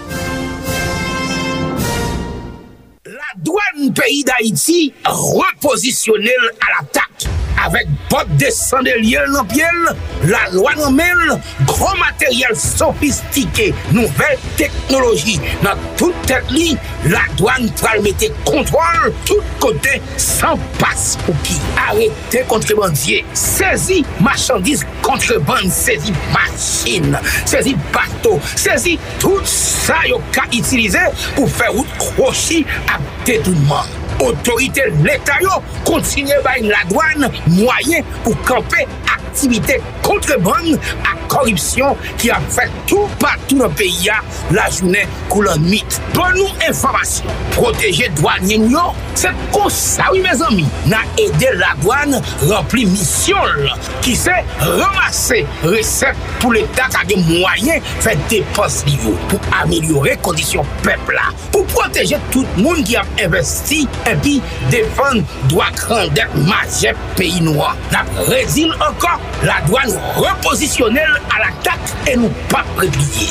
peyi 3.92 4.24
d'Haïti 4.24 4.92
reposisyonel 5.04 6.50
al 6.60 6.84
atak. 6.84 7.33
avèk 7.64 7.88
bot 8.10 8.28
desan 8.40 8.84
de 8.86 8.94
lièl 9.00 9.30
nan 9.32 9.46
pièl, 9.50 9.80
la 10.28 10.42
lwa 10.52 10.74
nan 10.78 10.96
mèl, 10.96 11.34
gro 11.68 11.90
materyèl 12.00 12.56
sofistike, 12.58 13.70
nouvel 13.92 14.38
teknologi. 14.58 15.38
Nan 15.64 15.80
tout 15.98 16.14
tèt 16.28 16.52
li, 16.54 16.74
la 17.10 17.24
douan 17.38 17.68
pral 17.80 18.02
mette 18.04 18.30
kontrol 18.46 19.10
tout 19.28 19.54
kote 19.62 19.98
san 20.20 20.60
pas 20.80 21.06
pou 21.24 21.36
ki. 21.46 21.58
Arrete 21.86 22.44
kontrebandye, 22.50 23.22
sezi 23.38 24.02
machandise 24.24 24.88
kontreband, 25.04 25.72
sezi 25.74 26.14
machin, 26.34 27.18
sezi 27.48 27.76
bato, 27.94 28.38
sezi 28.54 28.98
tout 29.22 29.44
sa 29.48 30.00
yo 30.10 30.20
ka 30.34 30.46
itilize 30.52 31.02
pou 31.34 31.50
fè 31.50 31.72
wout 31.74 32.00
krochi 32.00 32.64
ap 32.92 33.04
detounman. 33.28 34.03
otorite 34.20 34.86
l'Etat 35.02 35.42
yo 35.44 35.60
kontinye 35.88 36.38
bay 36.44 36.64
la 36.68 36.84
douane 36.90 37.32
mwayen 37.56 38.06
pou 38.22 38.36
kampe 38.48 38.86
aktivite 39.14 39.80
kontreban 40.04 40.74
ak 41.02 41.24
korripsyon 41.32 41.98
ki 42.20 42.30
ap 42.34 42.44
fè 42.54 42.68
tou 42.90 43.08
patou 43.20 43.58
nan 43.58 43.72
peyi 43.78 44.06
ya. 44.08 44.20
La 44.54 44.68
jounen 44.70 45.10
koulan 45.32 45.62
mit. 45.64 45.98
Pon 46.14 46.36
nou 46.36 46.50
informasyon, 46.68 47.32
proteje 47.56 48.06
douanyen 48.18 48.68
yo, 48.70 48.84
se 49.18 49.30
konsawi 49.54 50.22
me 50.24 50.34
zami, 50.38 50.66
nan 50.90 51.18
ede 51.20 51.50
la 51.58 51.72
douane 51.82 52.20
rempli 52.44 52.84
misyon 52.90 53.66
ki 54.04 54.14
se 54.18 54.34
ramase 54.60 55.42
resep 55.64 56.20
pou 56.42 56.54
l'Etat 56.54 56.94
kage 56.94 57.18
mwayen 57.24 57.82
fè 58.04 58.14
depos 58.30 58.82
li 58.88 58.98
yo 59.02 59.16
pou 59.30 59.54
amelyore 59.62 60.14
kondisyon 60.24 60.68
pepla, 60.84 61.30
pou 61.50 61.66
proteje 61.74 62.20
tout 62.30 62.60
moun 62.60 62.84
ki 62.86 62.98
ap 63.00 63.24
investi 63.24 63.84
puis 64.22 64.40
défendre 64.70 65.22
droit 65.48 65.70
grandeur 65.74 66.28
majeur 66.36 66.94
pays 67.16 67.40
noir. 67.40 67.76
La 67.92 68.04
résile 68.24 68.72
encore 68.74 69.20
la 69.42 69.60
douane 69.66 69.98
repositionnelle 70.16 71.20
à 71.34 71.38
l'attaque 71.38 71.78
et 72.06 72.16
nous 72.16 72.30
pas 72.48 72.64
préplier. 72.76 73.28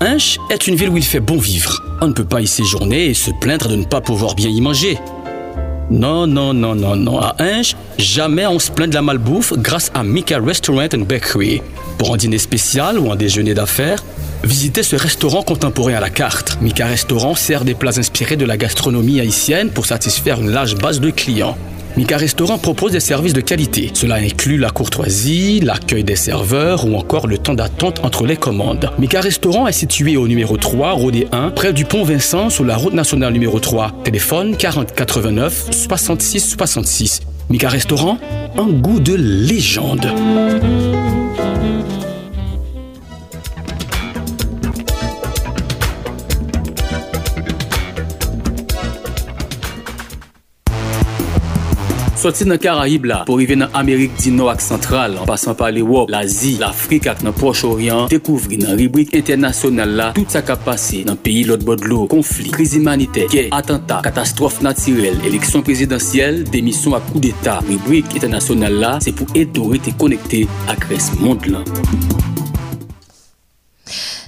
Hinche 0.00 0.38
est 0.50 0.66
une 0.66 0.74
ville 0.74 0.88
où 0.88 0.96
il 0.96 1.04
fait 1.04 1.20
bon 1.20 1.38
vivre. 1.38 1.80
On 2.00 2.08
ne 2.08 2.12
peut 2.12 2.24
pas 2.24 2.40
y 2.40 2.46
séjourner 2.48 3.06
et 3.06 3.14
se 3.14 3.30
plaindre 3.40 3.68
de 3.68 3.76
ne 3.76 3.84
pas 3.84 4.00
pouvoir 4.00 4.34
bien 4.34 4.48
y 4.48 4.60
manger. 4.60 4.98
Non, 5.90 6.26
non, 6.26 6.52
non, 6.54 6.74
non, 6.74 6.96
non. 6.96 7.20
À 7.20 7.36
Hinche, 7.38 7.76
jamais 7.98 8.46
on 8.46 8.58
se 8.58 8.70
plaint 8.70 8.88
de 8.88 8.94
la 8.94 9.02
malbouffe 9.02 9.52
grâce 9.52 9.92
à 9.94 10.02
Mika 10.02 10.38
Restaurant 10.38 10.88
and 10.94 11.02
Bakery. 11.02 11.62
Pour 11.98 12.14
un 12.14 12.16
dîner 12.16 12.38
spécial 12.38 12.98
ou 12.98 13.12
un 13.12 13.16
déjeuner 13.16 13.54
d'affaires, 13.54 14.02
visitez 14.44 14.82
ce 14.82 14.96
restaurant 14.96 15.42
contemporain 15.42 15.94
à 15.94 16.00
la 16.00 16.10
carte. 16.10 16.58
Mika 16.60 16.86
Restaurant 16.86 17.34
sert 17.34 17.64
des 17.64 17.74
plats 17.74 17.98
inspirés 17.98 18.36
de 18.36 18.44
la 18.44 18.56
gastronomie 18.56 19.20
haïtienne 19.20 19.70
pour 19.70 19.86
satisfaire 19.86 20.40
une 20.40 20.50
large 20.50 20.76
base 20.76 21.00
de 21.00 21.10
clients. 21.10 21.56
Mika 21.96 22.16
Restaurant 22.16 22.56
propose 22.56 22.92
des 22.92 23.00
services 23.00 23.34
de 23.34 23.42
qualité. 23.42 23.90
Cela 23.92 24.14
inclut 24.14 24.56
la 24.56 24.70
courtoisie, 24.70 25.60
l'accueil 25.60 26.04
des 26.04 26.16
serveurs 26.16 26.86
ou 26.86 26.96
encore 26.96 27.26
le 27.26 27.36
temps 27.36 27.54
d'attente 27.54 28.00
entre 28.02 28.24
les 28.24 28.36
commandes. 28.36 28.90
Mika 28.98 29.20
Restaurant 29.20 29.68
est 29.68 29.72
situé 29.72 30.16
au 30.16 30.26
numéro 30.26 30.56
3, 30.56 30.92
Rodé 30.92 31.28
1, 31.32 31.50
près 31.50 31.74
du 31.74 31.84
pont 31.84 32.02
Vincent 32.02 32.48
sur 32.48 32.64
la 32.64 32.76
route 32.76 32.94
nationale 32.94 33.34
numéro 33.34 33.60
3. 33.60 33.92
Téléphone 34.04 34.56
40 34.56 34.92
89 34.94 35.66
66 35.70 36.56
66. 36.56 37.20
Mika 37.50 37.68
Restaurant, 37.68 38.16
un 38.56 38.68
goût 38.68 38.98
de 38.98 39.14
légende. 39.14 40.06
Soti 52.22 52.44
nan 52.46 52.60
Karayib 52.62 53.08
la, 53.10 53.16
pou 53.26 53.40
rive 53.40 53.56
nan 53.58 53.72
Amerik 53.74 54.12
di 54.20 54.30
nou 54.30 54.46
ak 54.52 54.60
sentral, 54.62 55.16
an 55.18 55.26
pasan 55.26 55.56
pa 55.58 55.72
l'Ewop, 55.74 56.06
l'Azi, 56.12 56.52
l'Afrik 56.60 57.08
ak 57.10 57.24
nan 57.26 57.34
Proche-Orient, 57.34 58.06
dekouvri 58.12 58.60
nan 58.62 58.76
ribrik 58.78 59.10
internasyonal 59.18 59.96
la, 59.98 60.06
tout 60.14 60.30
sa 60.30 60.44
kap 60.46 60.62
pase 60.62 61.00
nan 61.08 61.18
peyi 61.18 61.42
lot 61.48 61.66
bodlo, 61.66 62.04
konflik, 62.12 62.52
kriz 62.54 62.76
imanite, 62.78 63.26
kè, 63.32 63.48
atentat, 63.58 64.06
katastrof 64.06 64.60
natirel, 64.62 65.18
eleksyon 65.26 65.66
prezidentyel, 65.66 66.44
demisyon 66.54 66.94
ak 67.00 67.10
kou 67.10 67.24
d'Etat. 67.24 67.66
Ribrik 67.66 68.14
internasyonal 68.14 68.78
la, 68.84 68.92
se 69.02 69.10
pou 69.18 69.26
eto 69.34 69.72
rete 69.74 69.96
konekte 69.98 70.44
ak 70.70 70.86
res 70.94 71.10
mond 71.18 71.50
lan. 71.50 71.66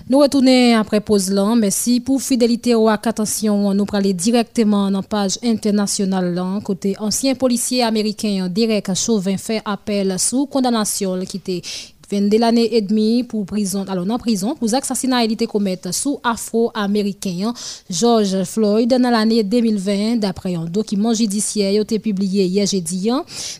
Nous 0.06 0.18
retournons 0.18 0.76
après 0.76 1.00
pause 1.00 1.30
là. 1.30 1.54
Merci 1.56 1.98
pour 1.98 2.20
fidélité 2.20 2.74
ou 2.74 2.90
attention. 2.90 3.72
Nous 3.72 3.86
parlons 3.86 4.12
directement 4.12 4.90
dans 4.90 4.98
la 4.98 5.02
page 5.02 5.38
internationale 5.42 6.34
là. 6.34 6.60
Côté 6.62 6.94
ancien 6.98 7.34
policier 7.34 7.82
américain 7.82 8.48
Derek 8.50 8.94
Chauvin 8.94 9.38
fait 9.38 9.62
appel 9.64 10.18
sous 10.18 10.44
condamnation 10.44 11.18
qui 11.20 11.62
22 12.10 12.38
l'année 12.38 12.76
et 12.76 12.82
demie 12.82 13.24
pour 13.24 13.46
prison, 13.46 13.84
alors 13.88 14.08
en 14.08 14.18
prison, 14.18 14.54
pour 14.54 14.72
assassinat 14.72 15.24
été 15.24 15.46
commis 15.46 15.76
sous 15.90 16.20
afro-américain 16.22 17.52
George 17.88 18.44
Floyd 18.44 18.90
dans 18.90 19.10
l'année 19.10 19.42
2020, 19.42 20.16
d'après 20.16 20.54
un 20.54 20.64
document 20.64 21.12
judiciaire 21.14 21.80
été 21.80 21.98
publié 21.98 22.44
hier 22.44 22.66
jeudi. 22.66 23.10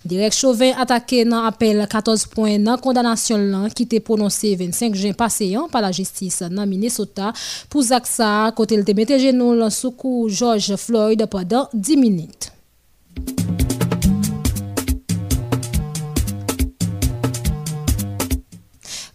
Direct 0.05 0.37
Chauvin 0.37 0.73
attaqué 0.79 1.25
dans 1.25 1.45
appel 1.45 1.87
14 1.89 2.27
points 2.27 2.59
dans 2.59 2.77
condamnation 2.77 3.69
qui 3.75 3.85
était 3.85 4.01
prononcé 4.01 4.55
25 4.57 4.95
juin 4.95 5.13
passé 5.13 5.57
par 5.71 5.83
la 5.83 5.93
justice 5.93 6.43
dans 6.51 6.67
Minnesota 6.67 7.33
pour 7.69 7.83
ça 7.83 8.53
côté 8.55 8.77
le 8.77 8.95
mettre 8.95 9.19
genoux 9.19 9.71
sous 9.71 10.29
George 10.29 10.77
Floyd 10.77 11.27
pendant 11.27 11.69
10 11.73 11.97
minutes. 11.97 12.51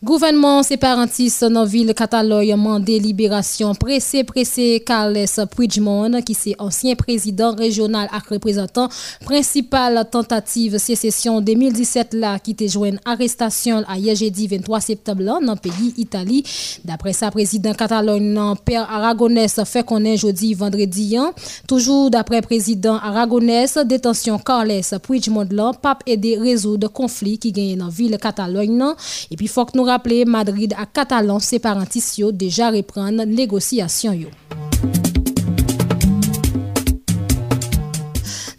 Gouvernement 0.10 0.64
séparatiste 0.64 1.46
dans 1.46 1.60
la 1.60 1.66
ville 1.68 1.94
Catalogne 1.94 2.56
mandé 2.56 2.98
libération 2.98 3.76
pressé 3.76 4.24
pressé 4.24 4.82
Carles 4.84 5.28
Puigdemont 5.56 6.20
qui 6.24 6.32
est 6.48 6.56
ancien 6.58 6.96
président 6.96 7.54
régional 7.54 8.10
et 8.12 8.34
représentant 8.34 8.90
principal 9.24 10.04
tentative 10.12 10.80
sécession 10.80 11.42
2017 11.42 12.16
là 12.16 12.40
qui 12.40 12.52
était 12.52 12.68
joint 12.68 12.96
arrestation 13.06 13.84
à 13.88 14.00
jeudi 14.16 14.48
23 14.48 14.80
septembre 14.80 15.40
dans 15.46 15.54
le 15.54 15.60
pays 15.60 15.94
Italie. 15.98 16.44
D'après 16.84 17.14
sa 17.14 17.30
président 17.30 17.76
Catalogne 17.76 18.56
Père 18.66 18.90
Aragonès 18.90 19.64
fait 19.64 19.86
qu'on 19.86 20.04
est 20.06 20.18
jeudi 20.18 20.56
vendredi 20.56 21.18
hein. 21.18 21.34
toujours 21.68 22.10
d'après 22.10 22.42
président 22.42 22.96
Aragonès 22.96 23.78
détention 23.86 24.40
Carles 24.40 24.82
Puigdemont 25.04 25.48
là 25.52 25.72
pas 25.80 26.00
aider 26.08 26.36
résoudre 26.36 26.88
conflit 26.88 27.38
qui 27.38 27.52
gagne 27.52 27.78
dans 27.78 27.86
la 27.86 27.92
ville 27.92 28.18
Catalogne 28.20 28.84
et 29.30 29.36
puis 29.36 29.46
faut 29.46 29.66
que 29.66 29.78
nous 29.78 29.99
Madrid 30.26 30.74
à 30.78 30.86
Catalan 30.86 31.40
séparatiste 31.40 32.22
déjà 32.32 32.72
reprendre 32.72 33.26
négociation. 33.26 34.16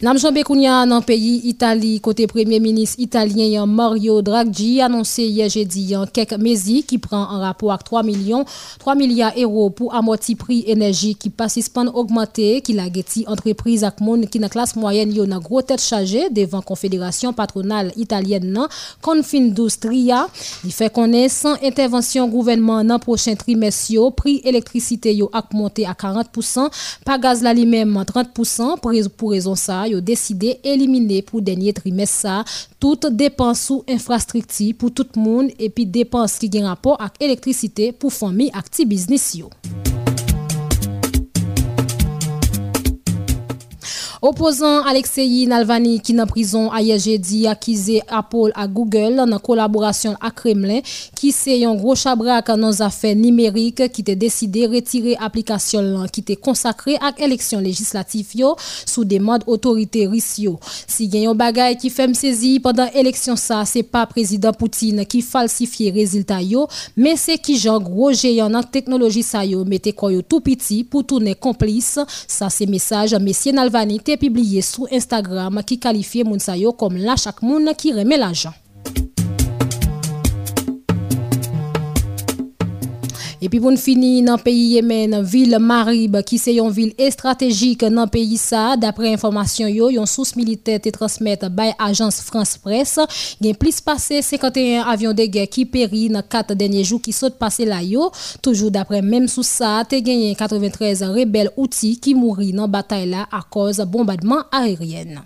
Namjambe 0.01 0.41
Kounia 0.43 0.87
dans 0.87 0.97
le 0.97 1.03
pays 1.03 1.41
Italie, 1.43 2.01
côté 2.01 2.25
premier 2.25 2.59
ministre 2.59 2.95
italien 2.99 3.67
Mario 3.67 4.23
Draghi 4.23 4.81
annoncé 4.81 5.25
hier 5.25 5.47
jeudi 5.47 5.93
quelques 6.11 6.39
mesures 6.39 6.83
qui 6.87 6.97
prend 6.97 7.21
en 7.21 7.39
rapport 7.39 7.71
avec 7.71 7.83
3 7.83 8.01
millions 8.01 8.43
3 8.79 8.95
milliards 8.95 9.35
d'euros 9.35 9.69
pour 9.69 9.93
amortir 9.93 10.37
prix 10.37 10.63
énergie 10.65 11.13
qui 11.13 11.29
participent 11.29 11.77
augmenter 11.93 12.61
qui 12.61 12.73
la 12.73 12.89
guetti 12.89 13.25
entreprise 13.27 13.83
ak 13.83 14.01
monde 14.01 14.27
qui 14.27 14.39
dans 14.39 14.49
classe 14.49 14.75
moyenne 14.75 15.13
yo 15.13 15.27
dans 15.27 15.37
gros 15.37 15.61
tête 15.61 15.79
chargée 15.79 16.31
devant 16.31 16.63
confédération 16.63 17.31
patronale 17.31 17.91
italienne 17.95 18.51
nan 18.51 18.67
Confindustria. 19.03 20.27
Il 20.65 20.71
fait 20.71 20.91
est 20.97 21.29
sans 21.29 21.61
intervention 21.63 22.27
gouvernement 22.27 22.83
dans 22.83 22.97
prochain 22.97 23.35
trimestre 23.35 24.11
prix 24.15 24.41
électricité 24.43 25.13
yo 25.13 25.29
augmenté 25.31 25.85
à 25.85 25.93
40% 25.93 26.71
pas 27.05 27.19
gaz 27.19 27.43
la 27.43 27.53
lui-même 27.53 28.03
30% 28.03 28.79
pour 29.15 29.29
raison 29.29 29.53
ça 29.53 29.90
yo 29.91 30.01
deside 30.01 30.57
elimine 30.63 31.21
pou 31.27 31.43
denye 31.43 31.75
trimes 31.77 32.17
sa 32.23 32.41
tout 32.81 33.09
depans 33.11 33.67
sou 33.67 33.85
infrastrikti 33.91 34.71
pou 34.73 34.89
tout 34.89 35.19
moun 35.19 35.51
epi 35.59 35.85
depans 35.85 36.39
ki 36.41 36.51
gen 36.57 36.69
rapor 36.71 36.99
ak 37.03 37.21
elektrisite 37.21 37.91
pou 37.99 38.13
fomi 38.13 38.51
ak 38.55 38.71
ti 38.71 38.87
biznis 38.89 39.33
yo. 39.37 39.51
Opposant 44.23 44.83
Alexei 44.83 45.47
Navalny 45.47 45.99
qui 45.99 46.13
dans 46.13 46.27
prison 46.27 46.69
hier 46.77 46.99
jeudi 46.99 47.47
accusé 47.47 48.03
Apple 48.07 48.51
à 48.53 48.67
Google 48.67 49.19
en 49.19 49.39
collaboration 49.39 50.15
avec 50.21 50.35
Kremlin 50.35 50.81
qui 51.15 51.31
c'est 51.31 51.65
un 51.65 51.73
gros 51.73 51.95
chabrak 51.95 52.45
dans 52.55 52.69
les 52.69 52.83
affaires 52.83 53.15
numériques 53.15 53.91
qui 53.91 54.03
a 54.11 54.13
décidé 54.13 54.67
retirer 54.67 55.17
application 55.19 56.05
qui 56.13 56.19
était 56.19 56.35
consacrée 56.35 56.97
à 56.97 57.11
l'élection 57.19 57.59
législative 57.59 58.45
sous 58.85 59.03
des 59.05 59.17
modes 59.17 59.41
autorité 59.47 60.05
russe. 60.05 60.39
Si 60.87 61.05
y 61.07 61.25
a 61.25 61.27
un 61.31 61.33
bagay 61.33 61.75
qui 61.75 61.89
fait 61.89 62.13
saisi 62.13 62.59
pendant 62.59 62.87
l'élection 62.93 63.35
ça 63.35 63.65
c'est 63.65 63.81
pas 63.81 64.05
président 64.05 64.53
Poutine 64.53 65.03
qui 65.07 65.23
falsifie 65.23 65.89
résultat 65.89 66.43
yo 66.43 66.67
mais 66.95 67.15
c'est 67.15 67.39
qui 67.39 67.57
Jean 67.57 67.79
gros 67.79 68.13
géant 68.13 68.51
dans 68.51 68.61
technologie 68.61 69.23
ça 69.23 69.43
yo. 69.43 69.65
Mettez 69.65 69.95
tout 70.29 70.41
petit 70.41 70.83
pour 70.83 71.07
tourner 71.07 71.33
complice. 71.33 71.97
Ça 72.27 72.51
c'est 72.51 72.67
message 72.67 73.15
monsieur 73.15 73.51
Navalny 73.51 73.99
publié 74.17 74.61
sur 74.61 74.87
Instagram 74.91 75.61
qui 75.65 75.79
qualifiait 75.79 76.23
Mounsayo 76.23 76.73
comme 76.73 76.97
la 76.97 77.15
chaque 77.15 77.41
monde 77.41 77.75
qui 77.75 77.93
remet 77.93 78.17
l'argent. 78.17 78.53
Et 83.43 83.49
puis 83.49 83.59
pour 83.59 83.75
finir 83.75 84.23
dans 84.23 84.35
le 84.35 84.41
pays 84.43 84.73
Yémen, 84.73 85.23
ville 85.23 85.57
Marib 85.59 86.21
qui 86.21 86.37
c'est 86.37 86.53
une 86.53 86.69
ville 86.69 86.93
stratégique 87.09 87.83
dans 87.83 88.03
le 88.03 88.07
pays 88.07 88.37
ça 88.37 88.77
d'après 88.77 89.11
information 89.11 89.65
yo, 89.65 89.89
une 89.89 90.05
source 90.05 90.35
militaire 90.35 90.79
te 90.79 90.89
transmettre 90.89 91.49
by 91.49 91.71
agence 91.79 92.21
France 92.21 92.59
Presse, 92.59 92.99
gen 93.41 93.55
plus 93.55 93.81
passé 93.81 94.21
51 94.21 94.83
avions 94.83 95.13
de 95.13 95.25
guerre 95.25 95.49
qui 95.49 95.65
péri 95.65 96.07
dans 96.07 96.21
quatre 96.21 96.53
derniers 96.53 96.83
jours 96.83 97.01
qui 97.01 97.13
sont 97.13 97.31
passés 97.31 97.65
là 97.65 97.81
yo, 97.81 98.11
toujours 98.43 98.69
d'après 98.69 99.01
même 99.01 99.27
sous 99.27 99.41
ça, 99.41 99.83
te 99.89 99.95
gagné 99.95 100.35
93 100.35 101.01
rebelles 101.01 101.49
outils 101.57 101.99
qui 101.99 102.13
mourent 102.13 102.45
dans 102.53 102.67
bataille 102.67 103.09
là 103.09 103.27
à 103.31 103.41
cause 103.41 103.79
bombardement 103.79 104.43
aérien. 104.51 105.23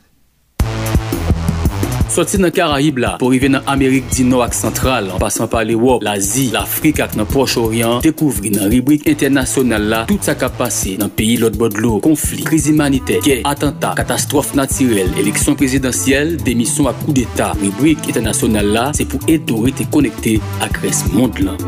Soti 2.15 2.37
nan 2.39 2.53
Karayib 2.55 3.01
la, 3.03 3.09
pou 3.19 3.33
rive 3.33 3.49
nan 3.51 3.65
Amerik 3.67 4.05
di 4.13 4.23
nou 4.23 4.39
ak 4.39 4.53
sentral, 4.55 5.09
an 5.11 5.19
pasan 5.19 5.49
pa 5.51 5.65
l'Ewop, 5.67 5.99
l'Azi, 6.05 6.45
l'Afrik 6.53 7.01
ak 7.03 7.17
nan 7.19 7.27
Proche-Orient, 7.27 7.99
dekouvri 8.05 8.53
nan 8.53 8.69
ribrik 8.71 9.03
internasyonal 9.11 9.89
la, 9.91 9.99
tout 10.07 10.23
sa 10.23 10.37
kap 10.39 10.55
pase 10.55 10.93
nan 11.01 11.11
peyi 11.11 11.35
lot 11.41 11.59
bodlo, 11.59 11.97
konflik, 12.05 12.45
kriz 12.47 12.69
imanite, 12.71 13.19
kè, 13.25 13.41
atentat, 13.51 13.99
katastrof 13.99 14.53
natirel, 14.55 15.11
eleksyon 15.19 15.59
prezidentyel, 15.59 16.37
demisyon 16.47 16.87
ak 16.93 17.03
kou 17.03 17.17
d'Etat. 17.17 17.59
Ribrik 17.59 18.07
internasyonal 18.07 18.71
la, 18.77 18.85
se 18.95 19.03
pou 19.11 19.19
eto 19.27 19.65
rete 19.67 19.89
konekte 19.91 20.37
ak 20.63 20.79
res 20.87 21.03
mond 21.11 21.43
lan. 21.43 21.59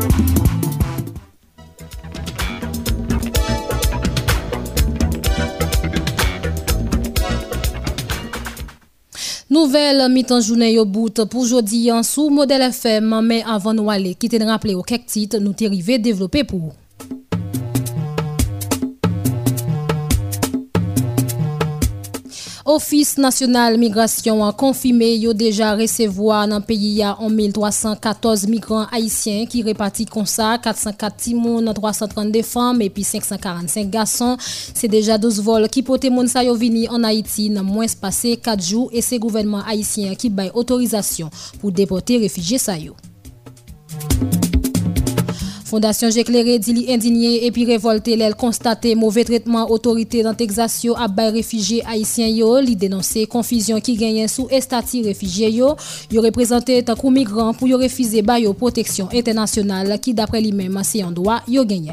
Nouvel 9.48 10.02
mitan 10.12 10.42
jounen 10.44 10.74
yo 10.74 10.82
bout 10.84 11.22
pou 11.32 11.46
jodi 11.48 11.86
an 11.88 12.04
sou 12.04 12.28
Model 12.28 12.66
FM, 12.66 13.14
men 13.24 13.46
avan 13.48 13.78
nou 13.78 13.88
ale 13.88 14.12
ki 14.12 14.28
te 14.28 14.40
draple 14.42 14.74
ou 14.76 14.84
kek 14.84 15.06
tit 15.08 15.38
nou 15.40 15.56
te 15.56 15.70
rive 15.72 15.96
devlope 16.04 16.42
pou 16.50 16.68
ou. 16.68 16.74
Ofis 22.68 23.14
Nasyonal 23.16 23.78
Migrasyon 23.80 24.42
an 24.44 24.52
konfime 24.52 25.06
yo 25.16 25.32
deja 25.32 25.70
resevoa 25.72 26.42
nan 26.46 26.60
peyi 26.60 26.98
ya 26.98 27.14
1314 27.16 28.44
migran 28.52 28.84
haisyen 28.90 29.46
ki 29.48 29.62
repati 29.64 30.04
konsa 30.04 30.50
404 30.60 31.16
timoun, 31.16 31.72
332 31.72 32.42
fam 32.44 32.82
epi 32.84 33.06
545 33.08 33.88
gason. 33.88 34.36
Se 34.76 34.84
deja 34.84 35.16
12 35.16 35.40
vol 35.46 35.64
ki 35.72 35.80
pote 35.80 36.12
moun 36.12 36.28
sa 36.28 36.44
yo 36.44 36.52
vini 36.60 36.84
an 36.92 37.08
Haiti 37.08 37.48
nan 37.48 37.64
mwen 37.64 37.88
spase 37.88 38.36
4 38.36 38.60
jou 38.60 38.92
e 38.92 39.00
se 39.00 39.16
gouvenman 39.16 39.64
haisyen 39.64 40.12
ki 40.20 40.28
bay 40.28 40.52
otorizasyon 40.52 41.32
pou 41.62 41.72
depote 41.72 42.20
refije 42.20 42.60
sa 42.60 42.76
yo. 42.76 42.92
Fondation 45.68 46.08
J'éclairé 46.08 46.58
dit 46.58 46.86
indigné 46.88 47.44
et 47.44 47.50
puis 47.52 47.66
révolté 47.66 48.16
l'elle 48.16 48.34
constaté 48.34 48.94
mauvais 48.94 49.22
traitement 49.24 49.70
autorité 49.70 50.22
dans 50.22 50.32
Texas 50.32 50.86
à 50.96 51.08
bay 51.08 51.28
réfugiés 51.28 51.84
haïtiens 51.86 52.28
yo 52.28 52.58
li 52.58 52.74
dénoncer 52.74 53.26
confusion 53.26 53.78
qui 53.78 53.94
gagne 53.96 54.26
sous 54.28 54.48
estati 54.50 55.02
réfugiés 55.02 55.50
yo 55.50 55.76
yo 56.10 56.22
représenté 56.22 56.82
tant 56.82 56.96
que 56.96 57.06
migrants 57.08 57.52
pour 57.52 57.68
yo 57.68 57.76
refuser 57.76 58.22
yo 58.40 58.54
protection 58.54 59.10
internationale 59.12 60.00
qui 60.00 60.14
d'après 60.14 60.40
lui-même 60.40 60.80
c'est 60.82 61.02
un 61.02 61.10
droit 61.10 61.42
yo 61.46 61.66
gagné. 61.66 61.92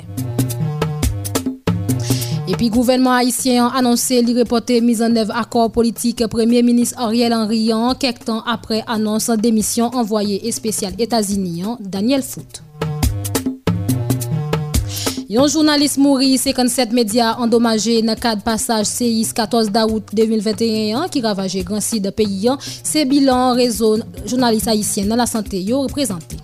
Et 2.48 2.54
puis, 2.54 2.68
le 2.68 2.72
gouvernement 2.72 3.14
haïtien 3.14 3.68
a 3.68 3.80
annoncé 3.80 4.22
les 4.22 4.40
reporter 4.40 4.80
mise 4.80 5.02
en 5.02 5.14
œuvre 5.16 5.36
accord 5.36 5.72
politique 5.72 6.26
Premier 6.28 6.62
ministre 6.64 6.98
Ariel 7.00 7.34
Henry 7.34 7.72
quelques 8.00 8.26
temps 8.26 8.44
après 8.46 8.84
annonce 8.88 9.32
démission 9.32 9.88
envoyé 9.88 10.50
spécial 10.52 10.94
États-Unis 10.98 11.64
Daniel 11.82 12.22
Foote. 12.22 12.62
Yon 15.26 15.48
jounalist 15.50 15.98
mouri 15.98 16.36
57 16.38 16.92
media 16.94 17.32
endomaje 17.42 17.96
nan 18.06 18.18
kad 18.22 18.44
passage 18.46 18.86
CIS 18.86 19.32
14 19.34 19.72
daout 19.74 20.12
2021 20.14 21.08
ki 21.10 21.22
ravaje 21.24 21.64
gransi 21.66 21.98
de 21.98 22.12
peyi 22.14 22.52
an, 22.52 22.60
se 22.62 23.02
bilan 23.10 23.56
rezo 23.58 23.96
jounalist 24.22 24.70
haisyen 24.70 25.10
nan 25.10 25.18
la 25.18 25.26
sante 25.26 25.58
yo 25.58 25.80
reprezenti. 25.88 26.38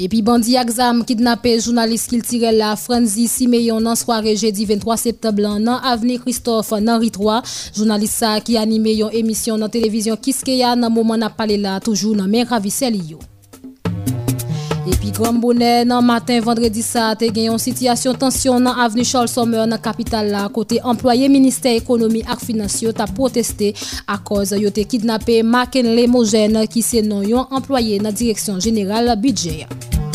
Epi 0.00 0.20
bandi 0.22 0.54
aksam 0.56 1.02
kidnapè 1.08 1.56
jounalist 1.58 2.14
kil 2.14 2.22
tire 2.22 2.54
la 2.54 2.70
Franzi 2.78 3.26
Simeyon 3.28 3.82
nan 3.82 3.98
soare 3.98 4.36
jedi 4.38 4.68
23 4.70 5.00
septemblan 5.02 5.58
nan 5.66 5.82
avni 5.82 6.20
Christophe 6.22 6.78
nan 6.78 7.02
Ritroa. 7.02 7.40
Jounalist 7.74 8.22
sa 8.22 8.36
ki 8.38 8.54
anime 8.62 8.94
yon 8.94 9.18
emisyon 9.18 9.58
nan 9.58 9.74
televizyon 9.74 10.22
Kiskeya 10.22 10.76
nan 10.78 10.94
mouman 10.94 11.26
ap 11.26 11.34
pale 11.42 11.58
la 11.58 11.80
toujou 11.82 12.14
nan 12.14 12.30
men 12.30 12.46
ravise 12.46 12.86
li 12.94 13.02
yo. 13.16 13.18
Epi 14.90 15.12
gran 15.14 15.36
bonè 15.38 15.84
nan 15.86 16.02
matin 16.02 16.40
vendredi 16.42 16.82
sa 16.82 17.12
te 17.18 17.28
gen 17.30 17.50
yon 17.50 17.60
sityasyon 17.62 18.16
tansyon 18.18 18.64
nan 18.66 18.80
aveni 18.82 19.04
Charles 19.06 19.34
Sommer 19.36 19.68
nan 19.70 19.78
kapital 19.82 20.32
la 20.32 20.48
kote 20.50 20.80
employe 20.82 21.28
Ministè 21.30 21.76
Ekonomi 21.78 22.24
ak 22.26 22.42
Finansyo 22.42 22.90
ta 22.96 23.06
proteste 23.06 23.70
a 24.10 24.18
koz 24.18 24.56
yo 24.58 24.74
te 24.74 24.86
kidnapè 24.90 25.40
Maken 25.46 25.92
Lemogen 25.94 26.58
ki 26.66 26.82
se 26.82 27.04
non 27.06 27.22
yon 27.22 27.46
employe 27.54 28.02
nan 28.02 28.16
Direksyon 28.16 28.58
General 28.64 29.14
Bidjè. 29.20 30.09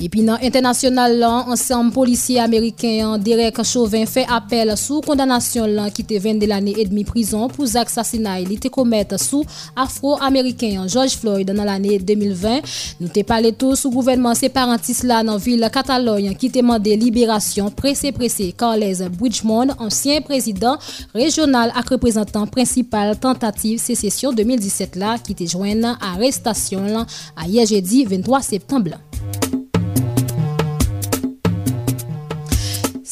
Epi 0.00 0.22
nan 0.24 0.40
internasyonal 0.40 1.12
lan, 1.20 1.50
ansam 1.52 1.90
polisye 1.92 2.40
Ameriken 2.40 3.18
Derek 3.20 3.58
Chauvin 3.68 4.06
fe 4.08 4.22
apel 4.32 4.72
sou 4.80 5.02
kondanasyon 5.04 5.74
lan 5.76 5.90
ki 5.92 6.06
te 6.08 6.16
vende 6.24 6.46
l'anye 6.48 6.72
et 6.80 6.88
demi 6.88 7.02
prison 7.04 7.50
pou 7.52 7.68
zak 7.68 7.92
sasina 7.92 8.38
li 8.40 8.56
te 8.56 8.70
komet 8.72 9.12
sou 9.20 9.44
Afro-Ameriken 9.76 10.86
George 10.86 11.18
Floyd 11.20 11.52
nan 11.52 11.68
l'anye 11.68 11.98
2020. 12.00 12.72
Nou 13.02 13.12
te 13.12 13.26
pale 13.28 13.52
tou 13.52 13.76
sou 13.76 13.92
gouvenman 13.92 14.38
separantis 14.40 15.02
la 15.04 15.20
nan 15.26 15.36
vil 15.36 15.68
Kataloy 15.74 16.30
ki 16.40 16.48
te 16.54 16.64
mande 16.64 16.96
liberasyon 16.96 17.68
prese 17.76 18.14
prese 18.16 18.48
Carles 18.56 19.04
Bridgemont, 19.18 19.76
ansyen 19.84 20.24
prezident 20.24 20.80
regional 21.12 21.76
ak 21.76 21.92
reprezentant 21.92 22.48
prinsipal 22.48 23.12
tentative 23.20 23.76
secesyon 23.84 24.32
2017 24.40 24.96
la 25.04 25.18
ki 25.20 25.36
te 25.36 25.52
jwen 25.52 25.84
nan 25.84 26.00
arrestasyon 26.14 26.88
lan 26.96 27.20
a 27.36 27.52
ye 27.52 27.68
jedi 27.68 28.06
23 28.08 28.44
septembre. 28.48 28.96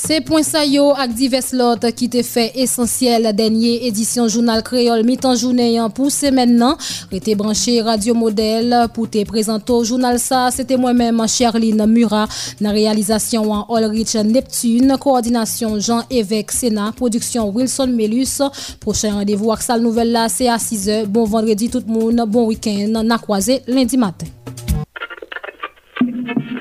Se 0.08 0.22
pon 0.24 0.40
sa 0.40 0.62
yo 0.64 0.86
ak 0.96 1.10
divers 1.12 1.50
lot 1.52 1.82
ki 1.92 2.06
te 2.08 2.22
fe 2.24 2.46
esensyel 2.62 3.26
denye 3.36 3.74
edisyon 3.90 4.30
jounal 4.32 4.62
kreol 4.64 5.02
mitan 5.04 5.34
jounen 5.36 5.68
yan 5.74 5.92
pou 5.92 6.08
se 6.08 6.30
men 6.32 6.54
nan. 6.56 6.78
Re 7.10 7.20
te 7.20 7.34
branche 7.36 7.74
radio 7.84 8.14
model 8.16 8.72
pou 8.94 9.04
te 9.04 9.26
prezento 9.28 9.76
jounal 9.82 10.16
sa. 10.22 10.46
Se 10.54 10.64
te 10.64 10.78
mwen 10.80 10.96
menman 10.96 11.28
Sherline 11.28 11.84
Murat 11.92 12.32
nan 12.64 12.72
realizasyon 12.72 13.52
an 13.52 13.68
Olrich 13.68 14.16
Neptune. 14.24 14.96
Koordinasyon 14.96 15.76
Jean-Évêque 15.76 16.56
Sénat. 16.56 16.96
Produksyon 16.96 17.52
Wilson 17.52 17.92
Melus. 17.92 18.38
Prochain 18.80 19.20
randevou 19.20 19.52
ak 19.52 19.66
sal 19.66 19.84
nouvel 19.84 20.16
la 20.16 20.30
se 20.32 20.48
a 20.48 20.56
6 20.56 20.88
e. 20.88 20.98
Bon 21.04 21.28
vendredi 21.28 21.68
tout 21.68 21.84
moun. 21.84 22.24
Bon 22.24 22.48
week-end. 22.48 23.02
Nakwaze 23.04 23.60
lendi 23.68 24.00
matin. 24.00 24.32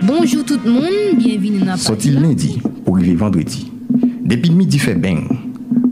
Bonjou 0.08 0.44
tout 0.44 0.64
moun, 0.64 1.18
bienvini 1.18 1.58
nan 1.60 1.76
pati 1.76 1.82
la. 1.82 1.84
Soti 1.84 2.12
lundi 2.16 2.54
pou 2.86 2.96
rive 2.96 3.18
vendredi. 3.20 3.66
Depi 4.24 4.54
midi 4.56 4.80
fe 4.80 4.94
beng, 4.96 5.26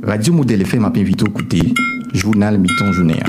Radio 0.08 0.32
Model 0.38 0.64
FM 0.64 0.86
ap 0.88 0.96
invite 1.02 1.26
ou 1.28 1.34
koute 1.36 1.60
Jounal 2.16 2.56
Miton 2.62 2.94
Jouner. 2.96 3.28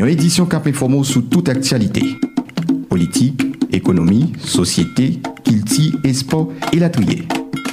Yon 0.00 0.10
edisyon 0.10 0.48
kap 0.50 0.66
informo 0.66 1.04
sou 1.06 1.22
tout 1.30 1.46
aktualite. 1.52 2.02
Politik, 2.90 3.44
ekonomi, 3.70 4.32
sosyete, 4.42 5.12
kilti, 5.46 5.92
esport, 6.10 6.50
elatriye. 6.72 7.22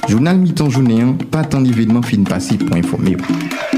Jounal 0.06 0.38
Miton 0.38 0.70
Jouner, 0.70 1.10
patan 1.34 1.66
evidman 1.66 2.06
fin 2.06 2.22
pasi 2.22 2.54
pou 2.62 2.78
informe 2.78 3.18
ou. 3.18 3.75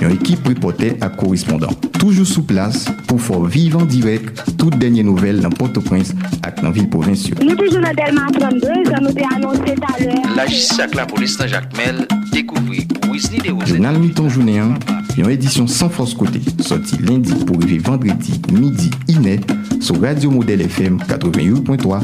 Une 0.00 0.12
équipe 0.12 0.46
reporter 0.46 0.96
à 1.00 1.08
correspondant. 1.08 1.70
Tout 1.98 1.98
toujou 1.98 2.22
sou 2.24 2.44
plas 2.46 2.86
pou 3.08 3.18
fò 3.18 3.40
vivan 3.50 3.82
direk 3.90 4.28
tout 4.54 4.70
denye 4.78 5.02
nouvel 5.02 5.40
nan 5.42 5.50
Port-au-Prince 5.58 6.14
ak 6.46 6.62
nan 6.62 6.70
vil 6.76 6.86
provinsyo. 6.92 7.34
Nou 7.42 7.56
toujou 7.58 7.80
nan 7.82 7.96
Delma 7.98 8.28
32, 8.36 8.86
jan 8.86 9.02
nou 9.02 9.10
te 9.16 9.24
anonsi 9.26 9.74
talè. 9.82 10.14
La 10.38 10.44
jissi 10.46 10.78
ak 10.84 10.94
la 10.94 11.06
polis 11.10 11.34
nan 11.40 11.48
Jacques-Mel, 11.50 11.96
dekouvri 12.30 12.86
Ouizni 13.08 13.38
de 13.42 13.50
Ose. 13.50 13.66
Jounal 13.72 13.98
Miton 13.98 14.28
Jounéan, 14.30 14.70
yon 15.18 15.34
edisyon 15.34 15.66
san 15.66 15.90
fòs 15.90 16.14
kote, 16.18 16.40
soti 16.62 16.96
lendi 17.02 17.34
pou 17.42 17.58
rive 17.64 17.82
vendredi, 17.90 18.32
midi, 18.54 18.90
inè, 19.10 19.34
sou 19.80 19.98
Radio 20.04 20.30
Model 20.30 20.62
FM 20.68 20.98
88.3 21.10 21.98